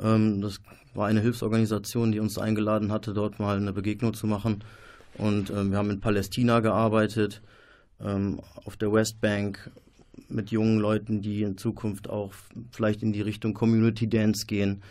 Ähm, 0.00 0.40
das 0.40 0.60
war 0.94 1.06
eine 1.06 1.20
Hilfsorganisation, 1.20 2.12
die 2.12 2.20
uns 2.20 2.38
eingeladen 2.38 2.92
hatte, 2.92 3.14
dort 3.14 3.38
mal 3.38 3.56
eine 3.56 3.72
Begegnung 3.72 4.14
zu 4.14 4.26
machen. 4.26 4.64
Und 5.18 5.50
ähm, 5.50 5.70
wir 5.70 5.78
haben 5.78 5.90
in 5.90 6.00
Palästina 6.00 6.60
gearbeitet, 6.60 7.42
ähm, 8.00 8.40
auf 8.64 8.76
der 8.76 8.92
Westbank 8.92 9.70
mit 10.28 10.50
jungen 10.50 10.78
Leuten, 10.78 11.20
die 11.20 11.42
in 11.42 11.58
Zukunft 11.58 12.08
auch 12.08 12.32
vielleicht 12.70 13.02
in 13.02 13.12
die 13.12 13.20
Richtung 13.20 13.54
Community 13.54 14.08
Dance 14.08 14.46
gehen. 14.46 14.82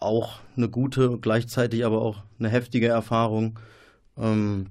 Auch 0.00 0.40
eine 0.56 0.68
gute, 0.68 1.18
gleichzeitig 1.18 1.84
aber 1.84 2.02
auch 2.02 2.22
eine 2.38 2.48
heftige 2.48 2.88
Erfahrung. 2.88 3.58
Ähm, 4.16 4.66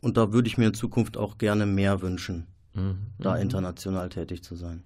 und 0.00 0.16
da 0.16 0.32
würde 0.32 0.48
ich 0.48 0.58
mir 0.58 0.68
in 0.68 0.74
Zukunft 0.74 1.16
auch 1.16 1.38
gerne 1.38 1.66
mehr 1.66 2.00
wünschen, 2.02 2.46
mhm. 2.74 2.98
da 3.18 3.34
mhm. 3.34 3.42
international 3.42 4.08
tätig 4.08 4.42
zu 4.42 4.54
sein. 4.56 4.82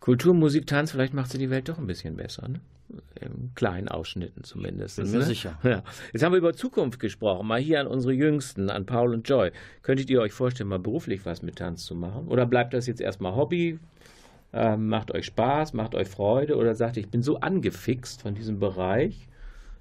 Kultur, 0.00 0.34
Musik, 0.34 0.66
Tanz, 0.66 0.90
vielleicht 0.90 1.14
macht 1.14 1.30
sie 1.30 1.38
die 1.38 1.50
Welt 1.50 1.68
doch 1.68 1.78
ein 1.78 1.86
bisschen 1.86 2.16
besser, 2.16 2.48
ne? 2.48 2.60
In 3.20 3.54
kleinen 3.54 3.88
Ausschnitten 3.88 4.44
zumindest. 4.44 4.96
Bin 4.96 5.10
mir 5.10 5.18
ne? 5.18 5.24
sicher. 5.24 5.58
Ja. 5.62 5.82
Jetzt 6.12 6.22
haben 6.22 6.32
wir 6.32 6.38
über 6.38 6.52
Zukunft 6.52 7.00
gesprochen, 7.00 7.46
mal 7.46 7.60
hier 7.60 7.80
an 7.80 7.86
unsere 7.86 8.12
Jüngsten, 8.12 8.68
an 8.68 8.84
Paul 8.84 9.14
und 9.14 9.26
Joy. 9.26 9.50
Könntet 9.82 10.10
ihr 10.10 10.20
euch 10.20 10.32
vorstellen, 10.32 10.68
mal 10.68 10.78
beruflich 10.78 11.24
was 11.24 11.40
mit 11.40 11.56
Tanz 11.56 11.86
zu 11.86 11.94
machen? 11.94 12.26
Oder 12.28 12.44
bleibt 12.44 12.74
das 12.74 12.86
jetzt 12.86 13.00
erstmal 13.00 13.34
Hobby? 13.34 13.78
Ähm, 14.52 14.88
macht 14.88 15.10
euch 15.12 15.26
Spaß, 15.26 15.72
macht 15.72 15.94
euch 15.94 16.08
Freude? 16.08 16.56
Oder 16.56 16.74
sagt 16.74 16.96
ich 16.96 17.08
bin 17.08 17.22
so 17.22 17.40
angefixt 17.40 18.22
von 18.22 18.34
diesem 18.34 18.58
Bereich, 18.58 19.28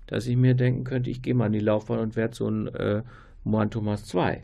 dass 0.07 0.27
ich 0.27 0.37
mir 0.37 0.53
denken 0.55 0.83
könnte, 0.83 1.09
ich 1.09 1.21
gehe 1.21 1.33
mal 1.33 1.47
in 1.47 1.53
die 1.53 1.59
Laufbahn 1.59 1.99
und 1.99 2.15
werde 2.15 2.35
so 2.35 2.47
ein 2.49 2.67
äh, 2.67 3.03
Mohan 3.43 3.69
Thomas 3.71 4.05
2 4.05 4.43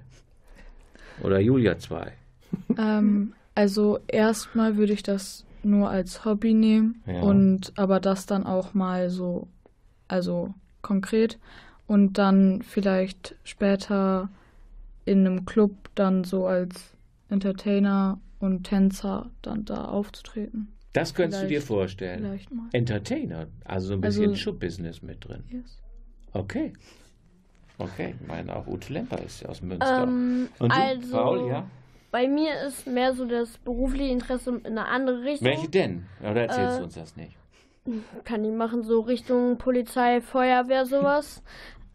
oder 1.23 1.39
Julia 1.39 1.77
2? 1.77 2.11
Ähm, 2.77 3.33
also 3.55 3.99
erstmal 4.07 4.77
würde 4.77 4.93
ich 4.93 5.03
das 5.03 5.45
nur 5.63 5.89
als 5.89 6.23
Hobby 6.23 6.53
nehmen 6.53 7.03
Ja. 7.05 7.21
und 7.21 7.73
aber 7.75 7.99
das 7.99 8.25
dann 8.25 8.45
auch 8.45 8.73
mal 8.73 9.09
so, 9.09 9.47
also 10.07 10.53
konkret 10.81 11.37
und 11.87 12.17
dann 12.17 12.61
vielleicht 12.61 13.35
später 13.43 14.29
in 15.05 15.25
einem 15.25 15.45
Club 15.45 15.71
dann 15.95 16.23
so 16.23 16.45
als 16.45 16.93
Entertainer 17.29 18.19
und 18.39 18.63
Tänzer 18.63 19.29
dann 19.41 19.65
da 19.65 19.85
aufzutreten. 19.85 20.73
Das 20.93 21.13
könntest 21.13 21.43
du 21.43 21.47
dir 21.47 21.55
Vielleicht- 21.61 21.67
vorstellen. 21.67 22.19
Vielleicht 22.21 22.51
mal. 22.53 22.69
Entertainer, 22.73 23.47
also 23.65 23.89
so 23.89 23.93
ein 23.93 24.01
bisschen 24.01 24.29
Also- 24.29 24.35
Showbusiness 24.35 25.01
mit 25.01 25.27
drin. 25.27 25.43
Yes. 25.49 25.81
Okay. 26.33 26.73
Okay, 27.77 28.15
ich 28.19 28.27
meine 28.27 28.55
auch 28.55 28.65
Ute 28.67 28.91
Lemper 28.93 29.21
ist 29.21 29.41
ja 29.41 29.49
aus 29.49 29.61
Münster. 29.61 30.03
Ähm, 30.03 30.49
Und 30.59 30.71
du, 30.71 30.75
also, 30.75 31.11
Paul, 31.11 31.47
ja? 31.47 31.67
bei 32.11 32.27
mir 32.27 32.61
ist 32.65 32.87
mehr 32.87 33.13
so 33.13 33.25
das 33.25 33.57
berufliche 33.59 34.11
Interesse 34.11 34.49
in 34.49 34.65
eine 34.65 34.85
andere 34.87 35.23
Richtung. 35.23 35.47
Welche 35.47 35.69
denn? 35.69 36.05
Oder 36.21 36.43
erzählst 36.47 36.75
Äh, 36.75 36.79
du 36.79 36.83
uns 36.85 36.93
das 36.95 37.15
nicht? 37.15 37.35
Kann 38.25 38.43
ich 38.43 38.51
machen, 38.51 38.83
so 38.83 38.99
Richtung 39.01 39.57
Polizei, 39.59 40.19
Feuerwehr, 40.21 40.85
sowas. 40.85 41.41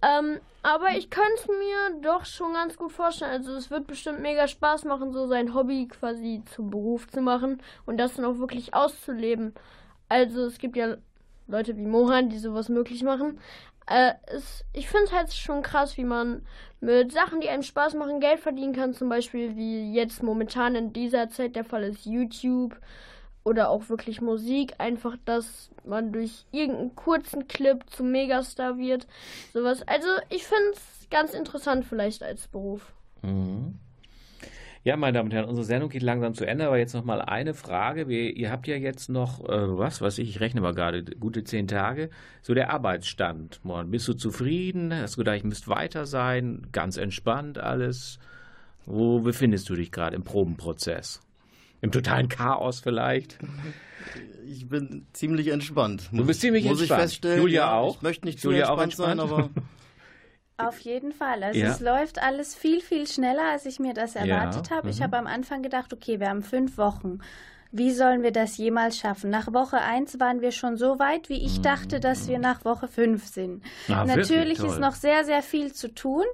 Ähm, 0.03 0.41
aber 0.63 0.91
ich 0.91 1.11
könnte 1.11 1.33
es 1.37 1.49
mir 1.49 2.01
doch 2.03 2.25
schon 2.25 2.53
ganz 2.55 2.77
gut 2.77 2.93
vorstellen. 2.93 3.33
Also 3.33 3.55
es 3.55 3.71
wird 3.71 3.87
bestimmt 3.87 4.21
mega 4.21 4.47
Spaß 4.47 4.85
machen, 4.85 5.13
so 5.13 5.27
sein 5.27 5.55
Hobby 5.55 5.89
quasi 5.89 6.43
zum 6.55 6.71
Beruf 6.71 7.09
zu 7.09 7.21
machen 7.21 7.63
und 7.87 7.99
das 7.99 8.15
dann 8.15 8.25
auch 8.25 8.39
wirklich 8.39 8.75
auszuleben. 8.75 9.55
Also 10.09 10.45
es 10.45 10.59
gibt 10.59 10.77
ja 10.77 10.97
Leute 11.47 11.77
wie 11.77 11.87
Mohan, 11.87 12.29
die 12.29 12.39
sowas 12.39 12.69
möglich 12.69 13.03
machen. 13.03 13.41
Äh, 13.87 14.13
es, 14.27 14.65
ich 14.73 14.89
finde 14.89 15.07
es 15.07 15.13
halt 15.13 15.33
schon 15.33 15.63
krass, 15.63 15.97
wie 15.97 16.05
man 16.05 16.47
mit 16.81 17.13
Sachen, 17.13 17.41
die 17.41 17.49
einem 17.49 17.63
Spaß 17.63 17.95
machen, 17.95 18.21
Geld 18.21 18.41
verdienen 18.41 18.75
kann. 18.75 18.95
Zum 18.95 19.09
Beispiel 19.09 19.57
wie 19.57 19.93
jetzt 19.93 20.23
momentan 20.23 20.75
in 20.75 20.93
dieser 20.93 21.29
Zeit 21.29 21.57
der 21.57 21.65
Fall 21.65 21.85
ist 21.85 22.07
YouTube 22.07 22.77
oder 23.45 23.71
auch 23.71 23.89
wirklich 23.89 24.21
Musik. 24.21 24.75
Einfach, 24.79 25.17
dass 25.25 25.71
man 25.85 26.13
durch 26.13 26.47
irgendeinen 26.53 26.95
kurzen 26.95 27.49
Clip 27.49 27.83
zum 27.91 28.11
Megastar 28.11 28.79
wird. 28.79 29.07
Sowas. 29.53 29.83
Also 29.87 30.09
ich 30.29 30.45
finde 30.45 30.73
es 30.73 31.09
ganz 31.11 31.35
interessant 31.35 31.85
vielleicht 31.85 32.23
als 32.23 32.49
Beruf. 32.49 32.93
Mhm. 33.23 33.79
Ja, 34.85 34.97
meine 34.97 35.17
Damen 35.17 35.29
und 35.29 35.33
Herren, 35.33 35.49
unsere 35.49 35.65
Sendung 35.65 35.91
geht 35.91 36.03
langsam 36.03 36.35
zu 36.35 36.45
Ende, 36.45 36.67
aber 36.67 36.77
jetzt 36.77 36.93
noch 36.93 37.05
mal 37.05 37.23
eine 37.23 37.55
Frage. 37.55 38.09
Wir, 38.09 38.37
ihr 38.37 38.51
habt 38.51 38.67
ja 38.67 38.75
jetzt 38.75 39.09
noch, 39.09 39.49
äh, 39.49 39.79
was 39.79 40.01
weiß 40.01 40.19
ich, 40.19 40.29
ich 40.29 40.41
rechne 40.41 40.61
mal 40.61 40.75
gerade, 40.75 41.05
gute 41.05 41.45
zehn 41.45 41.69
Tage. 41.69 42.11
So 42.43 42.53
der 42.53 42.71
Arbeitsstand. 42.71 43.61
Moin, 43.63 43.93
bist 43.93 44.09
du 44.09 44.15
zufrieden? 44.15 44.93
Hast 44.93 45.15
du 45.15 45.19
gedacht, 45.19 45.37
ich 45.37 45.45
müsste 45.45 45.69
weiter 45.69 46.05
sein? 46.05 46.67
Ganz 46.73 46.97
entspannt 46.97 47.59
alles? 47.59 48.19
Wo 48.85 49.21
befindest 49.21 49.69
du 49.69 49.77
dich 49.77 49.93
gerade 49.93 50.17
im 50.17 50.25
Probenprozess? 50.25 51.21
Im 51.83 51.91
totalen 51.93 52.29
Chaos 52.29 52.81
vielleicht? 52.81 53.39
Ich 54.47 54.69
bin 54.69 55.07
ziemlich 55.13 55.49
entspannt. 55.49 56.09
Du 56.13 56.25
bist 56.25 56.41
ziemlich 56.41 56.65
muss 56.65 56.81
entspannt. 56.81 57.01
ich 57.01 57.05
feststellen. 57.11 57.39
Julia 57.39 57.61
ja, 57.63 57.75
auch? 57.75 57.97
Ich 57.97 58.03
möchte 58.03 58.27
nicht 58.27 58.43
Julia 58.43 58.67
zu 58.67 58.73
auch 58.73 58.81
entspannt, 58.81 59.21
entspannt? 59.21 59.51
sein, 59.55 59.61
aber 59.61 60.69
Auf 60.69 60.79
jeden 60.81 61.13
Fall. 61.13 61.43
Also 61.43 61.59
Ja. 61.59 61.71
es 61.71 61.81
läuft 61.81 62.23
alles 62.23 62.55
viel, 62.55 62.81
viel 62.81 63.07
schneller, 63.09 63.51
als 63.51 63.67
ich 63.67 63.81
mir 63.81 63.95
das 63.95 64.15
Ja, 64.15 64.21
erwartet 64.23 64.71
habe. 64.71 64.91
Ich 64.91 65.01
mhm. 65.01 65.05
habe 65.05 65.17
am 65.19 65.27
Anfang 65.27 65.63
gedacht, 65.63 65.93
okay, 65.93 66.21
wir 66.21 66.29
haben 66.29 66.43
fünf 66.43 66.79
Wochen. 66.79 67.19
Wie 67.73 67.91
sollen 67.91 68.23
wir 68.23 68.33
das 68.33 68.59
jemals 68.59 68.99
schaffen? 68.99 69.31
Nach 69.31 69.53
Woche 69.53 69.79
eins 69.79 70.21
waren 70.21 70.43
wir 70.43 70.53
schon 70.53 70.77
so 70.77 70.99
weit, 70.99 71.31
wie 71.31 71.43
ich 71.45 71.63
dachte, 71.63 72.01
dass 72.01 72.29
wir 72.29 72.39
nach 72.39 72.67
Woche 72.67 72.87
fünf 72.87 73.27
sind. 73.27 73.65
Ah, 73.89 74.05
Natürlich 74.05 74.59
ist 74.63 74.79
noch 74.79 74.95
sehr, 74.95 75.25
sehr 75.25 75.43
viel 75.43 75.73
zu 75.73 75.93
tun, 75.93 76.25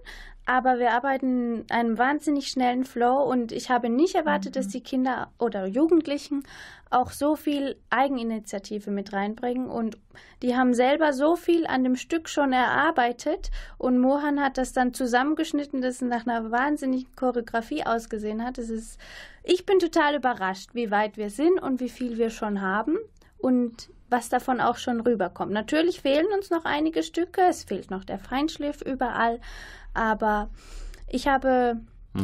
aber 0.48 0.78
wir 0.78 0.92
arbeiten 0.92 1.56
in 1.56 1.70
einem 1.70 1.98
wahnsinnig 1.98 2.48
schnellen 2.48 2.84
Flow 2.84 3.22
und 3.22 3.52
ich 3.52 3.68
habe 3.68 3.90
nicht 3.90 4.14
erwartet, 4.14 4.56
dass 4.56 4.66
die 4.66 4.80
Kinder 4.80 5.30
oder 5.38 5.66
Jugendlichen 5.66 6.42
auch 6.88 7.10
so 7.10 7.36
viel 7.36 7.76
Eigeninitiative 7.90 8.90
mit 8.90 9.12
reinbringen. 9.12 9.68
Und 9.68 9.98
die 10.40 10.56
haben 10.56 10.72
selber 10.72 11.12
so 11.12 11.36
viel 11.36 11.66
an 11.66 11.84
dem 11.84 11.96
Stück 11.96 12.30
schon 12.30 12.54
erarbeitet. 12.54 13.50
Und 13.76 13.98
Mohan 13.98 14.40
hat 14.40 14.56
das 14.56 14.72
dann 14.72 14.94
zusammengeschnitten, 14.94 15.82
dass 15.82 15.96
es 15.96 16.00
nach 16.00 16.26
einer 16.26 16.50
wahnsinnigen 16.50 17.14
Choreografie 17.14 17.84
ausgesehen 17.84 18.42
hat. 18.42 18.56
Es 18.56 18.70
ist, 18.70 18.98
ich 19.44 19.66
bin 19.66 19.78
total 19.78 20.16
überrascht, 20.16 20.70
wie 20.72 20.90
weit 20.90 21.18
wir 21.18 21.28
sind 21.28 21.60
und 21.60 21.80
wie 21.80 21.90
viel 21.90 22.16
wir 22.16 22.30
schon 22.30 22.62
haben. 22.62 22.96
Und 23.36 23.90
was 24.10 24.28
davon 24.28 24.60
auch 24.60 24.76
schon 24.76 25.00
rüberkommt. 25.00 25.52
Natürlich 25.52 26.00
fehlen 26.00 26.26
uns 26.36 26.50
noch 26.50 26.64
einige 26.64 27.02
Stücke, 27.02 27.42
es 27.48 27.64
fehlt 27.64 27.90
noch 27.90 28.04
der 28.04 28.18
Feinschliff 28.18 28.82
überall, 28.82 29.40
aber 29.94 30.50
ich 31.08 31.28
habe 31.28 31.76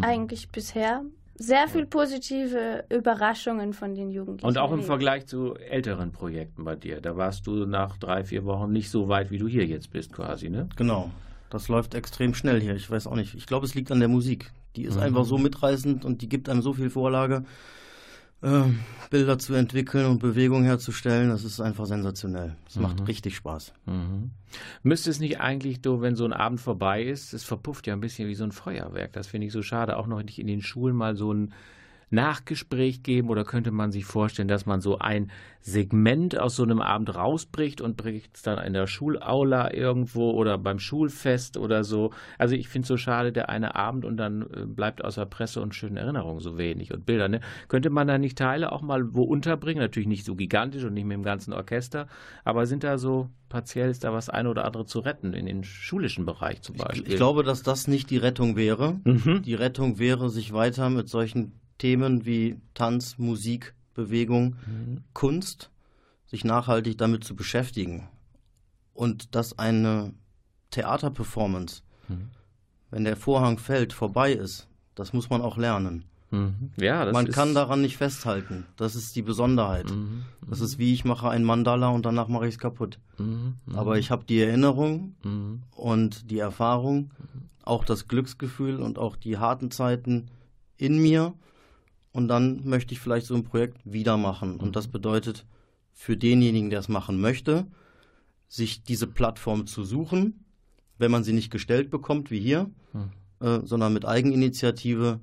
eigentlich 0.03 0.51
bisher 0.51 1.03
sehr 1.37 1.68
viel 1.68 1.87
positive 1.87 2.85
Überraschungen 2.89 3.72
von 3.72 3.95
den 3.95 4.11
Jugendlichen. 4.11 4.47
Und 4.47 4.59
auch 4.59 4.68
im 4.68 4.74
erlebt. 4.74 4.87
Vergleich 4.87 5.26
zu 5.26 5.55
älteren 5.57 6.12
Projekten 6.12 6.64
bei 6.64 6.76
dir. 6.76 7.01
Da 7.01 7.16
warst 7.16 7.47
du 7.47 7.66
nach 7.66 7.97
drei, 7.97 8.24
vier 8.24 8.45
Wochen 8.45 8.72
nicht 8.72 8.91
so 8.91 9.09
weit, 9.09 9.30
wie 9.30 9.39
du 9.39 9.49
hier 9.49 9.66
jetzt 9.66 9.91
bist, 9.91 10.12
quasi, 10.12 10.49
ne? 10.49 10.68
genau. 10.76 11.11
Das 11.51 11.68
läuft 11.68 11.95
extrem 11.95 12.35
schnell 12.35 12.61
hier. 12.61 12.74
Ich 12.74 12.91
weiß 12.91 13.07
auch 13.07 13.14
nicht. 13.14 13.35
Ich 13.35 13.47
glaube, 13.47 13.66
es 13.66 13.74
liegt 13.74 13.93
an 13.93 14.01
der 14.01 14.09
Musik. 14.09 14.51
Die 14.74 14.82
ist 14.85 14.99
einfach 14.99 15.24
so 15.24 15.39
mitreißend 15.39 16.05
und 16.05 16.20
die 16.20 16.28
gibt 16.28 16.49
einem 16.49 16.62
so 16.62 16.72
viel 16.72 16.91
Vorlage, 16.91 17.45
äh, 18.45 18.64
Bilder 19.11 19.38
zu 19.38 19.55
entwickeln 19.55 20.07
und 20.07 20.18
Bewegung 20.18 20.64
herzustellen. 20.64 21.30
Das 21.30 21.45
ist 21.45 21.61
einfach 21.61 21.86
sensationell. 21.86 22.57
Es 22.68 22.76
macht 22.76 23.07
richtig 23.09 23.36
Spaß. 23.36 23.72
Mhm. 23.86 24.30
Müsste 24.82 25.11
es 25.11 25.20
nicht 25.20 25.40
eigentlich, 25.40 25.80
du, 25.80 26.01
wenn 26.01 26.16
so 26.16 26.24
ein 26.24 26.32
Abend 26.32 26.61
vorbei 26.61 27.03
ist, 27.03 27.32
es 27.32 27.45
verpufft 27.45 27.86
ja 27.86 27.95
ein 27.95 28.01
bisschen 28.01 28.28
wie 28.28 28.34
so 28.34 28.45
ein 28.45 28.53
Feuerwerk. 28.53 29.12
Das 29.12 29.28
finde 29.28 29.47
ich 29.47 29.53
so 29.53 29.62
schade. 29.62 29.97
Auch 29.97 30.07
noch 30.07 30.22
nicht 30.22 30.38
in 30.38 30.47
den 30.47 30.62
Schulen 30.62 30.97
mal 30.97 31.16
so 31.16 31.32
ein 31.32 31.53
Nachgespräch 32.15 33.03
geben 33.03 33.29
oder 33.29 33.45
könnte 33.45 33.71
man 33.71 33.93
sich 33.93 34.05
vorstellen, 34.05 34.49
dass 34.49 34.67
man 34.67 34.81
so 34.81 34.99
ein 34.99 35.31
Segment 35.61 36.39
aus 36.39 36.57
so 36.57 36.62
einem 36.62 36.81
Abend 36.81 37.15
rausbricht 37.15 37.81
und 37.81 37.97
bricht 37.97 38.37
es 38.37 38.43
dann 38.43 38.59
in 38.65 38.75
der 38.75 38.87
Schulaula 38.87 39.73
irgendwo 39.73 40.31
oder 40.33 40.59
beim 40.59 40.79
Schulfest 40.79 41.57
oder 41.57 41.85
so. 41.85 42.12
Also 42.39 42.55
ich 42.55 42.69
finde 42.69 42.85
es 42.85 42.89
so 42.89 42.97
schade, 42.97 43.33
der 43.33 43.49
eine 43.49 43.75
Abend 43.75 44.05
und 44.05 44.19
dann 44.19 44.43
äh, 44.43 44.67
bleibt 44.67 45.03
außer 45.03 45.25
Presse 45.25 45.62
und 45.62 45.75
schönen 45.75 45.97
Erinnerungen 45.97 46.41
so 46.41 46.59
wenig 46.59 46.93
und 46.93 47.07
Bilder. 47.07 47.29
Ne? 47.29 47.41
Könnte 47.69 47.91
man 47.91 48.07
da 48.07 48.19
nicht 48.19 48.37
Teile 48.37 48.73
auch 48.73 48.83
mal 48.83 49.15
wo 49.15 49.23
unterbringen? 49.23 49.81
Natürlich 49.81 50.09
nicht 50.09 50.27
so 50.27 50.35
gigantisch 50.35 50.85
und 50.85 50.95
nicht 50.95 51.07
mit 51.07 51.17
dem 51.17 51.25
ganzen 51.25 51.55
Orchester, 51.55 52.09
aber 52.45 52.67
sind 52.67 52.85
da 52.85 52.99
so 52.99 53.31
partiell 53.49 53.89
ist 53.89 54.05
da 54.05 54.12
was 54.12 54.29
eine 54.29 54.51
oder 54.51 54.65
andere 54.65 54.85
zu 54.85 54.99
retten 54.99 55.33
in 55.33 55.47
den 55.47 55.65
schulischen 55.65 56.27
Bereich 56.27 56.61
zum 56.61 56.77
Beispiel? 56.77 57.09
Ich 57.09 57.17
glaube, 57.17 57.43
dass 57.43 57.62
das 57.62 57.87
nicht 57.87 58.11
die 58.11 58.17
Rettung 58.17 58.57
wäre. 58.57 59.01
Mhm. 59.05 59.43
Die 59.43 59.55
Rettung 59.55 59.99
wäre, 59.99 60.29
sich 60.29 60.53
weiter 60.53 60.91
mit 60.91 61.09
solchen 61.09 61.53
Themen 61.79 62.25
wie 62.25 62.57
Tanz, 62.75 63.18
Musik, 63.18 63.75
Bewegung, 63.95 64.57
Kunst, 65.12 65.70
sich 66.27 66.45
nachhaltig 66.45 66.99
damit 66.99 67.25
zu 67.25 67.35
beschäftigen. 67.37 68.09
Und 68.93 69.35
dass 69.35 69.59
eine 69.59 70.12
Theaterperformance, 70.70 71.83
Mhm. 72.09 72.29
wenn 72.91 73.05
der 73.05 73.16
Vorhang 73.16 73.59
fällt, 73.59 73.93
vorbei 73.93 74.33
ist, 74.33 74.68
das 74.95 75.12
muss 75.12 75.31
man 75.31 75.41
auch 75.41 75.57
lernen. 75.57 76.05
Mhm. 76.31 76.70
Ja, 76.77 77.11
man 77.12 77.29
kann 77.29 77.55
daran 77.55 77.81
nicht 77.81 77.97
festhalten. 77.97 78.66
Das 78.77 78.95
ist 78.97 79.14
die 79.16 79.22
Besonderheit. 79.22 79.89
Mhm. 79.91 80.25
Das 80.49 80.61
ist 80.61 80.79
wie 80.79 80.93
ich 80.93 81.05
mache 81.05 81.29
ein 81.29 81.45
Mandala 81.45 81.89
und 81.89 82.05
danach 82.05 82.29
mache 82.29 82.47
ich 82.49 82.55
es 82.55 82.59
kaputt. 82.59 82.99
Mhm. 83.18 83.55
Aber 83.72 83.99
ich 83.99 84.11
habe 84.11 84.25
die 84.25 84.41
Erinnerung 84.41 85.14
Mhm. 85.22 85.62
und 85.70 86.31
die 86.31 86.39
Erfahrung, 86.41 87.11
auch 87.62 87.85
das 87.85 88.09
Glücksgefühl 88.09 88.81
und 88.83 88.99
auch 88.99 89.16
die 89.16 89.39
harten 89.39 89.70
Zeiten 89.70 90.27
in 90.77 90.99
mir. 91.01 91.33
Und 92.15 92.29
dann 92.29 92.65
möchte 92.65 92.95
ich 92.95 93.01
vielleicht 93.01 93.27
so 93.27 93.35
ein 93.35 93.43
Projekt 93.43 93.79
wieder 93.85 94.17
machen. 94.17 94.57
Und 94.61 94.77
das 94.77 94.87
bedeutet 94.87 95.45
für 95.93 96.17
denjenigen, 96.17 96.71
der 96.71 96.79
es 96.79 96.89
machen 96.89 97.21
möchte, 97.21 97.67
sich 98.49 98.85
diese 98.85 99.09
Plattform 99.09 99.67
zu 99.67 99.83
suchen, 99.85 100.45
wenn 100.97 101.11
man 101.11 101.25
sie 101.25 101.33
nicht 101.33 101.51
gestellt 101.51 101.91
bekommt, 101.91 102.31
wie 102.31 102.39
hier, 102.39 102.71
äh, 103.41 103.61
sondern 103.65 103.93
mit 103.93 104.05
Eigeninitiative. 104.07 105.19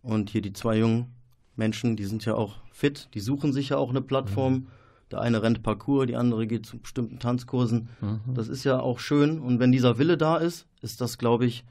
Und 0.00 0.30
hier 0.30 0.40
die 0.40 0.52
zwei 0.52 0.78
jungen 0.78 1.08
Menschen, 1.56 1.96
die 1.96 2.04
sind 2.04 2.24
ja 2.24 2.34
auch 2.36 2.54
fit, 2.70 3.08
die 3.14 3.20
suchen 3.20 3.52
sich 3.52 3.70
ja 3.70 3.76
auch 3.76 3.90
eine 3.90 4.00
Plattform. 4.00 4.68
Der 5.10 5.20
eine 5.20 5.42
rennt 5.42 5.64
Parcours, 5.64 6.06
die 6.06 6.14
andere 6.14 6.46
geht 6.46 6.66
zu 6.66 6.78
bestimmten 6.78 7.18
Tanzkursen. 7.18 7.88
Das 8.32 8.46
ist 8.46 8.62
ja 8.62 8.78
auch 8.78 9.00
schön. 9.00 9.40
Und 9.40 9.58
wenn 9.58 9.72
dieser 9.72 9.98
Wille 9.98 10.16
da 10.16 10.36
ist, 10.36 10.68
ist 10.82 11.00
das, 11.00 11.18
glaube 11.18 11.46
ich, 11.46 11.64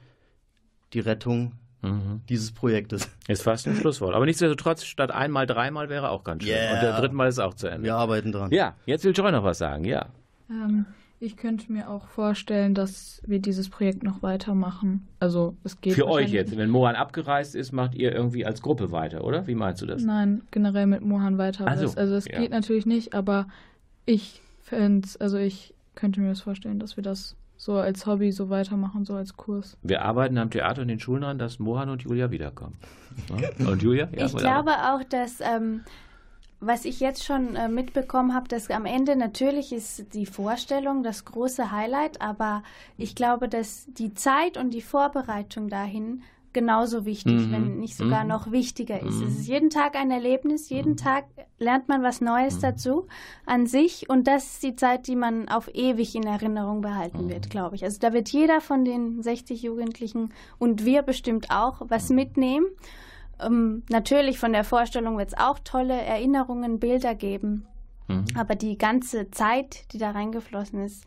die 0.92 1.00
Rettung 1.00 1.52
mhm. 1.82 2.20
dieses 2.28 2.52
Projektes. 2.52 3.08
Ist 3.28 3.42
fast 3.42 3.66
ein 3.66 3.76
Schlusswort. 3.76 4.14
Aber 4.14 4.26
nichtsdestotrotz, 4.26 4.84
statt 4.84 5.10
einmal, 5.10 5.46
dreimal 5.46 5.88
wäre 5.88 6.10
auch 6.10 6.24
ganz 6.24 6.42
schön. 6.42 6.52
Yeah. 6.52 6.74
Und 6.74 6.82
der 6.82 7.00
dritten 7.00 7.16
Mal 7.16 7.28
ist 7.28 7.38
auch 7.38 7.54
zu 7.54 7.68
Ende. 7.68 7.84
Wir 7.84 7.96
arbeiten 7.96 8.32
dran. 8.32 8.50
Ja, 8.50 8.74
jetzt 8.86 9.04
will 9.04 9.12
Joy 9.12 9.32
noch 9.32 9.44
was 9.44 9.58
sagen, 9.58 9.84
ja. 9.84 10.06
Ähm, 10.50 10.86
ich 11.20 11.36
könnte 11.36 11.72
mir 11.72 11.90
auch 11.90 12.06
vorstellen, 12.06 12.74
dass 12.74 13.20
wir 13.26 13.40
dieses 13.40 13.68
Projekt 13.68 14.04
noch 14.04 14.22
weitermachen. 14.22 15.08
Also 15.18 15.56
es 15.64 15.80
geht. 15.80 15.94
Für 15.94 16.06
euch 16.06 16.30
jetzt, 16.30 16.56
wenn 16.56 16.70
Mohan 16.70 16.94
abgereist 16.94 17.56
ist, 17.56 17.72
macht 17.72 17.94
ihr 17.94 18.12
irgendwie 18.12 18.46
als 18.46 18.62
Gruppe 18.62 18.92
weiter, 18.92 19.24
oder? 19.24 19.46
Wie 19.48 19.56
meinst 19.56 19.82
du 19.82 19.86
das? 19.86 20.02
Nein, 20.02 20.42
generell 20.52 20.86
mit 20.86 21.02
Mohan 21.02 21.36
weiter. 21.36 21.66
Also, 21.66 21.92
also 21.96 22.14
es 22.14 22.26
ja. 22.26 22.38
geht 22.38 22.52
natürlich 22.52 22.86
nicht, 22.86 23.14
aber 23.14 23.48
ich 24.06 24.42
fände 24.60 25.08
also 25.18 25.38
ich 25.38 25.74
könnte 25.96 26.20
mir 26.20 26.28
das 26.28 26.40
vorstellen, 26.40 26.78
dass 26.78 26.96
wir 26.96 27.02
das 27.02 27.34
so 27.58 27.74
als 27.74 28.06
Hobby 28.06 28.32
so 28.32 28.48
weitermachen, 28.48 29.04
so 29.04 29.14
als 29.14 29.36
Kurs. 29.36 29.76
Wir 29.82 30.02
arbeiten 30.02 30.38
am 30.38 30.50
Theater 30.50 30.80
und 30.82 30.88
den 30.88 31.00
Schulen 31.00 31.24
an, 31.24 31.38
dass 31.38 31.58
Mohan 31.58 31.90
und 31.90 32.02
Julia 32.02 32.30
wiederkommen. 32.30 32.78
Und 33.58 33.82
Julia? 33.82 34.08
Ja, 34.16 34.26
ich 34.26 34.36
glaube 34.36 34.70
auch, 34.70 35.02
dass 35.02 35.40
ähm, 35.40 35.80
was 36.60 36.84
ich 36.84 37.00
jetzt 37.00 37.24
schon 37.24 37.56
äh, 37.56 37.68
mitbekommen 37.68 38.32
habe, 38.32 38.46
dass 38.46 38.70
am 38.70 38.84
Ende 38.84 39.16
natürlich 39.16 39.72
ist 39.72 40.14
die 40.14 40.26
Vorstellung 40.26 41.02
das 41.02 41.24
große 41.24 41.72
Highlight, 41.72 42.20
aber 42.20 42.62
ich 42.96 43.16
glaube, 43.16 43.48
dass 43.48 43.86
die 43.86 44.14
Zeit 44.14 44.56
und 44.56 44.70
die 44.70 44.82
Vorbereitung 44.82 45.68
dahin 45.68 46.22
genauso 46.58 47.04
wichtig, 47.04 47.46
mhm. 47.46 47.52
wenn 47.52 47.78
nicht 47.78 47.96
sogar 47.96 48.24
mhm. 48.24 48.30
noch 48.30 48.50
wichtiger 48.50 49.00
ist. 49.00 49.20
Mhm. 49.20 49.26
Es 49.28 49.38
ist 49.38 49.46
jeden 49.46 49.70
Tag 49.70 49.94
ein 49.94 50.10
Erlebnis, 50.10 50.68
jeden 50.68 50.92
mhm. 50.92 50.96
Tag 50.96 51.26
lernt 51.58 51.88
man 51.88 52.02
was 52.02 52.20
Neues 52.20 52.56
mhm. 52.56 52.60
dazu 52.62 53.06
an 53.46 53.66
sich 53.66 54.10
und 54.10 54.26
das 54.26 54.44
ist 54.44 54.62
die 54.64 54.74
Zeit, 54.74 55.06
die 55.06 55.14
man 55.14 55.48
auf 55.48 55.72
ewig 55.72 56.16
in 56.16 56.24
Erinnerung 56.24 56.80
behalten 56.80 57.28
wird, 57.28 57.46
mhm. 57.46 57.50
glaube 57.50 57.76
ich. 57.76 57.84
Also 57.84 58.00
da 58.00 58.12
wird 58.12 58.28
jeder 58.30 58.60
von 58.60 58.84
den 58.84 59.22
60 59.22 59.62
Jugendlichen 59.62 60.34
und 60.58 60.84
wir 60.84 61.02
bestimmt 61.02 61.50
auch 61.50 61.82
was 61.88 62.10
mitnehmen. 62.10 62.66
Ähm, 63.40 63.84
natürlich 63.88 64.40
von 64.40 64.52
der 64.52 64.64
Vorstellung 64.64 65.16
wird 65.16 65.28
es 65.28 65.38
auch 65.38 65.60
tolle 65.60 65.94
Erinnerungen, 65.94 66.80
Bilder 66.80 67.14
geben. 67.14 67.66
Aber 68.34 68.54
die 68.54 68.78
ganze 68.78 69.30
Zeit, 69.30 69.92
die 69.92 69.98
da 69.98 70.12
reingeflossen 70.12 70.82
ist, 70.82 71.04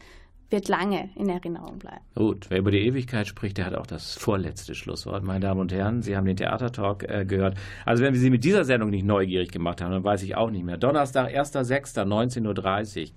wird 0.52 0.68
lange 0.68 1.10
in 1.16 1.30
Erinnerung 1.30 1.80
bleiben. 1.80 2.02
Gut, 2.16 2.48
wer 2.50 2.60
über 2.60 2.72
die 2.72 2.86
Ewigkeit 2.86 3.28
spricht, 3.28 3.58
der 3.58 3.66
hat 3.66 3.76
auch 3.76 3.88
das 3.88 4.16
vorletzte 4.16 4.76
Schlusswort. 4.76 5.24
Meine 5.24 5.40
Damen 5.40 5.62
und 5.62 5.72
Herren, 5.72 6.02
Sie 6.02 6.16
haben 6.16 6.26
den 6.26 6.38
Theatertalk 6.38 7.04
äh, 7.10 7.26
gehört. 7.26 7.58
Also 7.86 8.04
wenn 8.04 8.14
wir 8.14 8.20
Sie 8.20 8.30
mit 8.30 8.44
dieser 8.44 8.66
Sendung 8.66 8.90
nicht 8.90 9.06
neugierig 9.06 9.52
gemacht 9.52 9.82
haben, 9.82 9.92
dann 9.92 10.04
weiß 10.04 10.24
ich 10.24 10.36
auch 10.36 10.52
nicht 10.52 10.66
mehr. 10.66 10.78
Donnerstag, 10.78 11.30
1.6.19.30 11.34 13.02
Uhr 13.02 13.08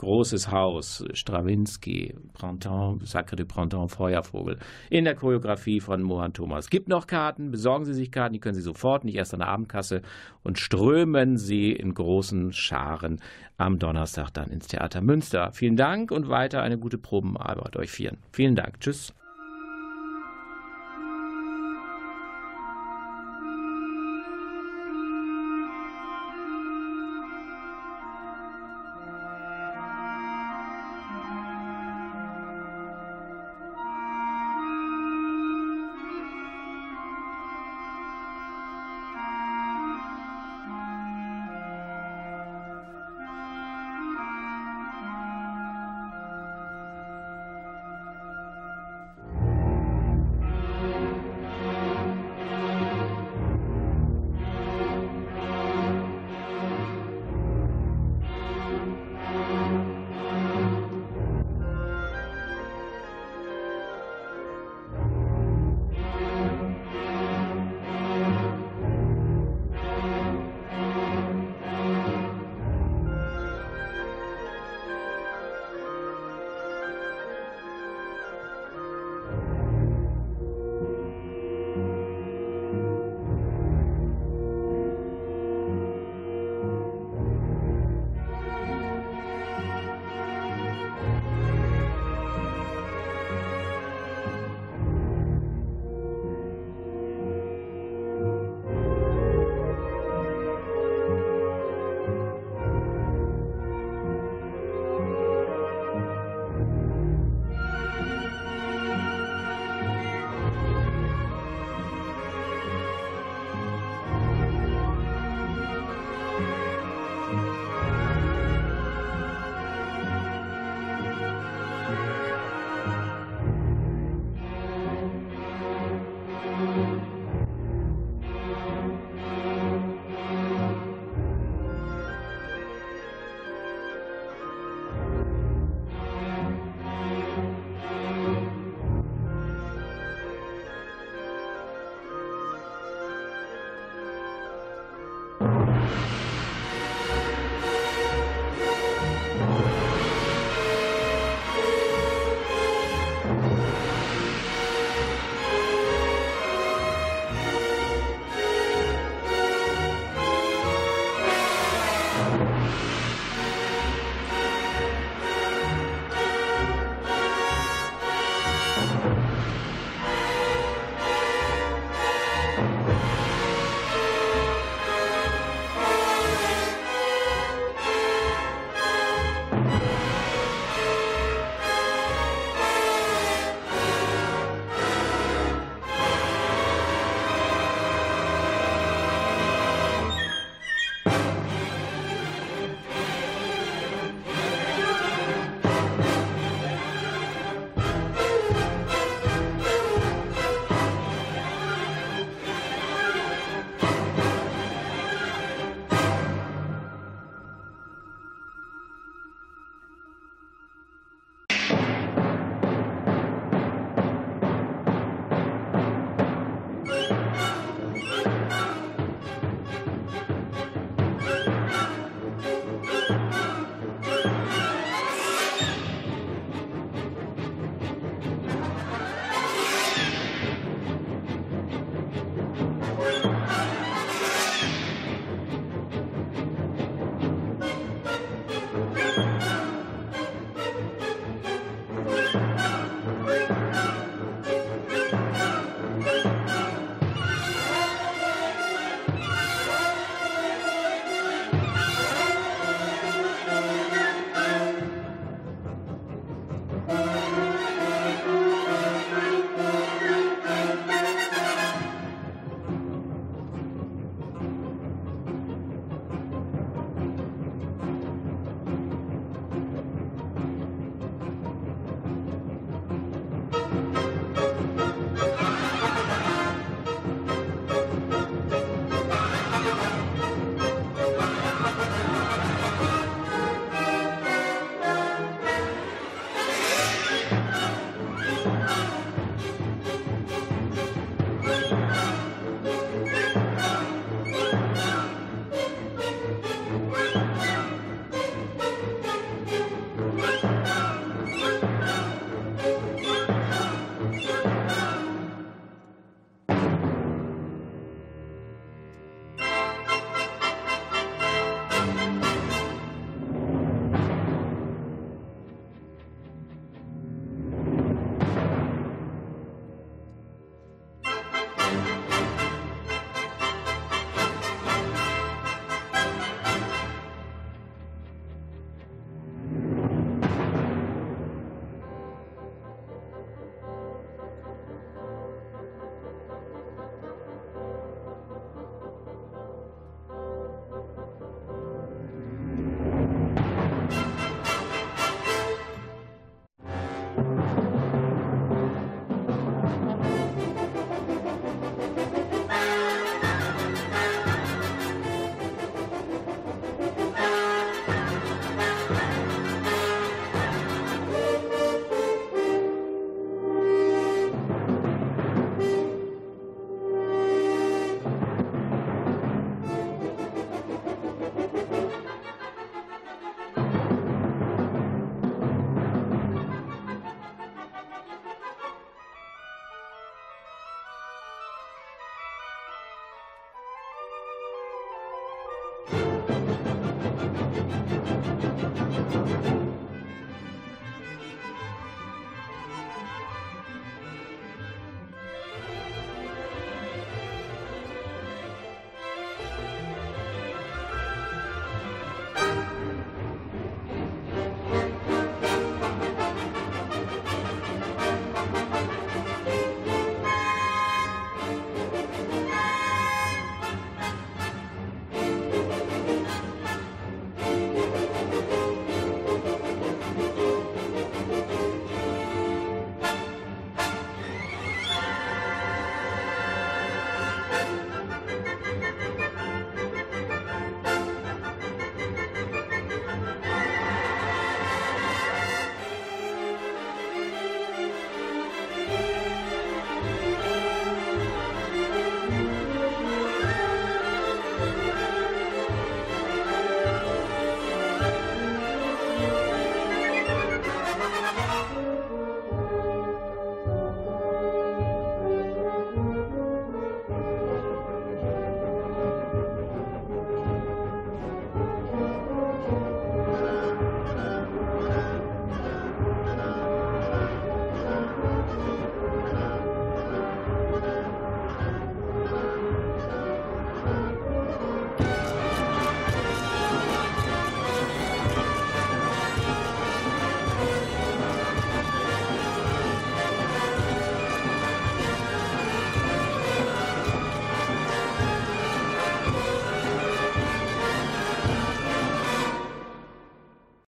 großes 0.00 0.50
Haus, 0.50 1.04
Strawinski, 1.12 2.14
Printemps, 2.32 3.10
Sacre 3.10 3.36
de 3.36 3.44
Printemps, 3.44 3.94
Feuervogel, 3.94 4.58
in 4.88 5.04
der 5.04 5.14
Choreografie 5.14 5.78
von 5.78 6.02
Mohan 6.02 6.32
Thomas. 6.32 6.70
Gibt 6.70 6.88
noch 6.88 7.06
Karten, 7.06 7.50
besorgen 7.50 7.84
Sie 7.84 7.92
sich 7.92 8.10
Karten, 8.10 8.32
die 8.32 8.40
können 8.40 8.54
Sie 8.54 8.62
sofort, 8.62 9.04
nicht 9.04 9.16
erst 9.16 9.34
an 9.34 9.40
der 9.40 9.48
Abendkasse 9.48 10.00
und 10.42 10.58
strömen 10.58 11.36
Sie 11.36 11.72
in 11.72 11.92
großen 11.92 12.54
Scharen 12.54 13.20
am 13.58 13.78
Donnerstag 13.78 14.30
dann 14.30 14.48
ins 14.48 14.68
Theater 14.68 15.02
Münster. 15.02 15.52
Vielen 15.52 15.76
Dank 15.76 16.10
und 16.10 16.30
weiter 16.30 16.62
eine 16.62 16.78
gute 16.78 16.96
Probenarbeit 16.96 17.76
euch 17.76 17.90
vieren. 17.90 18.16
Vielen 18.32 18.56
Dank. 18.56 18.80
Tschüss. 18.80 19.12